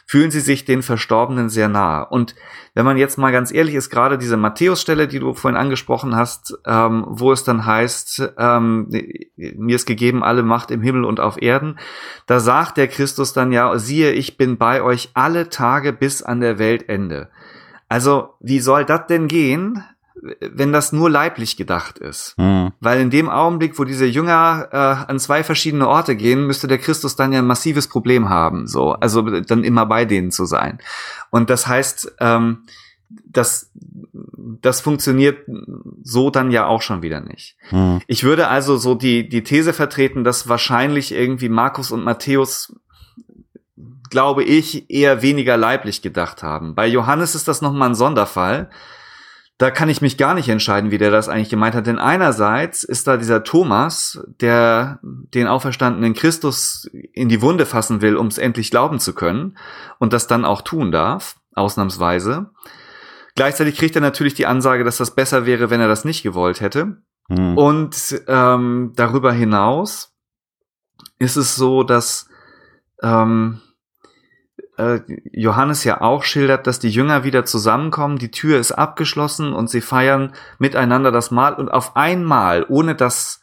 fühlen 0.10 0.32
sie 0.32 0.40
sich 0.40 0.66
den 0.66 0.82
Verstorbenen 0.82 1.50
sehr 1.50 1.70
nah. 1.70 2.02
Und 2.02 2.34
wenn 2.74 2.84
man 2.84 2.98
jetzt 2.98 3.20
mal 3.20 3.32
ganz 3.32 3.54
ehrlich 3.54 3.76
ist, 3.76 3.92
gerade 3.92 4.18
diese 4.18 4.38
Matthäus-Stelle, 4.38 5.08
die 5.08 5.20
du 5.20 5.36
vorhin 5.36 5.56
angesprochen 5.56 6.16
hast, 6.16 6.58
ähm, 6.66 7.06
wo 7.08 7.32
es 7.32 7.44
dann 7.44 7.68
heißt, 7.68 8.34
ähm, 8.40 8.90
mir 9.36 9.76
ist 9.76 9.86
gegeben 9.86 10.24
alle 10.24 10.42
Macht 10.42 10.72
im 10.72 10.82
Himmel 10.82 11.06
und 11.06 11.20
auf 11.20 11.40
Erden, 11.40 11.78
da 12.26 12.40
sagt 12.40 12.78
der 12.78 12.88
Christus 12.88 13.34
dann 13.34 13.52
ja, 13.52 13.78
siehe, 13.78 14.12
ich 14.14 14.36
bin 14.36 14.58
bei 14.58 14.82
euch 14.82 15.12
alle 15.14 15.50
Tage 15.50 15.94
bis 15.94 16.24
an 16.24 16.42
der 16.42 16.58
Weltende. 16.58 17.30
Also, 17.88 18.34
wie 18.40 18.62
soll 18.62 18.86
das 18.86 19.06
denn 19.06 19.28
gehen, 19.28 19.84
wenn 20.42 20.74
das 20.74 20.92
nur 20.92 21.10
leiblich 21.10 21.58
gedacht 21.58 21.98
ist. 21.98 22.38
Mhm. 22.38 22.72
Weil 22.80 23.00
in 23.00 23.10
dem 23.10 23.30
Augenblick, 23.30 23.80
wo 23.80 23.84
diese 23.84 24.06
Jünger 24.06 24.70
äh, 24.72 25.12
an 25.12 25.20
zwei 25.20 25.44
verschiedene 25.44 25.88
Orte 25.88 26.16
gehen, 26.16 26.46
müsste 26.46 26.68
der 26.68 26.78
Christus 26.78 27.16
dann 27.16 27.32
ja 27.32 27.40
ein 27.40 27.48
massives 27.48 27.88
Problem 27.88 28.30
haben. 28.30 28.68
So, 28.68 28.94
also 28.94 29.22
dann 29.22 29.64
immer 29.64 29.86
bei 29.86 30.06
denen 30.06 30.32
zu 30.32 30.46
sein. 30.46 30.80
Und 31.30 31.50
das 31.50 31.68
heißt, 31.68 32.16
ähm, 32.20 32.64
das, 33.26 33.72
das 34.62 34.82
funktioniert 34.82 35.48
so 36.04 36.30
dann 36.30 36.52
ja 36.52 36.66
auch 36.68 36.82
schon 36.82 37.02
wieder 37.02 37.22
nicht. 37.22 37.58
Mhm. 37.72 38.02
Ich 38.08 38.24
würde 38.24 38.48
also 38.48 38.78
so 38.78 38.96
die, 38.96 39.30
die 39.30 39.44
These 39.44 39.74
vertreten, 39.74 40.24
dass 40.24 40.48
wahrscheinlich 40.48 41.12
irgendwie 41.12 41.50
Markus 41.50 41.92
und 41.92 42.04
Matthäus 42.04 42.76
glaube 44.10 44.44
ich, 44.44 44.90
eher 44.90 45.22
weniger 45.22 45.56
leiblich 45.56 46.02
gedacht 46.02 46.42
haben. 46.42 46.74
Bei 46.74 46.88
Johannes 46.88 47.36
ist 47.36 47.48
das 47.48 47.62
nochmal 47.62 47.90
ein 47.90 47.96
Sonderfall, 47.96 48.72
da 49.60 49.72
kann 49.72 49.90
ich 49.90 50.02
mich 50.02 50.18
gar 50.18 50.36
nicht 50.36 50.48
entscheiden, 50.48 50.90
wie 50.90 50.98
der 50.98 51.12
das 51.12 51.28
eigentlich 51.28 51.50
gemeint 51.50 51.76
hat. 51.76 51.86
Denn 51.86 52.00
einerseits 52.00 52.84
ist 52.84 53.08
da 53.08 53.18
dieser 53.18 53.44
Thomas, 53.44 54.24
der 54.24 55.00
den 55.04 55.48
auferstandenen 55.48 56.14
Christus 56.14 56.90
in 57.14 57.28
die 57.28 57.42
Wunde 57.42 57.66
fassen 57.66 58.02
will, 58.02 58.16
um 58.16 58.28
es 58.28 58.38
endlich 58.38 58.72
glauben 58.72 59.00
zu 59.00 59.14
können 59.14 59.58
und 60.00 60.14
das 60.14 60.28
dann 60.28 60.46
auch 60.46 60.62
tun 60.62 60.94
darf, 60.94 61.36
ausnahmsweise. 61.54 62.52
Gleichzeitig 63.36 63.78
kriegt 63.78 63.96
er 63.96 64.02
natürlich 64.02 64.34
die 64.34 64.46
Ansage, 64.46 64.86
dass 64.86 64.96
das 64.96 65.14
besser 65.14 65.46
wäre, 65.46 65.70
wenn 65.70 65.82
er 65.82 65.90
das 65.90 66.06
nicht 66.06 66.24
gewollt 66.24 66.62
hätte. 66.62 67.02
Hm. 67.28 67.58
Und 67.58 68.24
ähm, 68.28 68.94
darüber 68.96 69.34
hinaus 69.34 70.16
ist 71.18 71.36
es 71.36 71.58
so, 71.58 71.84
dass 71.84 72.30
ähm, 73.04 73.60
äh, 74.80 75.02
Johannes 75.32 75.84
ja 75.84 76.02
auch 76.02 76.24
schildert, 76.24 76.66
dass 76.66 76.80
die 76.80 76.90
Jünger 76.90 77.24
wieder 77.24 77.46
zusammenkommen, 77.46 78.18
die 78.18 78.32
Tür 78.32 78.60
ist 78.60 78.72
abgeschlossen 78.72 79.54
und 79.54 79.70
sie 79.70 79.82
feiern 79.82 80.34
miteinander 80.58 81.12
das 81.12 81.32
Mahl 81.32 81.54
und 81.56 81.70
auf 81.70 81.96
einmal, 81.96 82.66
ohne 82.70 82.96
dass 82.96 83.42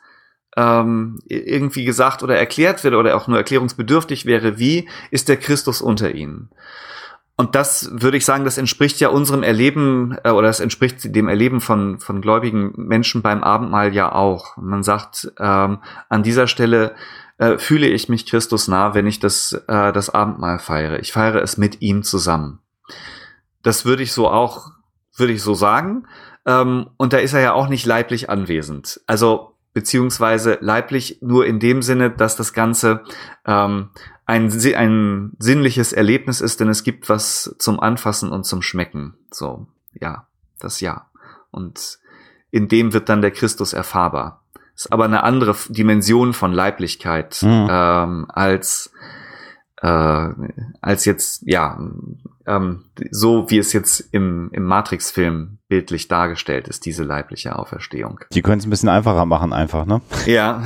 ähm, 0.56 1.18
irgendwie 1.26 1.84
gesagt 1.84 2.22
oder 2.22 2.36
erklärt 2.36 2.82
wird 2.82 2.94
oder 2.94 3.14
auch 3.16 3.28
nur 3.28 3.36
erklärungsbedürftig 3.36 4.24
wäre, 4.24 4.58
wie 4.58 4.88
ist 5.10 5.28
der 5.28 5.36
Christus 5.36 5.82
unter 5.82 6.14
ihnen. 6.14 6.48
Und 7.38 7.54
das 7.54 7.90
würde 7.92 8.16
ich 8.16 8.24
sagen, 8.24 8.44
das 8.44 8.56
entspricht 8.56 8.98
ja 8.98 9.08
unserem 9.10 9.42
Erleben 9.42 10.16
äh, 10.24 10.30
oder 10.30 10.46
das 10.46 10.60
entspricht 10.60 11.14
dem 11.14 11.28
Erleben 11.28 11.60
von, 11.60 12.00
von 12.00 12.22
gläubigen 12.22 12.72
Menschen 12.76 13.20
beim 13.20 13.44
Abendmahl 13.44 13.94
ja 13.94 14.10
auch. 14.10 14.56
Man 14.56 14.82
sagt 14.82 15.30
ähm, 15.38 15.80
an 16.08 16.22
dieser 16.22 16.46
Stelle, 16.46 16.94
äh, 17.38 17.58
fühle 17.58 17.86
ich 17.86 18.08
mich 18.08 18.26
Christus 18.26 18.68
nah, 18.68 18.94
wenn 18.94 19.06
ich 19.06 19.20
das, 19.20 19.52
äh, 19.68 19.92
das 19.92 20.10
Abendmahl 20.10 20.58
feiere. 20.58 21.00
Ich 21.00 21.12
feiere 21.12 21.42
es 21.42 21.56
mit 21.56 21.82
ihm 21.82 22.02
zusammen. 22.02 22.60
Das 23.62 23.84
würde 23.84 24.02
ich 24.02 24.12
so 24.12 24.28
auch, 24.28 24.70
würde 25.16 25.32
ich 25.32 25.42
so 25.42 25.54
sagen. 25.54 26.06
Ähm, 26.46 26.90
und 26.96 27.12
da 27.12 27.18
ist 27.18 27.34
er 27.34 27.40
ja 27.40 27.52
auch 27.52 27.68
nicht 27.68 27.84
leiblich 27.84 28.30
anwesend. 28.30 29.00
Also 29.06 29.56
beziehungsweise 29.74 30.56
leiblich 30.62 31.18
nur 31.20 31.44
in 31.44 31.60
dem 31.60 31.82
Sinne, 31.82 32.10
dass 32.10 32.36
das 32.36 32.54
Ganze 32.54 33.04
ähm, 33.44 33.90
ein, 34.24 34.50
ein 34.74 35.32
sinnliches 35.38 35.92
Erlebnis 35.92 36.40
ist, 36.40 36.60
denn 36.60 36.68
es 36.68 36.82
gibt 36.82 37.08
was 37.10 37.54
zum 37.58 37.78
Anfassen 37.78 38.32
und 38.32 38.44
zum 38.44 38.62
Schmecken. 38.62 39.14
So, 39.30 39.66
ja, 39.92 40.26
das 40.58 40.80
ja. 40.80 41.10
Und 41.50 41.98
in 42.50 42.68
dem 42.68 42.94
wird 42.94 43.08
dann 43.10 43.20
der 43.20 43.32
Christus 43.32 43.74
erfahrbar. 43.74 44.42
Ist 44.76 44.92
aber 44.92 45.06
eine 45.06 45.22
andere 45.22 45.56
Dimension 45.68 46.34
von 46.34 46.52
Leiblichkeit 46.52 47.42
mhm. 47.42 47.66
ähm, 47.70 48.26
als 48.28 48.92
äh, 49.82 50.28
als 50.80 51.04
jetzt 51.06 51.42
ja 51.46 51.78
ähm, 52.46 52.84
so 53.10 53.50
wie 53.50 53.58
es 53.58 53.72
jetzt 53.72 54.00
im, 54.12 54.50
im 54.52 54.64
Matrix-Film 54.64 55.58
bildlich 55.68 56.06
dargestellt 56.06 56.68
ist, 56.68 56.86
diese 56.86 57.02
leibliche 57.02 57.58
Auferstehung. 57.58 58.20
Die 58.32 58.42
können 58.42 58.60
es 58.60 58.66
ein 58.66 58.70
bisschen 58.70 58.88
einfacher 58.88 59.26
machen, 59.26 59.52
einfach, 59.52 59.84
ne? 59.84 60.00
Ja. 60.26 60.62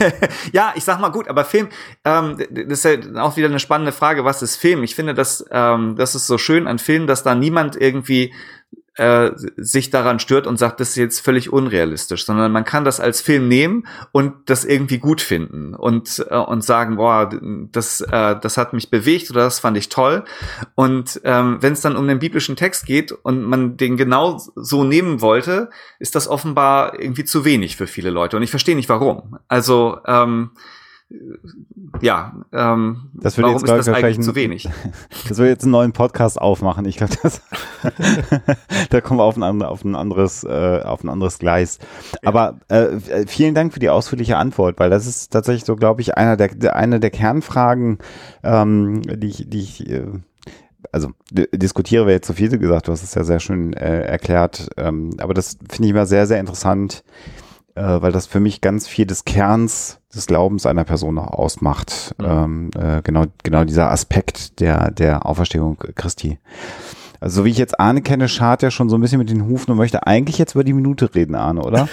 ja, 0.52 0.72
ich 0.74 0.82
sag 0.82 1.00
mal 1.00 1.10
gut, 1.10 1.28
aber 1.28 1.44
Film, 1.44 1.68
ähm, 2.04 2.36
das 2.50 2.84
ist 2.84 2.84
ja 2.84 3.22
auch 3.22 3.36
wieder 3.36 3.48
eine 3.48 3.60
spannende 3.60 3.92
Frage, 3.92 4.24
was 4.24 4.42
ist 4.42 4.56
Film? 4.56 4.82
Ich 4.82 4.96
finde, 4.96 5.14
dass 5.14 5.44
ähm, 5.50 5.94
das 5.96 6.14
ist 6.14 6.26
so 6.26 6.36
schön 6.36 6.66
an 6.66 6.80
Film, 6.80 7.06
dass 7.06 7.22
da 7.22 7.34
niemand 7.34 7.76
irgendwie 7.76 8.34
äh, 9.00 9.32
sich 9.56 9.88
daran 9.88 10.18
stört 10.18 10.46
und 10.46 10.58
sagt, 10.58 10.78
das 10.78 10.90
ist 10.90 10.96
jetzt 10.96 11.20
völlig 11.20 11.50
unrealistisch, 11.50 12.26
sondern 12.26 12.52
man 12.52 12.66
kann 12.66 12.84
das 12.84 13.00
als 13.00 13.22
Film 13.22 13.48
nehmen 13.48 13.86
und 14.12 14.34
das 14.44 14.66
irgendwie 14.66 14.98
gut 14.98 15.22
finden 15.22 15.74
und 15.74 16.22
äh, 16.28 16.36
und 16.36 16.62
sagen, 16.62 16.96
boah, 16.96 17.30
das 17.72 18.02
äh, 18.02 18.36
das 18.38 18.58
hat 18.58 18.74
mich 18.74 18.90
bewegt 18.90 19.30
oder 19.30 19.40
das 19.40 19.58
fand 19.58 19.78
ich 19.78 19.88
toll. 19.88 20.24
Und 20.74 21.18
ähm, 21.24 21.56
wenn 21.60 21.72
es 21.72 21.80
dann 21.80 21.96
um 21.96 22.06
den 22.06 22.18
biblischen 22.18 22.56
Text 22.56 22.84
geht 22.84 23.10
und 23.10 23.42
man 23.42 23.78
den 23.78 23.96
genau 23.96 24.38
so 24.54 24.84
nehmen 24.84 25.22
wollte, 25.22 25.70
ist 25.98 26.14
das 26.14 26.28
offenbar 26.28 27.00
irgendwie 27.00 27.24
zu 27.24 27.46
wenig 27.46 27.76
für 27.76 27.86
viele 27.86 28.10
Leute 28.10 28.36
und 28.36 28.42
ich 28.42 28.50
verstehe 28.50 28.76
nicht 28.76 28.90
warum. 28.90 29.38
Also 29.48 29.98
ähm, 30.06 30.50
ja, 32.00 32.34
ähm, 32.52 33.10
das 33.14 33.36
warum 33.36 33.52
jetzt, 33.52 33.64
ist 33.64 33.88
das 33.88 33.88
eigentlich 33.88 34.20
zu 34.20 34.34
wenig? 34.34 34.68
Das 35.28 35.38
will 35.38 35.48
jetzt 35.48 35.64
einen 35.64 35.72
neuen 35.72 35.92
Podcast 35.92 36.40
aufmachen. 36.40 36.84
Ich 36.84 36.96
glaube, 36.96 37.14
das 37.22 37.42
da 38.90 39.00
kommen 39.00 39.18
wir 39.18 39.24
auf 39.24 39.36
ein, 39.36 39.62
auf 39.62 39.84
ein 39.84 39.94
anderes, 39.94 40.44
äh, 40.44 40.80
auf 40.84 41.02
ein 41.02 41.08
anderes 41.08 41.38
Gleis. 41.38 41.78
Ja. 42.22 42.28
Aber 42.28 42.60
äh, 42.68 43.26
vielen 43.26 43.54
Dank 43.54 43.72
für 43.72 43.80
die 43.80 43.90
ausführliche 43.90 44.36
Antwort, 44.36 44.78
weil 44.78 44.90
das 44.90 45.06
ist 45.06 45.32
tatsächlich 45.32 45.64
so, 45.64 45.76
glaube 45.76 46.00
ich, 46.00 46.16
einer 46.16 46.36
der, 46.36 46.76
eine 46.76 47.00
der 47.00 47.10
Kernfragen, 47.10 47.98
ähm, 48.42 49.02
die 49.02 49.28
ich, 49.28 49.50
die 49.50 49.60
ich 49.60 49.88
äh, 49.88 50.06
also 50.92 51.10
diskutiere 51.32 52.06
wir 52.06 52.14
jetzt 52.14 52.26
so 52.26 52.32
viel 52.32 52.56
gesagt, 52.56 52.88
du 52.88 52.92
hast 52.92 53.02
es 53.02 53.14
ja 53.14 53.24
sehr 53.24 53.40
schön 53.40 53.72
äh, 53.74 54.02
erklärt, 54.02 54.70
ähm, 54.76 55.10
aber 55.18 55.34
das 55.34 55.58
finde 55.68 55.88
ich 55.88 55.90
immer 55.90 56.06
sehr, 56.06 56.26
sehr 56.26 56.40
interessant, 56.40 57.04
äh, 57.80 58.02
weil 58.02 58.12
das 58.12 58.26
für 58.26 58.40
mich 58.40 58.60
ganz 58.60 58.86
viel 58.86 59.06
des 59.06 59.24
Kerns 59.24 60.00
des 60.14 60.26
Glaubens 60.26 60.66
einer 60.66 60.84
Person 60.84 61.14
noch 61.14 61.28
ausmacht. 61.28 62.14
Mhm. 62.18 62.26
Ähm, 62.26 62.70
äh, 62.76 63.02
genau, 63.02 63.24
genau 63.42 63.64
dieser 63.64 63.90
Aspekt 63.90 64.60
der, 64.60 64.90
der 64.90 65.24
Auferstehung 65.24 65.78
Christi. 65.94 66.38
Also 67.20 67.40
so 67.40 67.44
wie 67.44 67.50
ich 67.50 67.58
jetzt 67.58 67.78
Arne 67.78 68.00
kenne, 68.00 68.28
schart 68.28 68.62
er 68.62 68.70
schon 68.70 68.88
so 68.88 68.96
ein 68.96 69.00
bisschen 69.02 69.18
mit 69.18 69.28
den 69.28 69.46
Hufen 69.46 69.70
und 69.70 69.76
möchte 69.76 70.06
eigentlich 70.06 70.38
jetzt 70.38 70.54
über 70.54 70.64
die 70.64 70.72
Minute 70.72 71.14
reden, 71.14 71.34
Arne, 71.34 71.62
oder? 71.62 71.86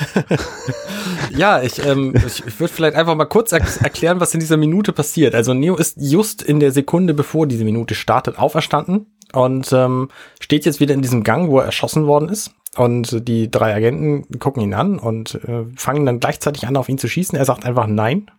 ja, 1.36 1.62
ich, 1.62 1.86
ähm, 1.86 2.14
ich, 2.16 2.46
ich 2.48 2.60
würde 2.60 2.74
vielleicht 2.74 2.96
einfach 2.96 3.16
mal 3.16 3.26
kurz 3.26 3.52
er 3.52 3.60
erklären, 3.82 4.22
was 4.22 4.34
in 4.34 4.40
dieser 4.40 4.56
Minute 4.56 4.94
passiert. 4.94 5.36
Also 5.36 5.54
Neo 5.54 5.76
ist 5.76 5.98
just 6.00 6.42
in 6.42 6.62
der 6.62 6.72
Sekunde, 6.72 7.14
bevor 7.14 7.46
diese 7.46 7.66
Minute 7.66 7.94
startet, 7.94 8.40
auferstanden 8.40 9.08
und 9.34 9.72
ähm, 9.74 10.10
steht 10.40 10.66
jetzt 10.66 10.80
wieder 10.80 10.94
in 10.94 11.02
diesem 11.02 11.24
Gang, 11.26 11.50
wo 11.50 11.60
er 11.60 11.66
erschossen 11.66 12.08
worden 12.08 12.30
ist. 12.30 12.52
Und 12.78 13.28
die 13.28 13.50
drei 13.50 13.74
Agenten 13.74 14.40
gucken 14.40 14.62
ihn 14.62 14.76
an 14.76 15.00
und 15.00 15.36
äh, 15.36 15.66
fangen 15.76 16.06
dann 16.06 16.20
gleichzeitig 16.20 16.68
an, 16.68 16.78
auf 16.78 16.90
ihn 16.90 17.00
zu 17.00 17.08
schießen. 17.08 17.38
Er 17.38 17.46
sagt 17.46 17.66
einfach 17.66 17.88
nein 17.88 18.30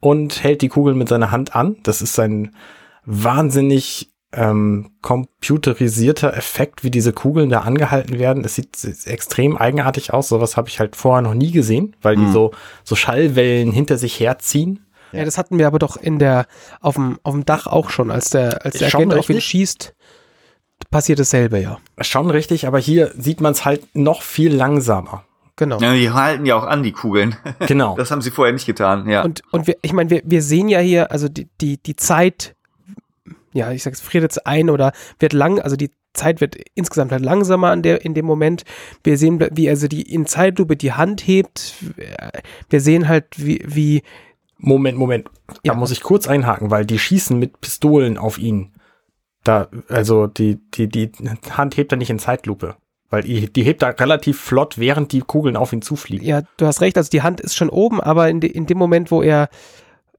und 0.00 0.44
hält 0.44 0.62
die 0.62 0.68
Kugel 0.68 0.94
mit 0.94 1.08
seiner 1.08 1.32
Hand 1.32 1.56
an. 1.56 1.76
Das 1.82 2.00
ist 2.00 2.18
ein 2.20 2.54
wahnsinnig 3.04 4.12
ähm, 4.32 4.90
computerisierter 5.02 6.36
Effekt, 6.36 6.84
wie 6.84 6.90
diese 6.90 7.12
Kugeln 7.12 7.50
da 7.50 7.60
angehalten 7.60 8.18
werden. 8.20 8.44
Es 8.44 8.54
sieht 8.54 8.78
extrem 9.06 9.56
eigenartig 9.56 10.12
aus. 10.12 10.28
Sowas 10.28 10.56
habe 10.56 10.68
ich 10.68 10.78
halt 10.78 10.94
vorher 10.94 11.22
noch 11.22 11.34
nie 11.34 11.50
gesehen, 11.50 11.96
weil 12.00 12.14
die 12.14 12.22
mhm. 12.22 12.32
so, 12.32 12.52
so 12.84 12.94
Schallwellen 12.94 13.72
hinter 13.72 13.98
sich 13.98 14.20
herziehen. 14.20 14.86
Ja, 15.12 15.24
das 15.24 15.38
hatten 15.38 15.58
wir 15.58 15.66
aber 15.66 15.78
doch 15.78 15.96
in 15.96 16.18
der, 16.18 16.46
auf 16.80 16.94
dem, 16.94 17.18
auf 17.22 17.32
dem 17.32 17.46
Dach 17.46 17.66
auch 17.66 17.90
schon, 17.90 18.10
als 18.10 18.30
der, 18.30 18.64
als 18.64 18.78
der 18.78 18.94
Agent 18.94 19.14
auf 19.14 19.30
ihn 19.30 19.40
schießt 19.40 19.94
passiert 20.90 21.18
dasselbe, 21.18 21.60
ja. 21.60 21.78
Schon 22.00 22.30
richtig, 22.30 22.66
aber 22.66 22.78
hier 22.78 23.12
sieht 23.16 23.40
man 23.40 23.52
es 23.52 23.64
halt 23.64 23.94
noch 23.94 24.22
viel 24.22 24.54
langsamer. 24.54 25.24
Genau. 25.56 25.80
Ja, 25.80 25.92
die 25.92 26.10
halten 26.10 26.46
ja 26.46 26.54
auch 26.54 26.64
an, 26.64 26.82
die 26.82 26.92
Kugeln. 26.92 27.36
Genau. 27.66 27.96
Das 27.96 28.10
haben 28.10 28.22
sie 28.22 28.30
vorher 28.30 28.52
nicht 28.52 28.66
getan, 28.66 29.08
ja. 29.08 29.22
Und, 29.24 29.42
und 29.50 29.66
wir, 29.66 29.76
ich 29.82 29.92
meine, 29.92 30.08
wir, 30.08 30.22
wir 30.24 30.40
sehen 30.40 30.68
ja 30.68 30.78
hier, 30.78 31.10
also 31.10 31.28
die, 31.28 31.48
die, 31.60 31.78
die 31.78 31.96
Zeit, 31.96 32.54
ja, 33.52 33.72
ich 33.72 33.82
sag's, 33.82 34.00
friert 34.00 34.22
jetzt 34.22 34.46
ein 34.46 34.70
oder 34.70 34.92
wird 35.18 35.32
lang, 35.32 35.60
also 35.60 35.74
die 35.74 35.90
Zeit 36.14 36.40
wird 36.40 36.56
insgesamt 36.74 37.12
halt 37.12 37.22
langsamer 37.22 37.70
an 37.70 37.82
der, 37.82 38.04
in 38.04 38.14
dem 38.14 38.24
Moment. 38.24 38.64
Wir 39.02 39.18
sehen, 39.18 39.40
wie 39.52 39.68
also 39.68 39.88
die 39.88 40.02
in 40.02 40.26
Zeitlupe 40.26 40.76
die 40.76 40.92
Hand 40.92 41.26
hebt. 41.26 41.74
Wir 42.70 42.80
sehen 42.80 43.08
halt, 43.08 43.26
wie, 43.36 43.62
wie 43.66 44.02
Moment, 44.58 44.98
Moment. 44.98 45.28
Da 45.64 45.74
muss 45.74 45.90
ich 45.90 46.02
kurz 46.02 46.26
einhaken, 46.26 46.70
weil 46.70 46.84
die 46.84 46.98
schießen 46.98 47.38
mit 47.38 47.60
Pistolen 47.60 48.18
auf 48.18 48.38
ihn. 48.38 48.72
Da, 49.44 49.68
also 49.88 50.26
die, 50.26 50.58
die, 50.74 50.88
die 50.88 51.10
Hand 51.50 51.76
hebt 51.76 51.92
er 51.92 51.98
nicht 51.98 52.10
in 52.10 52.18
Zeitlupe. 52.18 52.76
Weil 53.10 53.22
die, 53.22 53.50
die 53.50 53.62
hebt 53.62 53.82
da 53.82 53.88
relativ 53.88 54.38
flott, 54.38 54.78
während 54.78 55.12
die 55.12 55.20
Kugeln 55.20 55.56
auf 55.56 55.72
ihn 55.72 55.80
zufliegen. 55.80 56.26
Ja, 56.26 56.42
du 56.58 56.66
hast 56.66 56.80
recht, 56.82 56.98
also 56.98 57.08
die 57.10 57.22
Hand 57.22 57.40
ist 57.40 57.56
schon 57.56 57.70
oben, 57.70 58.00
aber 58.00 58.28
in, 58.28 58.40
de, 58.40 58.50
in 58.50 58.66
dem 58.66 58.76
Moment, 58.76 59.10
wo 59.10 59.22
er, 59.22 59.48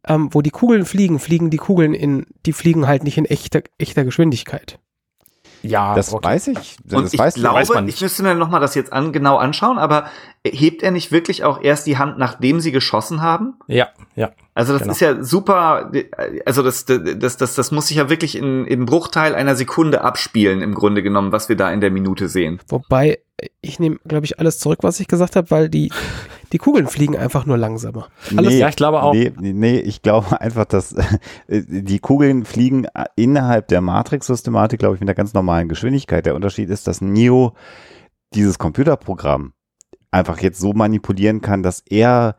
ähm, 0.08 0.29
wo 0.32 0.41
die 0.41 0.49
Kugeln 0.49 0.86
fliegen, 0.86 1.19
fliegen 1.19 1.51
die 1.51 1.58
Kugeln 1.58 1.93
in, 1.93 2.25
die 2.45 2.53
fliegen 2.53 2.88
halt 2.88 3.03
nicht 3.03 3.17
in 3.17 3.25
echter, 3.25 3.62
echter 3.77 4.05
Geschwindigkeit. 4.05 4.79
Ja, 5.62 5.95
das 5.95 6.13
okay. 6.13 6.28
weiß 6.28 6.48
ich. 6.48 6.78
Das 6.84 7.00
und 7.00 7.13
ich 7.13 7.19
weiß, 7.19 7.36
glaube, 7.36 7.60
weiß 7.60 7.69
ich 7.88 8.02
müsste 8.02 8.24
mir 8.24 8.36
noch 8.36 8.50
mal 8.50 8.60
das 8.60 8.76
jetzt 8.76 8.93
an, 8.93 9.12
genau 9.12 9.38
anschauen, 9.38 9.78
aber 9.78 10.06
hebt 10.45 10.84
er 10.84 10.91
nicht 10.91 11.12
wirklich 11.12 11.43
auch 11.43 11.62
erst 11.62 11.88
die 11.88 11.98
Hand, 11.98 12.17
nachdem 12.17 12.60
sie 12.60 12.72
geschossen 12.72 13.22
haben? 13.22 13.56
Ja, 13.67 13.89
ja. 14.15 14.32
Also 14.54 14.74
das 14.74 14.84
genau. 14.84 14.91
ist 14.91 15.00
ja 15.00 15.24
super, 15.24 15.91
also 16.45 16.63
das, 16.63 16.86
das, 16.86 17.38
das, 17.38 17.56
das 17.56 17.72
muss 17.72 17.88
sich 17.88 17.98
ja 17.98 18.10
wirklich 18.10 18.38
in, 18.38 18.65
in 18.65 18.86
Bruchteil 18.86 19.36
einer 19.36 19.56
Sekunde 19.56 20.02
abspielen, 20.02 20.62
im 20.62 20.76
Grunde 20.76 21.04
genommen, 21.04 21.32
was 21.32 21.50
wir 21.50 21.56
da 21.56 21.72
in 21.72 21.82
der 21.82 21.91
Minute 21.91 22.28
sehen. 22.28 22.60
Wobei, 22.67 23.19
ich 23.62 23.80
nehme, 23.80 23.97
glaube 24.06 24.25
ich, 24.25 24.39
alles 24.39 24.60
zurück, 24.60 24.80
was 24.82 24.99
ich 24.99 25.08
gesagt 25.08 25.36
habe, 25.36 25.49
weil 25.52 25.69
die, 25.69 25.91
die 26.52 26.58
Kugeln 26.58 26.88
fliegen 26.88 27.17
einfach 27.17 27.45
nur 27.45 27.58
langsamer. 27.58 28.08
Alles, 28.36 28.54
nee, 28.54 28.60
ja, 28.60 28.69
ich 28.69 28.75
glaube 28.75 29.04
auch. 29.04 29.13
Nee, 29.13 29.32
nee, 29.38 29.80
ich 29.80 30.02
glaube 30.02 30.39
einfach, 30.41 30.65
dass 30.65 30.93
äh, 30.93 31.06
die 31.47 31.99
Kugeln 31.99 32.45
fliegen 32.45 32.88
innerhalb 33.15 33.67
der 33.67 33.82
Matrix-Systematik, 33.82 34.80
glaube 34.80 34.95
ich, 34.95 35.02
mit 35.02 35.10
einer 35.10 35.15
ganz 35.15 35.34
normalen 35.34 35.69
Geschwindigkeit. 35.69 36.25
Der 36.25 36.36
Unterschied 36.36 36.69
ist, 36.69 36.88
dass 36.88 37.02
Neo 37.02 37.54
dieses 38.34 38.60
Computerprogramm 38.60 39.54
einfach 40.12 40.39
jetzt 40.39 40.60
so 40.60 40.73
manipulieren 40.73 41.41
kann, 41.41 41.63
dass 41.63 41.84
er 41.88 42.36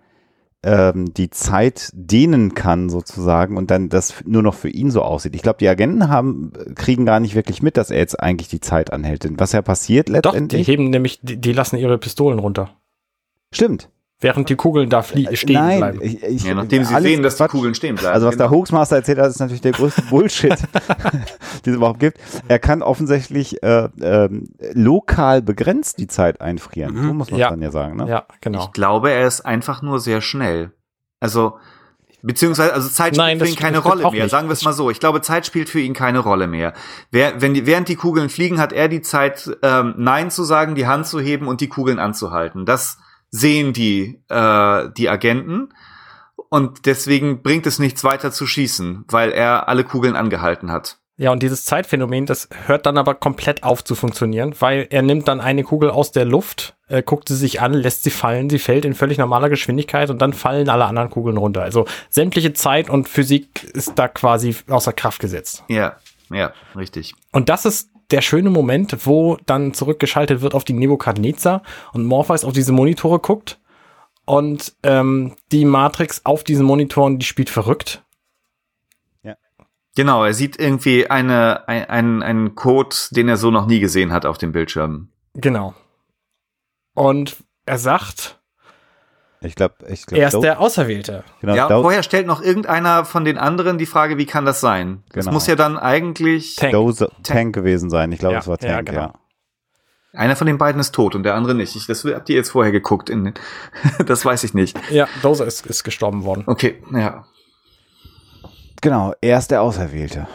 ähm, 0.62 1.14
die 1.14 1.30
Zeit 1.30 1.90
dehnen 1.94 2.54
kann 2.54 2.90
sozusagen 2.90 3.56
und 3.56 3.70
dann 3.70 3.88
das 3.88 4.22
nur 4.26 4.42
noch 4.42 4.54
für 4.54 4.68
ihn 4.68 4.90
so 4.90 5.02
aussieht. 5.02 5.34
Ich 5.34 5.42
glaube, 5.42 5.58
die 5.58 5.68
Agenten 5.68 6.08
haben 6.08 6.52
kriegen 6.74 7.06
gar 7.06 7.20
nicht 7.20 7.34
wirklich 7.34 7.62
mit, 7.62 7.76
dass 7.76 7.90
er 7.90 7.98
jetzt 7.98 8.20
eigentlich 8.20 8.48
die 8.48 8.60
Zeit 8.60 8.92
anhält. 8.92 9.24
Denn 9.24 9.40
was 9.40 9.52
ja 9.52 9.62
passiert 9.62 10.08
letztendlich? 10.08 10.60
Doch, 10.60 10.66
die 10.66 10.72
heben 10.72 10.90
nämlich, 10.90 11.20
die, 11.22 11.38
die 11.38 11.52
lassen 11.52 11.76
ihre 11.76 11.98
Pistolen 11.98 12.38
runter. 12.38 12.76
Stimmt. 13.52 13.88
Während 14.22 14.50
die 14.50 14.56
Kugeln 14.56 14.90
da 14.90 15.02
stehen 15.02 15.28
Nein, 15.48 15.78
bleiben. 15.78 16.00
Ich, 16.02 16.22
ich, 16.22 16.44
ja, 16.44 16.54
nachdem 16.54 16.84
sie 16.84 17.00
sehen, 17.00 17.22
dass 17.22 17.36
die 17.36 17.44
Kugeln 17.44 17.74
stehen 17.74 17.94
bleiben. 17.94 18.14
Also 18.14 18.26
was 18.26 18.34
genau. 18.36 18.50
der 18.50 18.50
Hoaxmaster 18.50 18.96
erzählt 18.96 19.18
hat, 19.18 19.30
ist 19.30 19.40
natürlich 19.40 19.62
der 19.62 19.72
größte 19.72 20.02
Bullshit, 20.10 20.50
den 21.64 21.72
es 21.72 21.76
überhaupt 21.76 22.00
gibt. 22.00 22.18
Er 22.46 22.58
kann 22.58 22.82
offensichtlich 22.82 23.62
äh, 23.62 23.88
äh, 24.00 24.28
lokal 24.74 25.40
begrenzt 25.40 25.98
die 25.98 26.06
Zeit 26.06 26.42
einfrieren. 26.42 26.94
Mhm. 26.94 27.06
So 27.06 27.14
muss 27.14 27.30
man 27.30 27.40
ja. 27.40 27.48
dann 27.48 27.62
ja 27.62 27.70
sagen. 27.70 27.96
Ne? 27.96 28.08
Ja, 28.08 28.26
genau. 28.42 28.64
Ich 28.64 28.72
glaube, 28.72 29.10
er 29.10 29.26
ist 29.26 29.40
einfach 29.40 29.80
nur 29.80 30.00
sehr 30.00 30.20
schnell. 30.20 30.72
Also 31.18 31.58
Beziehungsweise, 32.22 32.74
also 32.74 32.88
Zeit 32.88 33.14
spielt 33.14 33.16
Nein, 33.16 33.38
für 33.38 33.46
ihn 33.46 33.56
keine 33.56 33.78
Rolle 33.78 34.02
mehr. 34.10 34.24
Nicht. 34.24 34.30
Sagen 34.30 34.48
wir 34.48 34.52
es 34.52 34.62
mal 34.62 34.74
so. 34.74 34.90
Ich 34.90 35.00
glaube, 35.00 35.22
Zeit 35.22 35.46
spielt 35.46 35.70
für 35.70 35.80
ihn 35.80 35.94
keine 35.94 36.18
Rolle 36.18 36.46
mehr. 36.46 36.74
Wer, 37.10 37.40
wenn 37.40 37.54
die, 37.54 37.64
während 37.64 37.88
die 37.88 37.96
Kugeln 37.96 38.28
fliegen, 38.28 38.60
hat 38.60 38.74
er 38.74 38.88
die 38.88 39.00
Zeit, 39.00 39.50
ähm, 39.62 39.94
Nein 39.96 40.30
zu 40.30 40.44
sagen, 40.44 40.74
die 40.74 40.86
Hand 40.86 41.06
zu 41.06 41.18
heben 41.18 41.48
und 41.48 41.62
die 41.62 41.68
Kugeln 41.68 41.98
anzuhalten. 41.98 42.66
Das 42.66 42.98
sehen 43.30 43.72
die, 43.72 44.20
äh, 44.28 44.88
die 44.96 45.08
Agenten. 45.08 45.72
Und 46.48 46.86
deswegen 46.86 47.42
bringt 47.42 47.66
es 47.66 47.78
nichts 47.78 48.02
weiter 48.02 48.32
zu 48.32 48.46
schießen, 48.46 49.04
weil 49.08 49.30
er 49.30 49.68
alle 49.68 49.84
Kugeln 49.84 50.16
angehalten 50.16 50.70
hat. 50.70 50.98
Ja, 51.20 51.32
und 51.32 51.42
dieses 51.42 51.66
Zeitphänomen, 51.66 52.24
das 52.24 52.48
hört 52.64 52.86
dann 52.86 52.96
aber 52.96 53.14
komplett 53.14 53.62
auf 53.62 53.84
zu 53.84 53.94
funktionieren, 53.94 54.54
weil 54.58 54.86
er 54.88 55.02
nimmt 55.02 55.28
dann 55.28 55.38
eine 55.42 55.64
Kugel 55.64 55.90
aus 55.90 56.12
der 56.12 56.24
Luft, 56.24 56.76
äh, 56.88 57.02
guckt 57.02 57.28
sie 57.28 57.36
sich 57.36 57.60
an, 57.60 57.74
lässt 57.74 58.04
sie 58.04 58.10
fallen, 58.10 58.48
sie 58.48 58.58
fällt 58.58 58.86
in 58.86 58.94
völlig 58.94 59.18
normaler 59.18 59.50
Geschwindigkeit 59.50 60.08
und 60.08 60.22
dann 60.22 60.32
fallen 60.32 60.70
alle 60.70 60.86
anderen 60.86 61.10
Kugeln 61.10 61.36
runter. 61.36 61.60
Also 61.60 61.84
sämtliche 62.08 62.54
Zeit 62.54 62.88
und 62.88 63.06
Physik 63.06 63.64
ist 63.64 63.98
da 63.98 64.08
quasi 64.08 64.56
außer 64.66 64.94
Kraft 64.94 65.20
gesetzt. 65.20 65.62
Ja, 65.68 65.96
ja, 66.30 66.54
richtig. 66.74 67.14
Und 67.32 67.50
das 67.50 67.66
ist 67.66 67.90
der 68.10 68.20
schöne 68.20 68.50
Moment, 68.50 69.06
wo 69.06 69.36
dann 69.46 69.74
zurückgeschaltet 69.74 70.40
wird 70.40 70.54
auf 70.54 70.64
die 70.64 70.72
Nebukadnezar 70.72 71.62
und 71.92 72.04
Morpheus 72.06 72.44
auf 72.44 72.52
diese 72.52 72.72
Monitore 72.72 73.18
guckt 73.18 73.60
und 74.24 74.74
ähm, 74.82 75.36
die 75.52 75.64
Matrix 75.64 76.24
auf 76.24 76.44
diesen 76.44 76.66
Monitoren, 76.66 77.18
die 77.18 77.26
spielt 77.26 77.50
verrückt. 77.50 78.02
Genau, 79.96 80.24
er 80.24 80.34
sieht 80.34 80.58
irgendwie 80.58 81.10
eine, 81.10 81.68
ein, 81.68 81.84
einen, 81.86 82.22
einen 82.22 82.54
Code, 82.54 82.94
den 83.10 83.28
er 83.28 83.36
so 83.36 83.50
noch 83.50 83.66
nie 83.66 83.80
gesehen 83.80 84.12
hat 84.12 84.24
auf 84.24 84.38
dem 84.38 84.52
Bildschirm. 84.52 85.08
Genau. 85.34 85.74
Und 86.94 87.36
er 87.66 87.78
sagt, 87.78 88.39
Ich 89.42 89.54
glaube, 89.54 89.74
ich 89.88 90.04
glaube, 90.04 90.20
er 90.20 90.28
ist 90.28 90.40
der 90.40 90.60
Auserwählte. 90.60 91.24
genau, 91.40 91.54
ja, 91.54 91.66
Dau- 91.66 91.80
vorher 91.82 92.02
stellt 92.02 92.26
noch 92.26 92.42
irgendeiner 92.42 93.06
von 93.06 93.24
den 93.24 93.38
anderen 93.38 93.78
die 93.78 93.86
Frage, 93.86 94.18
wie 94.18 94.26
kann 94.26 94.44
das 94.44 94.60
sein? 94.60 95.02
Das 95.12 95.24
Genau. 95.24 95.32
muss 95.34 95.46
ja 95.46 95.56
dann 95.56 95.78
eigentlich, 95.78 96.56
Tank. 96.56 96.72
Dose- 96.72 97.10
Tank 97.22 97.54
gewesen 97.54 97.88
sein. 97.88 98.12
Ich 98.12 98.18
glaube, 98.18 98.34
Ja, 98.34 98.40
es 98.40 98.46
war 98.48 98.58
ja, 98.60 98.74
Tank, 98.76 98.88
genau. 98.90 99.00
ja. 99.00 99.14
einer 100.12 100.36
von 100.36 100.46
den 100.46 100.58
beiden 100.58 100.78
ist 100.80 100.92
tot 100.94 101.14
und 101.14 101.22
der 101.22 101.34
andere 101.36 101.54
nicht. 101.54 101.74
Ich, 101.74 101.86
das 101.86 102.04
habt 102.04 102.28
ihr 102.28 102.36
jetzt 102.36 102.50
vorher 102.50 102.70
geguckt. 102.72 103.08
In, 103.08 103.32
das 104.06 104.24
weiß 104.26 104.44
ich 104.44 104.52
nicht. 104.52 104.78
Ja, 104.90 105.08
Dozer 105.22 105.46
ist, 105.46 105.64
ist 105.66 105.84
gestorben 105.84 106.24
worden. 106.24 106.44
Okay, 106.46 106.82
ja. 106.92 107.24
Genau, 108.82 109.14
er 109.20 109.38
ist 109.38 109.50
der 109.50 109.62
Auserwählte. 109.62 110.26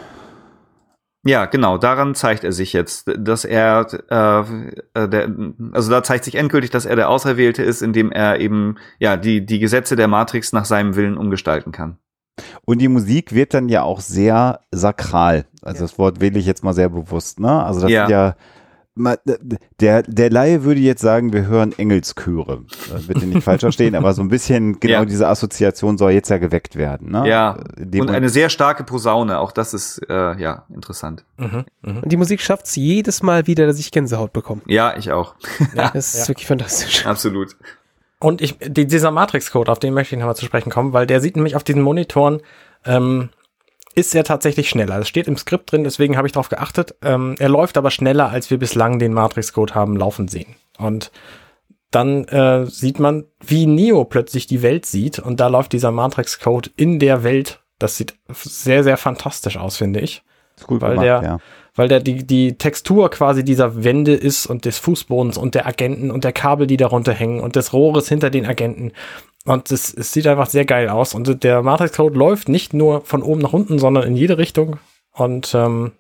Ja, 1.28 1.46
genau, 1.46 1.80
daran 1.80 2.14
zeigt 2.14 2.44
er 2.44 2.52
sich 2.52 2.72
jetzt, 2.72 3.12
dass 3.18 3.46
er, 3.46 3.88
äh, 4.12 5.04
äh, 5.04 5.10
der, 5.10 5.30
also 5.72 5.90
da 5.90 6.04
zeigt 6.04 6.24
sich 6.24 6.36
endgültig, 6.36 6.70
dass 6.70 6.86
er 6.86 6.96
der 6.96 7.10
Auserwählte 7.10 7.64
ist, 7.64 7.82
indem 7.82 8.12
er 8.12 8.40
eben, 8.40 8.76
ja, 9.00 9.18
die, 9.18 9.44
die 9.44 9.58
Gesetze 9.58 9.96
der 9.96 10.08
Matrix 10.08 10.54
nach 10.54 10.66
seinem 10.66 10.96
Willen 10.96 11.18
umgestalten 11.18 11.72
kann. 11.72 11.98
Und 12.64 12.80
die 12.80 12.90
Musik 12.90 13.34
wird 13.34 13.56
dann 13.56 13.70
ja 13.70 13.82
auch 13.82 14.02
sehr 14.02 14.60
sakral. 14.70 15.46
Also 15.64 15.82
das 15.82 15.98
Wort 15.98 16.22
wähle 16.22 16.38
ich 16.38 16.46
jetzt 16.46 16.64
mal 16.64 16.74
sehr 16.74 16.90
bewusst, 16.90 17.40
ne? 17.40 17.64
Also 17.64 17.82
das 17.82 17.90
Ja. 17.90 18.06
sind 18.06 18.12
ja 18.12 18.36
der, 18.96 20.04
der 20.04 20.30
Laie 20.30 20.64
würde 20.64 20.80
jetzt 20.80 21.02
sagen, 21.02 21.34
wir 21.34 21.46
hören 21.48 21.74
Engelschöre. 21.78 22.64
Äh, 22.96 23.02
Bitte 23.08 23.26
nicht 23.26 23.44
falsch 23.44 23.62
verstehen, 23.62 23.94
aber 23.96 24.14
so 24.14 24.22
ein 24.22 24.30
bisschen 24.30 24.80
genau 24.80 25.00
Ja. 25.00 25.06
diese 25.06 25.28
Assoziation 25.28 25.98
soll 25.98 26.12
jetzt 26.12 26.30
ja 26.30 26.38
geweckt 26.38 26.76
werden. 26.78 27.12
Ne? 27.12 27.28
Ja, 27.28 27.58
In 27.78 27.92
dem 27.92 28.02
und 28.02 28.10
eine 28.10 28.30
sehr 28.30 28.50
starke 28.50 28.84
Posaune, 28.84 29.40
auch 29.40 29.52
das 29.52 29.74
ist, 29.74 30.00
äh, 30.10 30.40
ja, 30.40 30.64
interessant. 30.74 31.26
Mhm, 31.38 31.66
mhm. 31.82 31.98
Und 32.04 32.12
die 32.12 32.18
Musik 32.18 32.42
schafft 32.42 32.68
es 32.68 32.76
jedes 32.76 33.22
Mal 33.22 33.48
wieder, 33.48 33.68
dass 33.68 33.80
ich 33.80 33.92
Gänsehaut 33.92 34.32
bekomme. 34.32 34.62
Ja, 34.68 34.96
ich 34.98 35.12
auch. 35.12 35.36
Ja, 35.76 35.90
Das 35.94 36.14
ist 36.16 36.22
ja. 36.22 36.28
wirklich 36.30 36.48
fantastisch. 36.48 37.06
Absolut. 37.06 37.56
Und 38.20 38.42
ich, 38.42 38.58
die, 38.60 38.88
dieser 38.88 39.12
Matrix-Code, 39.12 39.70
auf 39.72 39.80
den 39.80 39.94
möchte 39.94 40.16
ich 40.16 40.20
nochmal 40.20 40.38
zu 40.38 40.46
sprechen 40.46 40.72
kommen, 40.72 40.94
weil 40.94 41.06
der 41.06 41.20
sieht 41.20 41.36
nämlich 41.36 41.56
auf 41.58 41.64
diesen 41.66 41.82
Monitoren, 41.82 42.42
ähm, 42.86 43.30
ist 43.96 44.14
er 44.14 44.24
tatsächlich 44.24 44.70
schneller. 44.70 44.98
Das 45.00 45.08
steht 45.08 45.28
im 45.28 45.38
Skript 45.38 45.72
drin, 45.72 45.84
deswegen 45.84 46.18
habe 46.18 46.28
ich 46.28 46.34
darauf 46.34 46.50
geachtet. 46.50 46.96
Ähm, 47.02 47.36
er 47.40 47.50
läuft 47.50 47.78
aber 47.78 47.92
schneller, 47.92 48.30
als 48.30 48.52
wir 48.52 48.60
bislang 48.60 49.00
den 49.00 49.14
Matrix-Code 49.14 49.74
haben 49.74 49.96
laufen 49.96 50.28
sehen. 50.28 50.56
Und 50.78 51.12
dann 51.92 52.26
äh, 52.26 52.66
sieht 52.66 53.00
man, 53.00 53.24
wie 53.40 53.66
Neo 53.66 54.04
plötzlich 54.04 54.48
die 54.48 54.62
Welt 54.62 54.86
sieht 54.86 55.20
und 55.20 55.40
da 55.40 55.48
läuft 55.48 55.72
dieser 55.72 55.92
Matrix-Code 55.92 56.72
in 56.76 57.00
der 57.00 57.24
Welt. 57.24 57.62
Das 57.80 57.96
sieht 57.98 58.16
sehr, 58.30 58.84
sehr 58.84 58.98
fantastisch 58.98 59.58
aus, 59.58 59.78
finde 59.78 60.02
ich. 60.02 60.24
Ist 60.58 60.68
gut 60.68 60.82
weil 60.82 60.92
gemacht, 60.92 61.06
der- 61.06 61.24
ja. 61.24 61.38
Weil 61.78 61.90
der 61.90 62.00
die, 62.00 62.26
die 62.26 62.58
Textur 62.58 63.10
quasi 63.10 63.44
dieser 63.44 63.84
Wände 63.84 64.14
ist 64.14 64.46
und 64.46 64.64
des 64.64 64.78
Fußbodens 64.80 65.38
und 65.38 65.56
der 65.56 65.68
Agenten 65.68 66.10
und 66.10 66.24
der 66.24 66.32
Kabel, 66.32 66.68
die 66.68 66.78
darunter 66.78 67.12
hängen 67.12 67.42
und 67.42 67.58
des 67.58 67.74
Rohres 67.74 68.08
hinter 68.08 68.30
den 68.30 68.46
Agenten. 68.46 68.94
Und 69.46 69.72
es, 69.72 69.94
es 69.94 70.12
sieht 70.12 70.28
einfach 70.28 70.50
sehr 70.50 70.66
geil 70.66 70.90
aus. 70.90 71.14
Und 71.14 71.44
der 71.44 71.62
Matrix-Code 71.62 72.18
läuft 72.18 72.50
nicht 72.50 72.74
nur 72.74 73.02
von 73.02 73.22
oben 73.22 73.42
nach 73.42 73.54
unten, 73.54 73.78
sondern 73.78 74.04
in 74.04 74.16
jede 74.16 74.38
Richtung. 74.38 74.78
Und 75.12 75.54
ähm, 75.54 75.92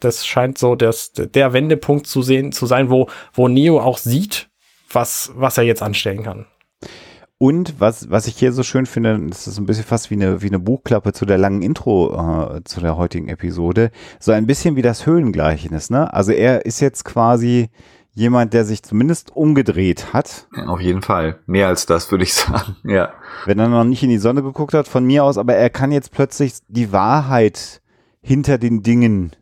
das 0.00 0.26
scheint 0.26 0.58
so 0.58 0.74
das, 0.74 1.12
der 1.12 1.52
Wendepunkt 1.52 2.06
zu 2.06 2.22
sehen, 2.22 2.52
zu 2.52 2.66
sein, 2.66 2.90
wo, 2.90 3.08
wo 3.32 3.48
Neo 3.48 3.80
auch 3.80 3.98
sieht, 3.98 4.48
was, 4.92 5.32
was 5.34 5.58
er 5.58 5.64
jetzt 5.64 5.82
anstellen 5.82 6.24
kann. 6.24 6.46
Und 7.40 7.78
was, 7.78 8.10
was 8.10 8.26
ich 8.26 8.36
hier 8.36 8.50
so 8.50 8.64
schön 8.64 8.84
finde, 8.84 9.16
das 9.28 9.46
ist 9.46 9.58
ein 9.58 9.66
bisschen 9.66 9.84
fast 9.84 10.10
wie 10.10 10.14
eine, 10.14 10.42
wie 10.42 10.48
eine 10.48 10.58
Buchklappe 10.58 11.12
zu 11.12 11.24
der 11.24 11.38
langen 11.38 11.62
Intro 11.62 12.56
äh, 12.56 12.64
zu 12.64 12.80
der 12.80 12.96
heutigen 12.96 13.28
Episode, 13.28 13.92
so 14.18 14.32
ein 14.32 14.48
bisschen 14.48 14.74
wie 14.74 14.82
das 14.82 15.06
Höhlengleichnis, 15.06 15.88
ne? 15.88 16.12
Also 16.12 16.32
er 16.32 16.66
ist 16.66 16.80
jetzt 16.80 17.04
quasi 17.04 17.70
jemand, 18.18 18.52
der 18.52 18.64
sich 18.64 18.82
zumindest 18.82 19.34
umgedreht 19.34 20.12
hat, 20.12 20.46
Ja, 20.56 20.66
auf 20.66 20.80
jeden 20.80 21.02
Fall. 21.02 21.38
Mehr 21.46 21.68
als 21.68 21.86
das, 21.86 22.10
würde 22.10 22.24
ich 22.24 22.34
sagen. 22.34 22.76
Ja. 22.84 23.10
wenn 23.46 23.58
er 23.58 23.68
noch 23.68 23.84
nicht 23.84 24.02
in 24.02 24.10
die 24.10 24.18
Sonne 24.18 24.42
geguckt 24.42 24.74
hat, 24.74 24.88
von 24.88 25.04
mir 25.04 25.24
aus, 25.24 25.38
aber 25.38 25.54
er 25.54 25.70
kann 25.70 25.92
jetzt 25.92 26.10
plötzlich 26.12 26.54
die 26.68 26.92
Wahrheit 26.92 27.80
hinter 28.20 28.58
den 28.58 28.82
Dingen 28.82 29.32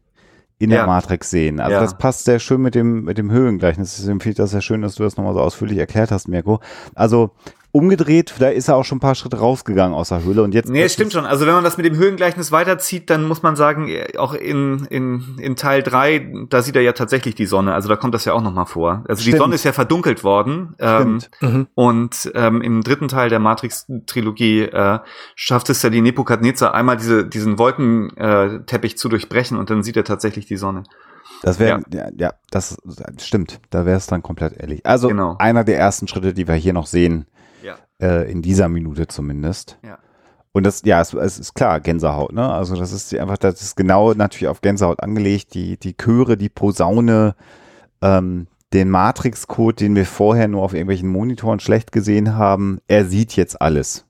in 0.58 0.70
der 0.70 0.80
Ja. 0.80 0.86
Matrix 0.86 1.28
sehen. 1.30 1.60
Also 1.60 1.74
Ja. 1.74 1.80
das 1.80 1.98
passt 1.98 2.24
sehr 2.24 2.38
schön 2.38 2.62
mit 2.62 2.74
dem, 2.74 3.04
mit 3.04 3.18
dem 3.18 3.30
Höhlengleichnis. 3.30 3.96
Deswegen 3.96 4.20
finde 4.20 4.30
ich 4.30 4.36
das 4.36 4.50
sehr 4.52 4.62
schön, 4.62 4.80
dass 4.82 4.94
du 4.94 5.02
das 5.02 5.16
nochmal 5.16 5.34
so 5.34 5.40
ausführlich 5.40 5.76
erklärt 5.78 6.10
hast, 6.10 6.28
Mirko. 6.28 6.60
Also 6.94 7.30
umgedreht, 7.76 8.34
da 8.38 8.48
ist 8.48 8.68
er 8.68 8.76
auch 8.76 8.84
schon 8.84 8.96
ein 8.96 9.00
paar 9.00 9.14
Schritte 9.14 9.38
rausgegangen 9.38 9.94
aus 9.94 10.08
der 10.08 10.24
Höhle 10.24 10.42
und 10.42 10.54
jetzt. 10.54 10.68
Nee, 10.70 10.82
es 10.82 10.94
stimmt 10.94 11.12
schon. 11.12 11.26
Also 11.26 11.46
wenn 11.46 11.52
man 11.54 11.62
das 11.62 11.76
mit 11.76 11.84
dem 11.86 11.96
Höhengleichnis 11.96 12.50
weiterzieht, 12.50 13.10
dann 13.10 13.24
muss 13.28 13.42
man 13.42 13.54
sagen, 13.54 13.88
äh, 13.88 14.16
auch 14.18 14.34
in, 14.34 14.86
in, 14.90 15.36
in 15.38 15.56
Teil 15.56 15.82
drei, 15.82 16.26
da 16.48 16.62
sieht 16.62 16.74
er 16.76 16.82
ja 16.82 16.92
tatsächlich 16.92 17.34
die 17.34 17.46
Sonne. 17.46 17.74
Also 17.74 17.88
da 17.88 17.96
kommt 17.96 18.14
das 18.14 18.24
ja 18.24 18.32
auch 18.32 18.42
nochmal 18.42 18.66
vor. 18.66 19.04
Also 19.08 19.20
die 19.20 19.28
Stimmt. 19.28 19.38
Sonne 19.38 19.54
ist 19.54 19.64
ja 19.64 19.72
verdunkelt 19.72 20.24
worden. 20.24 20.74
Ähm, 20.78 21.20
Stimmt. 21.20 21.54
Mhm. 21.54 21.66
und 21.74 22.30
ähm, 22.34 22.62
im 22.62 22.82
dritten 22.82 23.08
Teil 23.08 23.28
der 23.28 23.38
Matrix-Trilogie 23.38 24.62
äh, 24.62 24.98
schafft 25.34 25.68
es 25.70 25.82
ja 25.82 25.90
die 25.90 26.00
Nebukadnezar 26.00 26.74
einmal 26.74 26.96
diese, 26.96 27.26
diesen 27.26 27.58
Wolkenteppich 27.58 28.92
äh, 28.92 28.96
zu 28.96 29.08
durchbrechen 29.08 29.58
und 29.58 29.70
dann 29.70 29.82
sieht 29.82 29.96
er 29.96 30.04
tatsächlich 30.04 30.46
die 30.46 30.56
Sonne. 30.56 30.84
Das 31.42 31.58
wäre, 31.58 31.82
ja. 31.92 32.08
ja, 32.16 32.32
das 32.50 32.78
stimmt. 33.20 33.60
Da 33.70 33.84
wäre 33.84 33.96
es 33.96 34.06
dann 34.06 34.22
komplett 34.22 34.56
ehrlich. 34.58 34.86
Also 34.86 35.08
Genau. 35.08 35.36
einer 35.38 35.64
der 35.64 35.78
ersten 35.78 36.08
Schritte, 36.08 36.32
die 36.32 36.48
wir 36.48 36.54
hier 36.54 36.72
noch 36.72 36.86
sehen, 36.86 37.26
Ja. 37.28 37.35
Äh, 38.00 38.30
in 38.30 38.42
dieser 38.42 38.68
Minute 38.68 39.06
zumindest. 39.06 39.78
Ja. 39.82 39.98
Und 40.52 40.64
das, 40.64 40.82
ja, 40.84 41.00
es, 41.00 41.12
es 41.12 41.38
ist 41.38 41.54
klar, 41.54 41.80
Gänsehaut, 41.80 42.32
ne? 42.32 42.50
Also 42.50 42.76
das 42.76 42.90
ist 42.90 43.14
einfach, 43.14 43.36
das 43.36 43.60
ist 43.60 43.76
genau 43.76 44.14
natürlich 44.14 44.48
auf 44.48 44.62
Gänsehaut 44.62 45.02
angelegt, 45.02 45.52
die, 45.52 45.78
die 45.78 45.94
Chöre, 45.94 46.38
die 46.38 46.48
Posaune, 46.48 47.34
ähm, 48.00 48.46
den 48.72 48.88
Matrix-Code, 48.90 49.76
den 49.76 49.94
wir 49.94 50.06
vorher 50.06 50.48
nur 50.48 50.62
auf 50.62 50.72
irgendwelchen 50.72 51.08
Monitoren 51.08 51.60
schlecht 51.60 51.92
gesehen 51.92 52.36
haben, 52.36 52.80
er 52.88 53.04
sieht 53.04 53.36
jetzt 53.36 53.60
alles. 53.60 54.06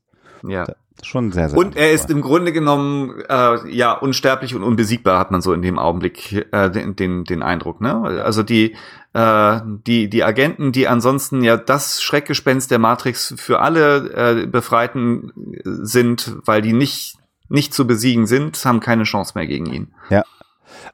Ja. 0.47 0.67
Schon 1.03 1.31
sehr, 1.33 1.51
sehr 1.51 1.59
Und 1.59 1.77
er 1.77 1.93
ist 1.93 2.11
im 2.11 2.23
Grunde 2.23 2.53
genommen 2.53 3.23
ja 3.29 3.67
ja 3.67 3.93
unsterblich 3.93 4.55
und 4.55 4.63
unbesiegbar, 4.63 5.19
hat 5.19 5.31
man 5.31 5.43
so 5.43 5.53
in 5.53 5.63
dem 5.63 5.79
Augenblick 5.79 6.47
äh, 6.53 6.71
den, 6.71 6.97
den 6.97 7.25
den 7.25 7.43
Eindruck. 7.43 7.81
Ne? 7.81 7.95
Also 8.25 8.43
die 8.43 8.75
äh, 9.13 9.61
die 9.87 10.09
die 10.09 10.25
Agenten, 10.25 10.73
die 10.73 10.89
ansonsten 10.89 11.43
ja 11.43 11.57
das 11.57 12.03
Schreckgespenst 12.03 12.71
der 12.71 12.79
Matrix 12.79 13.35
für 13.37 13.61
alle 13.61 14.43
äh, 14.43 14.47
Befreiten 14.47 15.33
sind, 15.65 16.37
weil 16.45 16.63
die 16.63 16.73
nicht 16.73 17.17
nicht 17.49 17.75
zu 17.75 17.87
besiegen 17.87 18.27
sind, 18.27 18.65
haben 18.65 18.81
keine 18.81 19.05
Chance 19.05 19.33
mehr 19.37 19.47
gegen 19.47 19.67
ihn. 19.67 19.95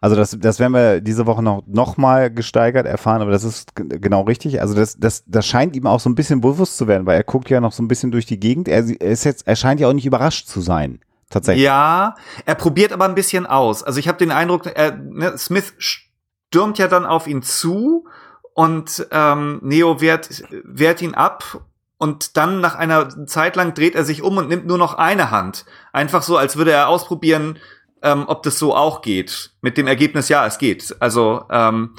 Also 0.01 0.17
das, 0.17 0.37
das 0.39 0.59
werden 0.59 0.73
wir 0.73 1.01
diese 1.01 1.27
Woche 1.27 1.43
noch, 1.43 1.63
noch 1.67 1.97
mal 1.97 2.31
gesteigert 2.31 2.87
erfahren, 2.87 3.23
aber 3.23 3.31
das 3.31 3.45
ist 3.45 3.75
genau 3.75 4.23
richtig. 4.23 4.61
Also 4.61 4.75
das, 4.75 4.97
das, 4.99 5.25
das 5.27 5.47
scheint 5.47 5.77
ihm 5.77 5.87
auch 5.87 6.01
so 6.01 6.11
ein 6.11 6.15
bisschen 6.15 6.41
bewusst 6.41 6.77
zu 6.77 6.89
werden, 6.89 7.07
weil 7.07 7.17
er 7.17 7.25
guckt 7.25 7.51
ja 7.51 7.61
noch 7.61 7.73
so 7.73 7.83
ein 7.83 7.89
bisschen 7.89 8.11
durch 8.11 8.27
die 8.27 8.41
Gegend. 8.41 8.69
Er, 8.69 8.85
er 8.85 9.11
ist 9.11 9.25
jetzt, 9.25 9.47
er 9.47 9.57
scheint 9.57 9.81
ja 9.81 9.89
auch 9.89 9.93
nicht 9.93 10.07
überrascht 10.07 10.47
zu 10.47 10.61
sein. 10.61 11.01
Tatsächlich. 11.31 11.65
Ja, 11.65 12.15
er 12.45 12.55
probiert 12.55 12.93
aber 12.93 13.07
ein 13.07 13.15
bisschen 13.15 13.47
aus. 13.47 13.83
Also 13.83 13.99
ich 13.99 14.07
habe 14.07 14.19
den 14.19 14.31
Eindruck, 14.31 14.67
er, 14.67 14.95
ne, 14.97 15.37
Smith 15.39 15.73
stürmt 15.79 16.79
ja 16.79 16.89
dann 16.89 17.07
auf 17.07 17.27
ihn 17.27 17.43
zu 17.43 18.07
und 18.53 19.07
ähm, 19.11 19.59
Neo 19.63 20.01
wehrt, 20.01 20.45
wehrt 20.65 21.01
ihn 21.01 21.15
ab 21.15 21.63
und 21.97 22.37
dann 22.37 22.61
nach 22.61 22.75
einer 22.75 23.27
Zeit 23.27 23.57
lang 23.57 23.75
dreht 23.75 23.95
er 23.95 24.05
sich 24.05 24.23
um 24.23 24.37
und 24.37 24.49
nimmt 24.49 24.67
nur 24.67 24.77
noch 24.77 24.95
eine 24.95 25.31
Hand. 25.31 25.65
Einfach 25.93 26.23
so, 26.23 26.37
als 26.37 26.57
würde 26.57 26.73
er 26.73 26.89
ausprobieren, 26.89 27.59
ähm, 28.03 28.25
ob 28.27 28.43
das 28.43 28.59
so 28.59 28.75
auch 28.75 29.03
geht. 29.03 29.53
Mit 29.61 29.77
dem 29.77 29.87
Ergebnis, 29.87 30.29
ja, 30.29 30.47
es 30.47 30.59
geht. 30.59 30.95
Also 31.01 31.45
ähm, 31.51 31.95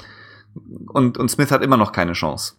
und, 0.88 1.18
und 1.18 1.30
Smith 1.30 1.50
hat 1.50 1.62
immer 1.62 1.76
noch 1.76 1.92
keine 1.92 2.12
Chance. 2.12 2.54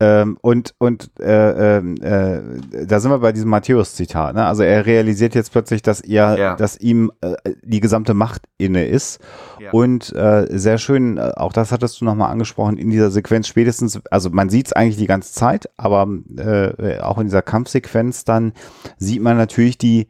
Ähm, 0.00 0.38
und 0.40 0.74
und 0.78 1.12
äh, 1.20 1.76
ähm, 1.78 1.94
äh, 2.02 2.84
da 2.84 2.98
sind 2.98 3.12
wir 3.12 3.20
bei 3.20 3.30
diesem 3.30 3.48
Matthäus-Zitat. 3.50 4.34
Ne? 4.34 4.44
Also 4.44 4.64
er 4.64 4.86
realisiert 4.86 5.36
jetzt 5.36 5.52
plötzlich, 5.52 5.82
dass 5.82 6.00
er, 6.00 6.36
Ja. 6.36 6.56
dass 6.56 6.76
ihm 6.76 7.12
äh, 7.20 7.34
die 7.62 7.78
gesamte 7.78 8.12
Macht 8.12 8.42
inne 8.58 8.86
ist. 8.86 9.20
Ja. 9.60 9.70
Und 9.70 10.12
äh, 10.12 10.46
sehr 10.50 10.78
schön, 10.78 11.16
äh, 11.16 11.32
auch 11.36 11.52
das 11.52 11.70
hattest 11.70 12.00
du 12.00 12.04
nochmal 12.06 12.32
angesprochen, 12.32 12.76
in 12.76 12.90
dieser 12.90 13.12
Sequenz 13.12 13.46
spätestens, 13.46 14.00
also 14.10 14.30
man 14.30 14.48
sieht 14.48 14.66
es 14.66 14.72
eigentlich 14.72 14.96
die 14.96 15.06
ganze 15.06 15.32
Zeit, 15.32 15.70
aber 15.76 16.08
äh, 16.36 16.98
auch 16.98 17.18
in 17.18 17.26
dieser 17.26 17.42
Kampfsequenz 17.42 18.24
dann 18.24 18.52
sieht 18.98 19.22
man 19.22 19.36
natürlich 19.36 19.78
die 19.78 20.08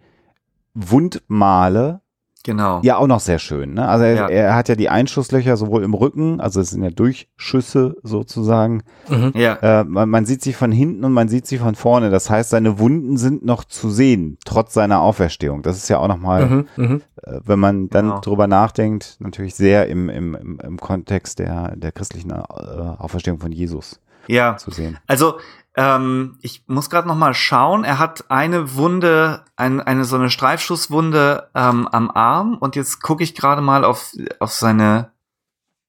Wundmale 0.72 2.00
Genau. 2.44 2.80
ja 2.84 2.98
auch 2.98 3.06
noch 3.06 3.20
sehr 3.20 3.38
schön. 3.38 3.74
Ne? 3.74 3.88
Also 3.88 4.04
er, 4.04 4.14
Ja. 4.14 4.28
er 4.28 4.54
hat 4.54 4.68
ja 4.68 4.74
die 4.76 4.90
Einschusslöcher 4.90 5.56
sowohl 5.56 5.82
im 5.82 5.94
Rücken, 5.94 6.40
also 6.40 6.60
es 6.60 6.70
sind 6.70 6.82
ja 6.84 6.90
Durchschüsse 6.90 7.96
sozusagen. 8.02 8.82
Mhm. 9.08 9.32
Ja. 9.34 9.54
Äh, 9.80 9.84
man, 9.84 10.08
man 10.10 10.26
sieht 10.26 10.42
sie 10.42 10.52
von 10.52 10.70
hinten 10.70 11.04
und 11.04 11.12
man 11.12 11.28
sieht 11.28 11.46
sie 11.46 11.58
von 11.58 11.74
vorne. 11.74 12.10
Das 12.10 12.28
heißt, 12.30 12.50
seine 12.50 12.78
Wunden 12.78 13.16
sind 13.16 13.44
noch 13.44 13.64
zu 13.64 13.90
sehen, 13.90 14.36
trotz 14.44 14.74
seiner 14.74 15.00
Auferstehung. 15.00 15.62
Das 15.62 15.76
ist 15.78 15.88
ja 15.88 15.98
auch 15.98 16.08
nochmal, 16.08 16.46
Mhm. 16.46 16.66
Mhm. 16.76 17.02
äh, 17.22 17.40
wenn 17.44 17.58
man 17.58 17.88
dann 17.88 18.08
Genau. 18.08 18.20
drüber 18.20 18.46
nachdenkt, 18.46 19.16
natürlich 19.20 19.54
sehr 19.54 19.88
im, 19.88 20.08
im, 20.10 20.34
im, 20.34 20.60
im 20.62 20.76
Kontext 20.78 21.38
der, 21.38 21.74
der 21.76 21.92
christlichen 21.92 22.30
äh, 22.30 22.34
Auferstehung 22.34 23.38
von 23.40 23.52
Jesus 23.52 24.00
Ja. 24.26 24.56
zu 24.58 24.70
sehen. 24.70 24.98
Also, 25.06 25.34
ähm, 25.76 26.38
ich 26.40 26.64
muss 26.66 26.90
gerade 26.90 27.08
noch 27.08 27.16
mal 27.16 27.34
schauen. 27.34 27.84
Er 27.84 27.98
hat 27.98 28.30
eine 28.30 28.74
Wunde, 28.74 29.44
ein, 29.56 29.80
eine 29.80 30.04
so 30.04 30.16
eine 30.16 30.30
Streifschusswunde 30.30 31.50
ähm, 31.54 31.88
am 31.88 32.10
Arm 32.10 32.56
und 32.58 32.76
jetzt 32.76 33.02
gucke 33.02 33.24
ich 33.24 33.34
gerade 33.34 33.62
mal 33.62 33.84
auf, 33.84 34.12
auf 34.38 34.52
seine 34.52 35.10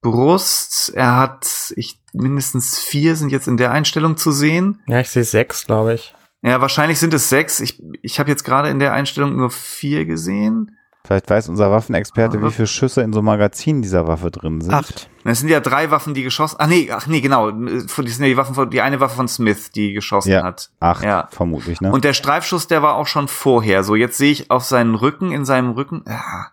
Brust. 0.01 0.91
Er 0.95 1.17
hat, 1.17 1.73
ich 1.75 1.99
mindestens 2.13 2.79
vier 2.79 3.15
sind 3.15 3.31
jetzt 3.31 3.47
in 3.47 3.57
der 3.57 3.71
Einstellung 3.71 4.17
zu 4.17 4.31
sehen. 4.31 4.81
Ja, 4.87 4.99
ich 4.99 5.09
sehe 5.09 5.23
sechs, 5.23 5.65
glaube 5.65 5.95
ich. 5.95 6.15
Ja, 6.41 6.61
wahrscheinlich 6.61 6.99
sind 6.99 7.13
es 7.13 7.29
sechs. 7.29 7.59
Ich, 7.59 7.81
ich 8.01 8.19
habe 8.19 8.29
jetzt 8.29 8.43
gerade 8.43 8.69
in 8.69 8.79
der 8.79 8.93
Einstellung 8.93 9.35
nur 9.35 9.49
vier 9.49 10.05
gesehen. 10.05 10.77
Vielleicht 11.05 11.29
weiß 11.29 11.49
unser 11.49 11.69
Waffenexperte, 11.71 12.37
Aber- 12.37 12.47
wie 12.47 12.51
viele 12.51 12.67
Schüsse 12.67 13.01
in 13.01 13.13
so 13.13 13.19
einem 13.19 13.25
Magazin 13.27 13.81
dieser 13.81 14.07
Waffe 14.07 14.31
drin 14.31 14.59
sind. 14.61 14.73
Acht. 14.73 15.09
Es 15.23 15.39
sind 15.39 15.49
ja 15.49 15.59
drei 15.59 15.91
Waffen, 15.91 16.13
die 16.13 16.23
geschossen. 16.23 16.55
Ach 16.59 16.67
nee, 16.67 16.89
ach 16.91 17.05
nee, 17.07 17.21
genau. 17.21 17.51
Das 17.51 17.95
sind 17.95 18.19
ja 18.21 18.25
die 18.27 18.37
Waffen 18.37 18.55
von, 18.55 18.69
die 18.69 18.81
eine 18.81 18.99
Waffe 18.99 19.15
von 19.15 19.27
Smith, 19.27 19.71
die 19.71 19.93
geschossen 19.93 20.31
Ja. 20.31 20.43
hat. 20.43 20.71
Acht, 20.79 21.03
Ja. 21.03 21.27
vermutlich, 21.31 21.79
ne? 21.81 21.91
Und 21.91 22.03
der 22.05 22.13
Streifschuss, 22.13 22.67
der 22.67 22.81
war 22.81 22.95
auch 22.95 23.07
schon 23.07 23.27
vorher. 23.27 23.83
So, 23.83 23.95
jetzt 23.95 24.17
sehe 24.17 24.31
ich 24.31 24.49
auf 24.51 24.63
seinen 24.63 24.95
Rücken, 24.95 25.31
in 25.31 25.45
seinem 25.45 25.71
Rücken. 25.71 26.03
Ja. 26.07 26.47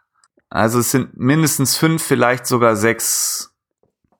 Also 0.50 0.80
es 0.80 0.90
sind 0.90 1.18
mindestens 1.18 1.76
fünf, 1.78 2.02
vielleicht 2.02 2.46
sogar 2.46 2.76
sechs 2.76 3.54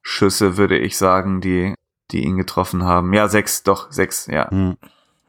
Schüsse, 0.00 0.56
würde 0.56 0.78
ich 0.78 0.96
sagen, 0.96 1.40
die, 1.40 1.74
die 2.10 2.24
ihn 2.24 2.36
getroffen 2.36 2.84
haben. 2.84 3.12
Ja, 3.12 3.28
sechs, 3.28 3.62
doch, 3.62 3.92
sechs, 3.92 4.26
ja. 4.26 4.50
hm. 4.50 4.76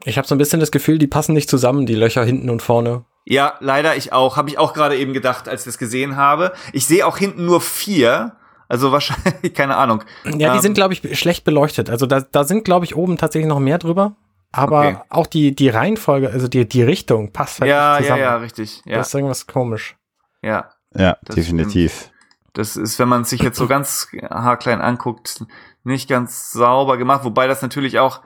Ich 0.04 0.18
habe 0.18 0.26
so 0.28 0.34
ein 0.34 0.38
bisschen 0.38 0.60
das 0.60 0.70
Gefühl, 0.70 0.98
die 0.98 1.06
passen 1.06 1.32
nicht 1.34 1.48
zusammen, 1.48 1.86
die 1.86 1.94
Löcher 1.94 2.24
hinten 2.24 2.50
und 2.50 2.60
vorne. 2.62 3.04
Ja, 3.24 3.54
leider 3.60 3.96
ich 3.96 4.12
auch. 4.12 4.36
Habe 4.36 4.50
ich 4.50 4.58
auch 4.58 4.74
gerade 4.74 4.96
eben 4.96 5.12
gedacht, 5.12 5.48
als 5.48 5.62
ich 5.62 5.66
das 5.66 5.78
gesehen 5.78 6.16
habe. 6.16 6.52
Ich 6.72 6.86
sehe 6.86 7.06
auch 7.06 7.16
hinten 7.16 7.46
nur 7.46 7.60
vier. 7.60 8.36
Also 8.68 8.92
wahrscheinlich, 8.92 9.54
keine 9.54 9.76
Ahnung. 9.76 10.02
Ja, 10.24 10.50
die 10.50 10.56
Ähm, 10.56 10.60
sind, 10.60 10.74
glaube 10.74 10.94
ich, 10.94 11.18
schlecht 11.18 11.44
beleuchtet. 11.44 11.88
Also 11.90 12.06
da, 12.06 12.20
da 12.20 12.44
sind, 12.44 12.64
glaube 12.64 12.84
ich, 12.84 12.96
oben 12.96 13.16
tatsächlich 13.16 13.48
noch 13.48 13.60
mehr 13.60 13.78
drüber. 13.78 14.16
Aber 14.52 14.78
Okay. 14.88 14.98
auch 15.10 15.26
die, 15.26 15.54
die 15.54 15.68
Reihenfolge, 15.68 16.30
also 16.30 16.48
die, 16.48 16.68
die 16.68 16.82
Richtung 16.82 17.32
passt 17.32 17.60
halt 17.60 17.68
Ja, 17.70 17.98
nicht 17.98 18.08
ja, 18.08 18.14
zusammen. 18.14 18.20
ja, 18.22 18.36
richtig. 18.36 18.82
Ja, 18.84 18.96
Das 18.98 19.08
ist 19.08 19.14
irgendwas 19.14 19.46
komisch. 19.46 19.96
ja. 20.42 20.70
Ja, 20.96 21.16
Das 21.24 21.34
definitiv. 21.34 22.10
Das 22.52 22.76
ist, 22.76 23.00
wenn 23.00 23.08
man 23.08 23.24
sich 23.24 23.40
jetzt 23.42 23.58
so 23.58 23.66
ganz 23.66 24.06
haarklein 24.30 24.80
anguckt, 24.80 25.44
nicht 25.82 26.08
ganz 26.08 26.52
sauber 26.52 26.96
gemacht. 26.98 27.24
Wobei 27.24 27.48
das 27.48 27.62
natürlich 27.62 27.98
auch, 27.98 28.20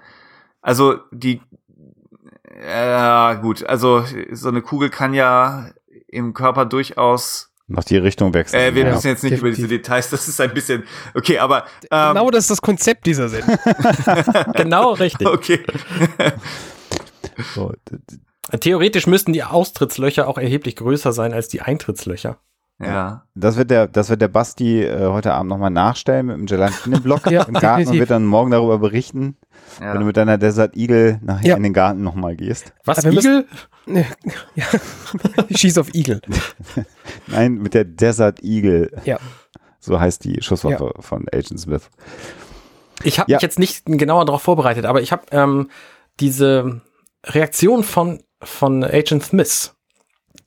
also 0.60 0.98
die, 1.10 1.40
ja 2.60 3.34
gut, 3.34 3.64
also 3.66 4.04
so 4.32 4.48
eine 4.48 4.62
Kugel 4.62 4.90
kann 4.90 5.14
ja 5.14 5.70
im 6.08 6.34
Körper 6.34 6.64
durchaus. 6.64 7.50
Noch 7.70 7.84
die 7.84 7.98
Richtung 7.98 8.32
wechseln. 8.32 8.60
Äh, 8.62 8.74
wir 8.74 8.84
Ja, 8.86 8.94
müssen 8.94 9.08
jetzt 9.08 9.22
nicht 9.24 9.38
über 9.38 9.50
diese 9.50 9.62
definitiv. 9.62 9.82
Details. 9.88 10.08
Das 10.10 10.26
ist 10.26 10.40
ein 10.40 10.54
bisschen 10.54 10.84
okay, 11.14 11.38
aber 11.38 11.64
ähm, 11.90 12.14
genau 12.14 12.30
das 12.30 12.44
ist 12.44 12.50
das 12.50 12.62
Konzept 12.62 13.04
dieser 13.06 13.28
Sendung. 13.28 13.58
Genau 14.54 14.92
richtig. 14.92 15.26
okay. 15.28 15.60
so, 17.54 17.72
Theoretisch 18.60 19.06
müssten 19.06 19.32
die 19.34 19.44
Austrittslöcher 19.44 20.26
auch 20.26 20.38
erheblich 20.38 20.76
größer 20.76 21.12
sein 21.12 21.34
als 21.34 21.48
die 21.48 21.60
Eintrittslöcher. 21.60 22.38
Ja, 22.80 23.24
das 23.34 23.56
wird 23.56 23.70
der, 23.72 23.88
das 23.88 24.08
wird 24.08 24.22
der 24.22 24.28
Basti 24.28 24.84
äh, 24.84 25.08
heute 25.08 25.34
Abend 25.34 25.50
nochmal 25.50 25.70
nachstellen 25.70 26.26
mit 26.26 26.36
dem 26.36 26.46
Gelatine-Block 26.46 27.28
Ja, 27.30 27.42
im 27.42 27.54
Garten 27.54 27.56
und 27.56 27.62
definitiv. 27.62 27.98
wird 28.00 28.10
dann 28.10 28.24
morgen 28.24 28.52
darüber 28.52 28.78
berichten, 28.78 29.36
wenn 29.78 29.94
du 29.94 30.00
ja. 30.00 30.04
mit 30.06 30.16
deiner 30.16 30.38
Desert 30.38 30.76
Eagle 30.76 31.18
nachher 31.22 31.46
Ja. 31.48 31.56
in 31.56 31.62
den 31.62 31.72
Garten 31.72 32.02
nochmal 32.02 32.36
gehst. 32.36 32.72
Was, 32.84 33.04
Aber 33.04 33.12
Igel? 33.12 33.46
ja. 33.86 34.04
Ich 35.48 35.58
schieß 35.58 35.78
auf 35.78 35.94
Igel. 35.94 36.20
Nein, 37.26 37.54
mit 37.54 37.74
der 37.74 37.84
Desert 37.84 38.42
Eagle. 38.42 38.90
Ja. 39.04 39.18
So 39.80 39.98
heißt 40.00 40.24
die 40.24 40.42
Schusswaffe 40.42 40.92
von 41.00 41.26
Agent 41.32 41.60
Smith. 41.60 41.88
Ich 43.04 43.18
habe 43.18 43.30
Ja. 43.30 43.36
mich 43.36 43.42
jetzt 43.42 43.58
nicht 43.58 43.84
genauer 43.86 44.24
darauf 44.24 44.42
vorbereitet, 44.42 44.84
aber 44.84 45.00
ich 45.00 45.12
habe 45.12 45.22
ähm, 45.30 45.70
diese 46.20 46.80
Reaktion 47.24 47.84
von, 47.84 48.22
von 48.42 48.82
Agent 48.84 49.22
Smith, 49.24 49.74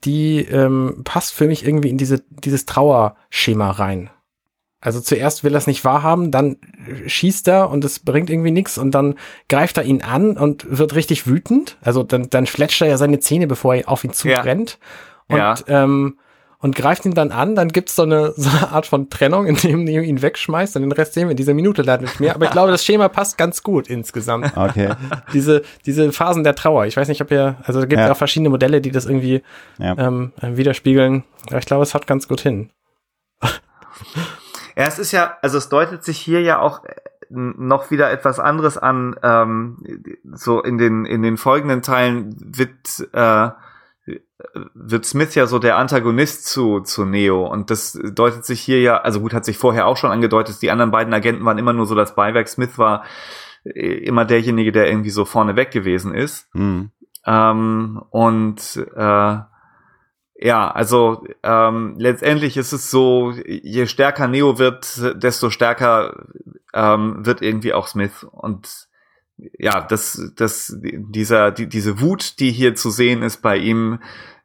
die 0.04 0.40
ähm, 0.44 1.00
passt 1.04 1.32
für 1.32 1.46
mich 1.46 1.64
irgendwie 1.64 1.88
in 1.90 1.96
diese, 1.98 2.22
dieses 2.28 2.66
Trauerschema 2.66 3.70
rein. 3.70 4.10
Also 4.84 5.00
zuerst 5.00 5.44
will 5.44 5.54
er 5.54 5.58
es 5.58 5.66
nicht 5.68 5.84
wahrhaben, 5.84 6.30
dann 6.32 6.56
schießt 7.06 7.46
er 7.48 7.70
und 7.70 7.84
es 7.84 8.00
bringt 8.00 8.28
irgendwie 8.28 8.50
nichts 8.50 8.76
und 8.78 8.90
dann 8.90 9.14
greift 9.48 9.78
er 9.78 9.84
ihn 9.84 10.02
an 10.02 10.36
und 10.36 10.66
wird 10.76 10.94
richtig 10.96 11.26
wütend. 11.26 11.78
Also 11.82 12.02
dann, 12.02 12.28
dann 12.30 12.46
fletscht 12.46 12.82
er 12.82 12.88
ja 12.88 12.98
seine 12.98 13.20
Zähne, 13.20 13.46
bevor 13.46 13.76
er 13.76 13.88
auf 13.88 14.02
ihn 14.02 14.12
zubrennt. 14.12 14.78
Und, 15.28 15.36
Ja. 15.38 15.54
ähm, 15.68 16.18
und 16.58 16.76
greift 16.76 17.04
ihn 17.06 17.14
dann 17.14 17.30
an, 17.32 17.54
dann 17.56 17.68
gibt's 17.68 17.94
so 17.96 18.02
eine, 18.02 18.32
so 18.36 18.50
eine 18.50 18.70
Art 18.72 18.86
von 18.86 19.08
Trennung, 19.08 19.46
indem 19.46 19.84
Neo 19.84 20.02
ihn 20.02 20.20
wegschmeißt 20.20 20.74
und 20.76 20.82
den 20.82 20.92
Rest 20.92 21.14
sehen 21.14 21.28
wir 21.28 21.30
in 21.32 21.36
dieser 21.36 21.54
Minute 21.54 21.82
leider 21.82 22.02
nicht 22.02 22.18
mehr. 22.20 22.34
Aber 22.34 22.44
ich 22.46 22.50
glaube, 22.50 22.72
das 22.72 22.84
Schema 22.84 23.08
passt 23.08 23.38
ganz 23.38 23.62
gut 23.62 23.88
insgesamt. 23.88 24.52
Okay. 24.56 24.94
Diese, 25.32 25.62
diese 25.86 26.12
Phasen 26.12 26.42
der 26.44 26.56
Trauer. 26.56 26.86
Ich 26.86 26.96
weiß 26.96 27.06
nicht, 27.06 27.20
ob 27.22 27.30
ihr, 27.30 27.54
also 27.64 27.78
es 27.80 27.88
gibt 27.88 28.00
Ja. 28.00 28.10
auch 28.10 28.16
verschiedene 28.16 28.48
Modelle, 28.50 28.80
die 28.80 28.90
das 28.90 29.06
irgendwie 29.06 29.42
Ja. 29.78 29.96
ähm, 29.96 30.32
widerspiegeln. 30.40 31.22
Aber 31.48 31.58
ich 31.58 31.66
glaube, 31.66 31.84
es 31.84 31.94
hat 31.94 32.06
ganz 32.08 32.26
gut 32.26 32.40
hin. 32.40 32.70
Ja, 34.76 34.84
es 34.84 34.98
ist 34.98 35.12
ja, 35.12 35.36
also 35.42 35.58
es 35.58 35.68
deutet 35.68 36.04
sich 36.04 36.18
hier 36.18 36.40
ja 36.40 36.60
auch 36.60 36.84
äh, 36.84 36.94
noch 37.30 37.90
wieder 37.90 38.10
etwas 38.10 38.38
anderes 38.38 38.78
an. 38.78 39.16
Ähm, 39.22 39.78
so 40.32 40.62
in 40.62 40.78
den 40.78 41.04
in 41.04 41.22
den 41.22 41.36
folgenden 41.36 41.82
Teilen 41.82 42.34
wird 42.38 43.08
äh, 43.12 43.50
wird 44.74 45.04
Smith 45.06 45.34
ja 45.34 45.46
so 45.46 45.58
der 45.58 45.76
Antagonist 45.76 46.46
zu 46.46 46.80
zu 46.80 47.04
Neo 47.04 47.46
und 47.46 47.70
das 47.70 47.98
deutet 48.12 48.44
sich 48.44 48.60
hier 48.60 48.80
ja, 48.80 49.00
also 49.00 49.20
gut 49.20 49.32
hat 49.32 49.44
sich 49.44 49.58
vorher 49.58 49.86
auch 49.86 49.96
schon 49.96 50.10
angedeutet. 50.10 50.60
Die 50.62 50.70
anderen 50.70 50.90
beiden 50.90 51.14
Agenten 51.14 51.44
waren 51.44 51.58
immer 51.58 51.72
nur 51.72 51.86
so 51.86 51.94
das 51.94 52.14
Beiwerk. 52.14 52.48
Smith 52.48 52.78
war 52.78 53.04
äh, 53.64 54.04
immer 54.04 54.24
derjenige, 54.24 54.72
der 54.72 54.88
irgendwie 54.88 55.10
so 55.10 55.24
vorne 55.24 55.56
weg 55.56 55.70
gewesen 55.70 56.14
ist. 56.14 56.48
Hm. 56.52 56.90
Ähm, 57.24 58.02
und 58.10 58.86
äh, 58.96 59.36
ja, 60.44 60.68
also 60.68 61.24
ähm, 61.44 61.94
letztendlich 61.98 62.56
ist 62.56 62.72
es 62.72 62.90
so, 62.90 63.32
je 63.46 63.86
stärker 63.86 64.26
Neo 64.26 64.58
wird, 64.58 65.00
desto 65.22 65.50
stärker 65.50 66.26
ähm, 66.74 67.24
wird 67.24 67.42
irgendwie 67.42 67.72
auch 67.72 67.86
Smith. 67.86 68.26
Und 68.28 68.88
ja, 69.36 69.80
das, 69.80 70.32
das, 70.34 70.76
dieser, 70.82 71.52
die, 71.52 71.68
diese 71.68 72.00
Wut, 72.00 72.40
die 72.40 72.50
hier 72.50 72.74
zu 72.74 72.90
sehen 72.90 73.22
ist 73.22 73.40
bei 73.40 73.56
ihm, 73.56 74.00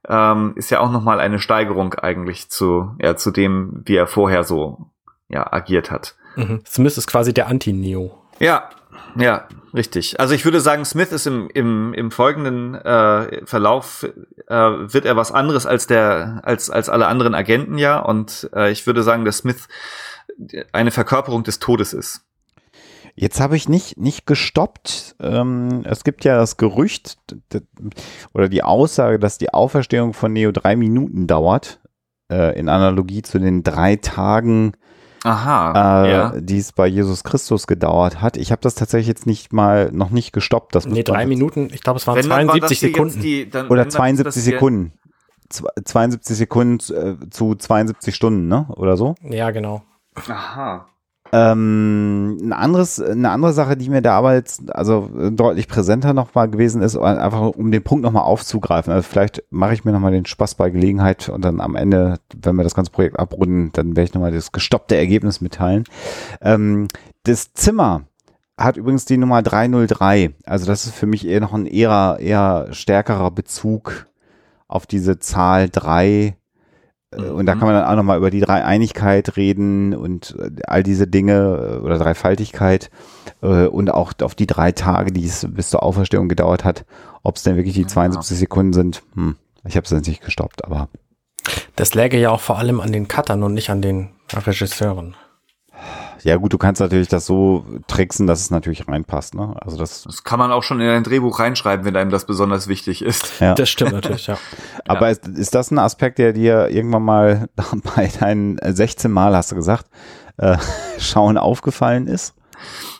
ähm, 0.07 0.53
ist 0.55 0.69
ja 0.69 0.81
auch 0.81 0.91
nochmal 0.91 1.19
eine 1.19 1.39
Steigerung 1.39 1.95
eigentlich 1.95 2.49
zu, 2.49 2.91
ja, 3.01 3.15
zu 3.15 3.31
dem, 3.31 3.81
wie 3.85 3.95
er 3.95 4.05
vorher 4.05 4.43
so 4.43 4.91
ja, 5.29 5.51
agiert 5.51 5.89
hat. 5.89 6.15
Mhm. 6.35 6.61
Smith 6.67 6.97
ist 6.99 7.07
quasi 7.07 7.33
der 7.33 7.47
Anti-Neo. 7.47 8.21
Ja, 8.37 8.69
ja, 9.15 9.47
richtig. 9.77 10.19
Also 10.19 10.33
ich 10.33 10.43
würde 10.43 10.59
sagen, 10.59 10.83
Smith 10.83 11.11
ist 11.13 11.25
im, 11.25 11.49
im, 11.53 11.93
im 11.93 12.11
folgenden 12.11 12.75
äh, 12.75 13.45
Verlauf 13.45 14.03
äh, 14.47 14.53
wird 14.53 15.05
er 15.05 15.15
was 15.15 15.31
anderes 15.31 15.65
als 15.65 15.87
der 15.87 16.41
als 16.43 16.69
als 16.69 16.89
alle 16.89 17.07
anderen 17.07 17.33
Agenten 17.33 17.77
ja 17.77 17.99
und 17.99 18.49
äh, 18.53 18.71
ich 18.71 18.85
würde 18.85 19.03
sagen, 19.03 19.23
dass 19.23 19.37
Smith 19.37 19.67
eine 20.73 20.91
Verkörperung 20.91 21.43
des 21.43 21.59
Todes 21.59 21.93
ist. 21.93 22.21
Jetzt 23.19 23.39
habe 23.39 23.55
ich 23.55 23.67
nicht, 23.67 23.97
nicht 23.97 24.27
gestoppt. 24.27 25.15
Ähm, 25.19 25.81
es 25.85 26.03
gibt 26.03 26.23
ja 26.23 26.37
das 26.37 26.57
Gerücht 26.57 27.17
oder 28.33 28.47
die 28.47 28.61
Aussage, 28.61 29.17
dass 29.17 29.39
die 29.39 29.51
Auferstehung 29.51 30.13
von 30.13 30.33
Neo 30.33 30.51
drei 30.51 30.75
Minuten 30.75 31.25
dauert, 31.25 31.79
äh, 32.31 32.57
in 32.59 32.69
Analogie 32.69 33.23
zu 33.23 33.39
den 33.39 33.63
drei 33.63 33.95
Tagen, 33.95 34.73
Aha, 35.23 36.03
äh, 36.05 36.11
ja. 36.11 36.33
die 36.39 36.57
es 36.57 36.71
bei 36.71 36.87
Jesus 36.87 37.23
Christus 37.23 37.67
gedauert 37.67 38.21
hat. 38.21 38.37
Ich 38.37 38.51
habe 38.51 38.61
das 38.61 38.75
tatsächlich 38.75 39.07
jetzt 39.07 39.25
nicht 39.25 39.51
mal, 39.53 39.91
noch 39.91 40.09
nicht 40.09 40.31
gestoppt. 40.33 40.75
Das 40.75 40.85
Nee, 40.85 41.03
drei 41.03 41.25
Minuten, 41.25 41.69
ich 41.73 41.81
glaube, 41.81 41.97
es 41.97 42.07
waren 42.07 42.15
Wenn, 42.17 42.29
dann 42.29 42.47
war 42.47 42.59
das 42.59 42.69
72 42.69 42.79
hier 42.79 42.89
jetzt 42.89 42.95
Sekunden. 42.95 43.21
Die, 43.21 43.49
dann, 43.49 43.67
Oder 43.67 43.85
wenn, 43.85 43.89
dann 43.89 44.13
ist 44.15 44.25
das 44.25 44.33
72 44.35 44.43
hier- 44.43 44.53
Sekunden. 44.53 44.93
Zw- 45.51 45.85
72 45.85 46.37
Sekunden 46.37 46.93
äh, 46.93 47.29
zu 47.29 47.55
72 47.55 48.13
Stunden, 48.15 48.47
ne? 48.47 48.67
Oder 48.75 48.97
so? 48.97 49.15
Ja, 49.21 49.51
genau. 49.51 49.81
Aha. 50.27 50.87
Ähm, 51.33 52.37
ein 52.41 52.53
anderes, 52.53 53.01
eine 53.01 53.29
andere 53.31 53.51
Sache, 53.51 53.75
die 53.75 53.89
mir 53.89 54.01
da 54.01 54.17
aber 54.17 54.35
jetzt 54.35 54.73
also 54.73 55.09
äh, 55.19 55.31
deutlich 55.31 55.67
präsenter 55.67 56.13
noch 56.13 56.33
mal 56.35 56.49
gewesen 56.49 56.81
ist, 56.81 56.97
einfach 56.97 57.49
um 57.49 57.71
den 57.71 57.83
Punkt 57.83 58.03
noch 58.03 58.11
mal 58.11 58.21
aufzugreifen. 58.21 58.93
Also 58.93 59.07
vielleicht 59.07 59.43
mache 59.49 59.73
ich 59.73 59.83
mir 59.83 59.91
noch 59.91 59.99
mal 59.99 60.11
den 60.11 60.25
Spaß 60.25 60.55
bei 60.55 60.69
Gelegenheit 60.69 61.27
und 61.29 61.43
dann 61.43 61.59
am 61.59 61.75
Ende, 61.75 62.19
wenn 62.41 62.55
wir 62.55 62.63
das 62.63 62.75
ganze 62.75 62.91
Projekt 62.91 63.19
abrunden, 63.19 63.71
dann 63.73 63.95
werde 63.95 64.03
ich 64.03 64.13
noch 64.13 64.21
mal 64.21 64.31
das 64.31 64.51
gestoppte 64.53 64.95
Ergebnis 64.95 65.41
mitteilen. 65.41 65.83
Ähm, 66.41 66.87
das 67.23 67.53
Zimmer 67.53 68.03
hat 68.57 68.77
übrigens 68.77 69.05
die 69.05 69.17
Nummer 69.17 69.41
303. 69.41 70.33
Also 70.45 70.65
das 70.65 70.85
ist 70.85 70.95
für 70.95 71.07
mich 71.07 71.27
eher 71.27 71.41
noch 71.41 71.53
ein 71.53 71.65
eher, 71.65 72.17
eher 72.19 72.67
stärkerer 72.71 73.31
Bezug 73.31 74.07
auf 74.67 74.87
diese 74.87 75.19
Zahl 75.19 75.69
3 75.69 76.07
Äh, 76.07 76.36
Und 77.15 77.45
da 77.45 77.53
kann 77.53 77.67
man 77.67 77.73
dann 77.73 77.85
auch 77.85 77.95
nochmal 77.95 78.17
über 78.17 78.29
die 78.29 78.41
Dreieinigkeit 78.41 79.37
reden 79.37 79.95
und 79.95 80.35
äh, 80.37 80.51
all 80.67 80.83
diese 80.83 81.07
Dinge 81.07 81.77
äh, 81.79 81.85
oder 81.85 81.97
Dreifaltigkeit 81.97 82.89
äh, 83.41 83.65
und 83.65 83.89
auch 83.89 84.11
auf 84.21 84.35
die 84.35 84.47
drei 84.47 84.73
Tage, 84.73 85.13
die 85.13 85.25
es 85.25 85.47
bis 85.49 85.69
zur 85.69 85.83
Auferstehung 85.83 86.27
gedauert 86.27 86.65
hat, 86.65 86.85
ob 87.23 87.37
es 87.37 87.43
denn 87.43 87.55
wirklich 87.55 87.75
die 87.75 87.87
72 87.87 88.37
Sekunden 88.37 88.73
sind. 88.73 89.03
Hm, 89.15 89.37
ich 89.63 89.77
habe 89.77 89.85
es 89.85 89.91
jetzt 89.91 90.07
nicht 90.07 90.21
gestoppt, 90.21 90.65
aber 90.65 90.89
Das 91.77 91.93
läge 91.93 92.19
ja 92.19 92.29
auch 92.29 92.41
vor 92.41 92.57
allem 92.57 92.81
an 92.81 92.91
den 92.91 93.07
Cuttern 93.07 93.41
und 93.41 93.53
nicht 93.53 93.69
an 93.69 93.81
den 93.81 94.09
Regisseuren. 94.33 95.15
Ja 96.23 96.35
gut, 96.37 96.53
du 96.53 96.57
kannst 96.57 96.81
natürlich 96.81 97.07
das 97.07 97.25
so 97.25 97.65
tricksen, 97.87 98.27
dass 98.27 98.41
es 98.41 98.51
natürlich 98.51 98.87
reinpasst. 98.87 99.35
Ne? 99.35 99.55
Also 99.61 99.77
das, 99.77 100.03
Das 100.03 100.23
kann 100.23 100.39
man 100.39 100.51
auch 100.51 100.63
schon 100.63 100.79
in 100.81 100.89
ein 100.89 101.03
Drehbuch 101.03 101.39
reinschreiben, 101.39 101.85
wenn 101.85 101.95
einem 101.95 102.11
das 102.11 102.25
besonders 102.25 102.67
wichtig 102.67 103.01
ist. 103.01 103.39
ja. 103.39 103.53
Das 103.53 103.69
stimmt 103.69 103.93
natürlich, 103.93 104.27
ja. 104.27 104.37
Aber 104.87 105.09
ist, 105.09 105.27
ist 105.27 105.55
das 105.55 105.71
ein 105.71 105.79
Aspekt, 105.79 106.19
der 106.19 106.33
dir 106.33 106.69
irgendwann 106.69 107.03
mal 107.03 107.49
bei 107.95 108.07
deinen 108.19 108.57
16 108.61 109.11
Mal, 109.11 109.35
hast 109.35 109.51
du 109.51 109.55
gesagt, 109.55 109.85
äh, 110.37 110.57
Schauen 110.99 111.37
aufgefallen 111.37 112.07
ist? 112.07 112.33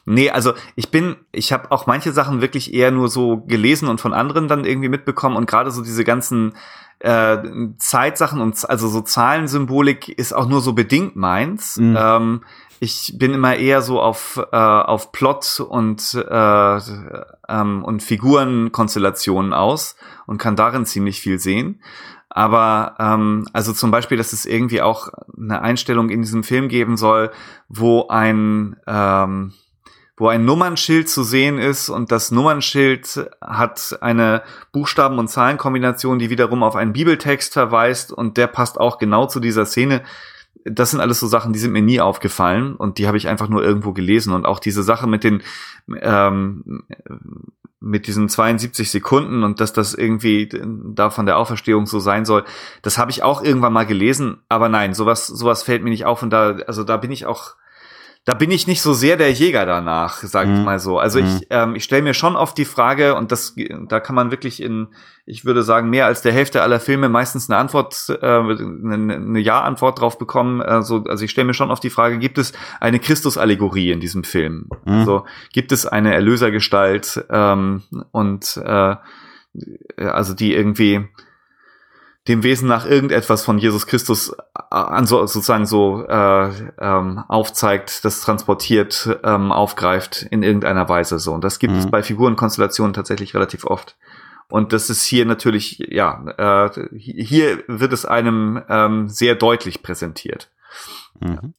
Nee, 0.06 0.30
also 0.30 0.54
ich 0.76 0.92
bin, 0.92 1.18
ich 1.32 1.52
habe 1.52 1.72
auch 1.72 1.88
manche 1.88 2.14
Sachen 2.14 2.42
wirklich 2.42 2.74
eher 2.74 2.92
nur 2.92 3.10
so 3.10 3.38
gelesen 3.38 3.90
und 3.90 4.00
von 4.00 4.14
anderen 4.14 4.48
dann 4.48 4.66
irgendwie 4.66 4.88
mitbekommen 4.88 5.36
und 5.36 5.50
gerade 5.50 5.72
so 5.72 5.82
diese 5.82 6.04
ganzen 6.04 6.54
äh, 7.00 7.38
Zeitsachen 7.78 8.42
und 8.42 8.70
also 8.70 8.88
so 8.88 9.02
Zahlensymbolik 9.02 10.10
ist 10.10 10.34
auch 10.34 10.48
nur 10.48 10.62
so 10.62 10.74
bedingt 10.74 11.16
meins. 11.16 11.78
Mhm. 11.78 11.98
Ähm, 12.00 12.42
ich 12.80 13.14
bin 13.18 13.34
immer 13.34 13.56
eher 13.56 13.82
so 13.82 14.02
auf 14.02 14.40
äh, 14.52 14.56
auf 14.56 15.12
Plot 15.12 15.60
und 15.60 16.14
äh, 16.14 16.78
ähm, 17.50 17.84
und 17.84 18.04
Figurenkonstellationen 18.04 19.54
aus 19.54 19.96
und 20.26 20.38
kann 20.38 20.56
darin 20.56 20.86
ziemlich 20.86 21.20
viel 21.20 21.40
sehen. 21.40 21.82
Aber 22.30 22.96
ähm, 23.00 23.48
also 23.54 23.74
zum 23.74 23.90
Beispiel, 23.90 24.18
dass 24.18 24.34
es 24.34 24.46
irgendwie 24.46 24.82
auch 24.82 25.10
eine 25.36 25.62
Einstellung 25.62 26.10
in 26.10 26.22
diesem 26.22 26.44
Film 26.44 26.68
geben 26.68 26.98
soll, 26.98 27.32
wo 27.68 28.08
ein 28.10 28.76
ähm, 28.86 29.54
wo 30.20 30.28
ein 30.30 30.46
Nummernschild 30.46 31.08
zu 31.08 31.22
sehen 31.24 31.60
ist 31.60 31.90
und 31.90 32.12
das 32.12 32.32
Nummernschild 32.32 33.30
hat 33.40 34.00
eine 34.02 34.42
Buchstaben- 34.72 35.20
und 35.20 35.28
Zahlenkombination, 35.28 36.18
die 36.18 36.32
wiederum 36.32 36.64
auf 36.64 36.76
einen 36.76 36.94
Bibeltext 36.94 37.54
verweist 37.54 38.12
und 38.12 38.36
der 38.38 38.48
passt 38.48 38.80
auch 38.80 38.98
genau 38.98 39.28
zu 39.28 39.40
dieser 39.40 39.68
Szene. 39.68 40.04
Das 40.66 40.92
sind 40.92 41.00
alles 41.00 41.20
so 41.20 41.28
Sachen, 41.28 41.54
die 41.54 41.60
sind 41.60 41.72
mir 41.72 41.82
nie 41.82 42.02
aufgefallen 42.02 42.76
und 42.76 42.98
die 42.98 43.08
habe 43.08 43.18
ich 43.18 43.28
einfach 43.28 43.50
nur 43.50 43.64
irgendwo 43.64 43.94
gelesen. 43.94 44.34
Und 44.34 44.46
auch 44.46 44.60
diese 44.60 44.84
Sache 44.84 45.08
mit 45.08 45.24
den 45.24 45.42
ähm, 46.02 46.84
mit 47.80 48.08
diesen 48.08 48.28
72 48.28 48.90
Sekunden 48.90 49.44
und 49.44 49.62
dass 49.62 49.72
das 49.72 49.94
irgendwie 49.94 50.50
da 50.96 51.10
von 51.10 51.26
der 51.26 51.38
Auferstehung 51.38 51.86
so 51.86 52.00
sein 52.00 52.26
soll, 52.26 52.44
das 52.82 52.98
habe 52.98 53.12
ich 53.12 53.24
auch 53.24 53.44
irgendwann 53.44 53.74
mal 53.74 53.86
gelesen, 53.86 54.42
aber 54.50 54.68
nein, 54.68 54.94
sowas 54.94 55.28
sowas 55.28 55.64
fällt 55.64 55.84
mir 55.84 55.92
nicht 55.92 56.06
auf 56.06 56.24
und 56.24 56.32
da 56.32 56.58
also 56.68 56.84
da 56.84 56.98
bin 56.98 57.12
ich 57.12 57.26
auch 57.26 57.56
da 58.28 58.34
bin 58.34 58.52
ich 58.52 58.68
nicht 58.68 58.82
so 58.82 58.92
sehr 58.92 59.16
der 59.16 59.32
Jäger 59.32 59.66
danach, 59.66 60.18
sage 60.18 60.52
ich 60.52 60.58
Mhm. 60.60 60.66
mal 60.66 60.80
so. 60.80 61.00
Also 61.00 61.18
ich, 61.20 61.48
ähm, 61.50 61.76
ich 61.76 61.86
stelle 61.86 62.02
mir 62.02 62.14
schon 62.14 62.36
oft 62.36 62.58
die 62.58 62.66
Frage, 62.66 63.16
und 63.16 63.32
das, 63.32 63.56
da 63.88 64.02
kann 64.02 64.18
man 64.18 64.32
wirklich 64.32 64.62
in, 64.62 64.90
ich 65.26 65.46
würde 65.46 65.64
sagen, 65.64 65.90
mehr 65.90 66.08
als 66.08 66.24
der 66.24 66.34
Hälfte 66.34 66.62
aller 66.62 66.82
Filme 66.82 67.08
meistens 67.08 67.50
eine 67.50 67.58
Antwort, 67.58 68.10
äh, 68.10 68.26
eine, 68.26 69.16
eine 69.16 69.40
Ja-Antwort 69.40 70.02
drauf 70.02 70.18
bekommen. 70.18 70.62
Also, 70.62 71.06
also 71.06 71.24
ich 71.24 71.32
stelle 71.32 71.48
mir 71.48 71.54
schon 71.54 71.72
oft 71.72 71.82
die 71.82 71.90
Frage, 71.90 72.20
gibt 72.20 72.38
es 72.38 72.52
eine 72.82 73.00
Christus-Allegorie 73.00 73.92
in 73.92 74.02
diesem 74.02 74.26
Film? 74.26 74.68
Mhm. 74.84 74.94
Also 74.94 75.26
gibt 75.54 75.72
es 75.72 75.86
eine 75.86 76.14
Erlösergestalt 76.14 77.24
ähm, 77.30 77.84
und 78.12 78.58
äh, 78.58 78.96
also 79.96 80.34
die 80.34 80.54
irgendwie 80.54 81.08
dem 82.28 82.44
Wesen 82.44 82.68
nach 82.68 82.86
irgendetwas 82.86 83.44
von 83.44 83.58
Jesus 83.58 83.88
Christus 83.88 84.30
äh, 84.32 84.76
an 84.76 85.06
so, 85.06 85.26
sozusagen 85.26 85.66
so 85.66 86.06
äh, 86.06 86.50
ähm, 86.80 87.20
aufzeigt, 87.28 88.04
das 88.04 88.22
transportiert, 88.22 89.18
ähm, 89.24 89.52
aufgreift 89.52 90.24
in 90.30 90.44
irgendeiner 90.44 90.90
Weise 90.90 91.20
so. 91.20 91.34
Und 91.34 91.44
das 91.44 91.60
gibt 91.60 91.74
Mhm. 91.74 91.80
es 91.80 91.90
bei 91.90 92.04
Figurenkonstellationen 92.04 92.94
tatsächlich 92.94 93.34
relativ 93.34 93.66
oft. 93.66 93.98
Und 94.50 94.72
das 94.74 94.90
ist 94.90 95.04
hier 95.04 95.26
natürlich, 95.26 95.80
ja, 95.90 96.26
äh, 96.38 96.98
hier 96.98 97.64
wird 97.68 97.92
es 97.94 98.06
einem 98.06 98.62
ähm, 98.70 99.10
sehr 99.10 99.36
deutlich 99.36 99.82
präsentiert. 99.84 100.50
Mhm. 101.20 101.54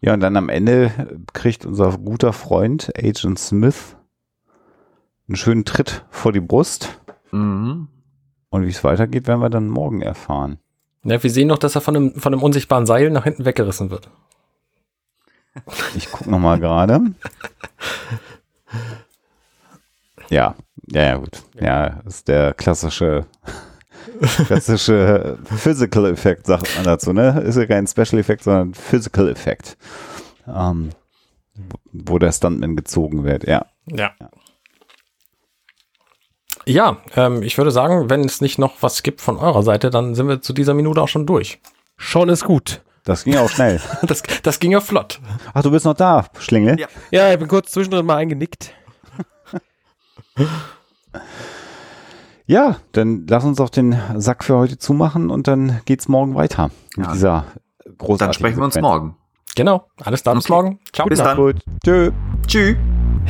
Ja, 0.00 0.14
und 0.14 0.20
dann 0.20 0.36
am 0.36 0.48
Ende 0.48 1.24
kriegt 1.34 1.66
unser 1.66 1.98
guter 1.98 2.32
Freund 2.32 2.90
Agent 2.96 3.38
Smith 3.38 3.96
einen 5.28 5.36
schönen 5.36 5.64
Tritt 5.66 6.06
vor 6.10 6.32
die 6.32 6.40
Brust. 6.40 7.00
Mhm. 7.32 7.88
Und 8.50 8.64
wie 8.66 8.70
es 8.70 8.84
weitergeht, 8.84 9.26
werden 9.26 9.40
wir 9.40 9.50
dann 9.50 9.68
morgen 9.68 10.02
erfahren. 10.02 10.58
Ja, 11.04 11.22
wir 11.22 11.30
sehen 11.30 11.48
noch, 11.48 11.58
dass 11.58 11.76
er 11.76 11.80
von 11.80 11.96
einem, 11.96 12.14
von 12.14 12.34
einem 12.34 12.42
unsichtbaren 12.42 12.84
Seil 12.86 13.10
nach 13.10 13.24
hinten 13.24 13.44
weggerissen 13.44 13.90
wird. 13.90 14.10
Ich 15.96 16.10
gucke 16.12 16.30
nochmal 16.30 16.60
gerade. 16.60 17.00
Ja, 20.28 20.54
ja, 20.86 21.02
ja, 21.02 21.16
gut. 21.16 21.42
Ja, 21.60 22.00
ist 22.06 22.28
der 22.28 22.54
klassische, 22.54 23.26
klassische 24.46 25.38
Physical 25.44 26.06
Effekt, 26.06 26.46
sagt 26.46 26.72
man 26.76 26.84
dazu, 26.84 27.12
ne? 27.12 27.40
Ist 27.40 27.56
ja 27.56 27.66
kein 27.66 27.88
Special 27.88 28.20
Effekt, 28.20 28.44
sondern 28.44 28.74
Physical 28.74 29.28
Effekt. 29.28 29.76
Ähm, 30.46 30.90
wo 31.92 32.18
der 32.18 32.30
Stuntman 32.32 32.76
gezogen 32.76 33.24
wird, 33.24 33.44
ja. 33.44 33.66
Ja. 33.86 34.12
Ja, 34.20 34.30
ähm, 37.16 37.42
ich 37.42 37.56
würde 37.58 37.70
sagen, 37.70 38.10
wenn 38.10 38.24
es 38.24 38.40
nicht 38.40 38.58
noch 38.58 38.74
was 38.82 39.02
gibt 39.02 39.20
von 39.20 39.36
eurer 39.38 39.62
Seite, 39.62 39.90
dann 39.90 40.14
sind 40.14 40.28
wir 40.28 40.40
zu 40.42 40.52
dieser 40.52 40.74
Minute 40.74 41.00
auch 41.02 41.08
schon 41.08 41.26
durch. 41.26 41.60
Schon 41.96 42.28
ist 42.28 42.44
gut. 42.44 42.82
Das 43.04 43.24
ging 43.24 43.36
auch 43.36 43.48
schnell. 43.48 43.80
Das, 44.02 44.22
das 44.42 44.60
ging 44.60 44.72
ja 44.72 44.80
flott. 44.80 45.20
Ach, 45.54 45.62
du 45.62 45.70
bist 45.70 45.84
noch 45.86 45.94
da, 45.94 46.26
Schlingel? 46.38 46.78
Ja. 46.78 46.86
Ja, 47.10 47.32
ich 47.32 47.38
bin 47.38 47.48
kurz 47.48 47.70
zwischendrin 47.72 48.04
mal 48.06 48.16
eingenickt. 48.16 48.72
Ja, 52.46 52.76
dann 52.92 53.26
lass 53.28 53.44
uns 53.44 53.60
auch 53.60 53.70
den 53.70 53.96
Sack 54.16 54.42
für 54.42 54.56
heute 54.56 54.76
zumachen 54.76 55.30
und 55.30 55.46
dann 55.46 55.80
geht's 55.84 56.08
morgen 56.08 56.34
weiter 56.34 56.70
mit 56.96 57.06
Ja. 57.06 57.12
dieser 57.12 57.44
großartigen 57.96 58.18
Dann 58.18 58.32
sprechen 58.34 58.56
wir 58.58 58.64
uns 58.64 58.74
Sequenz. 58.74 58.90
morgen. 58.92 59.16
Genau, 59.54 59.86
alles 60.02 60.24
da 60.24 60.34
bis 60.34 60.46
Okay. 60.46 60.52
morgen. 60.52 60.78
Ciao. 60.92 61.06
Bis 61.06 61.18
dann. 61.20 61.54
Tschö. 61.84 62.10
Tschüss. 62.48 62.76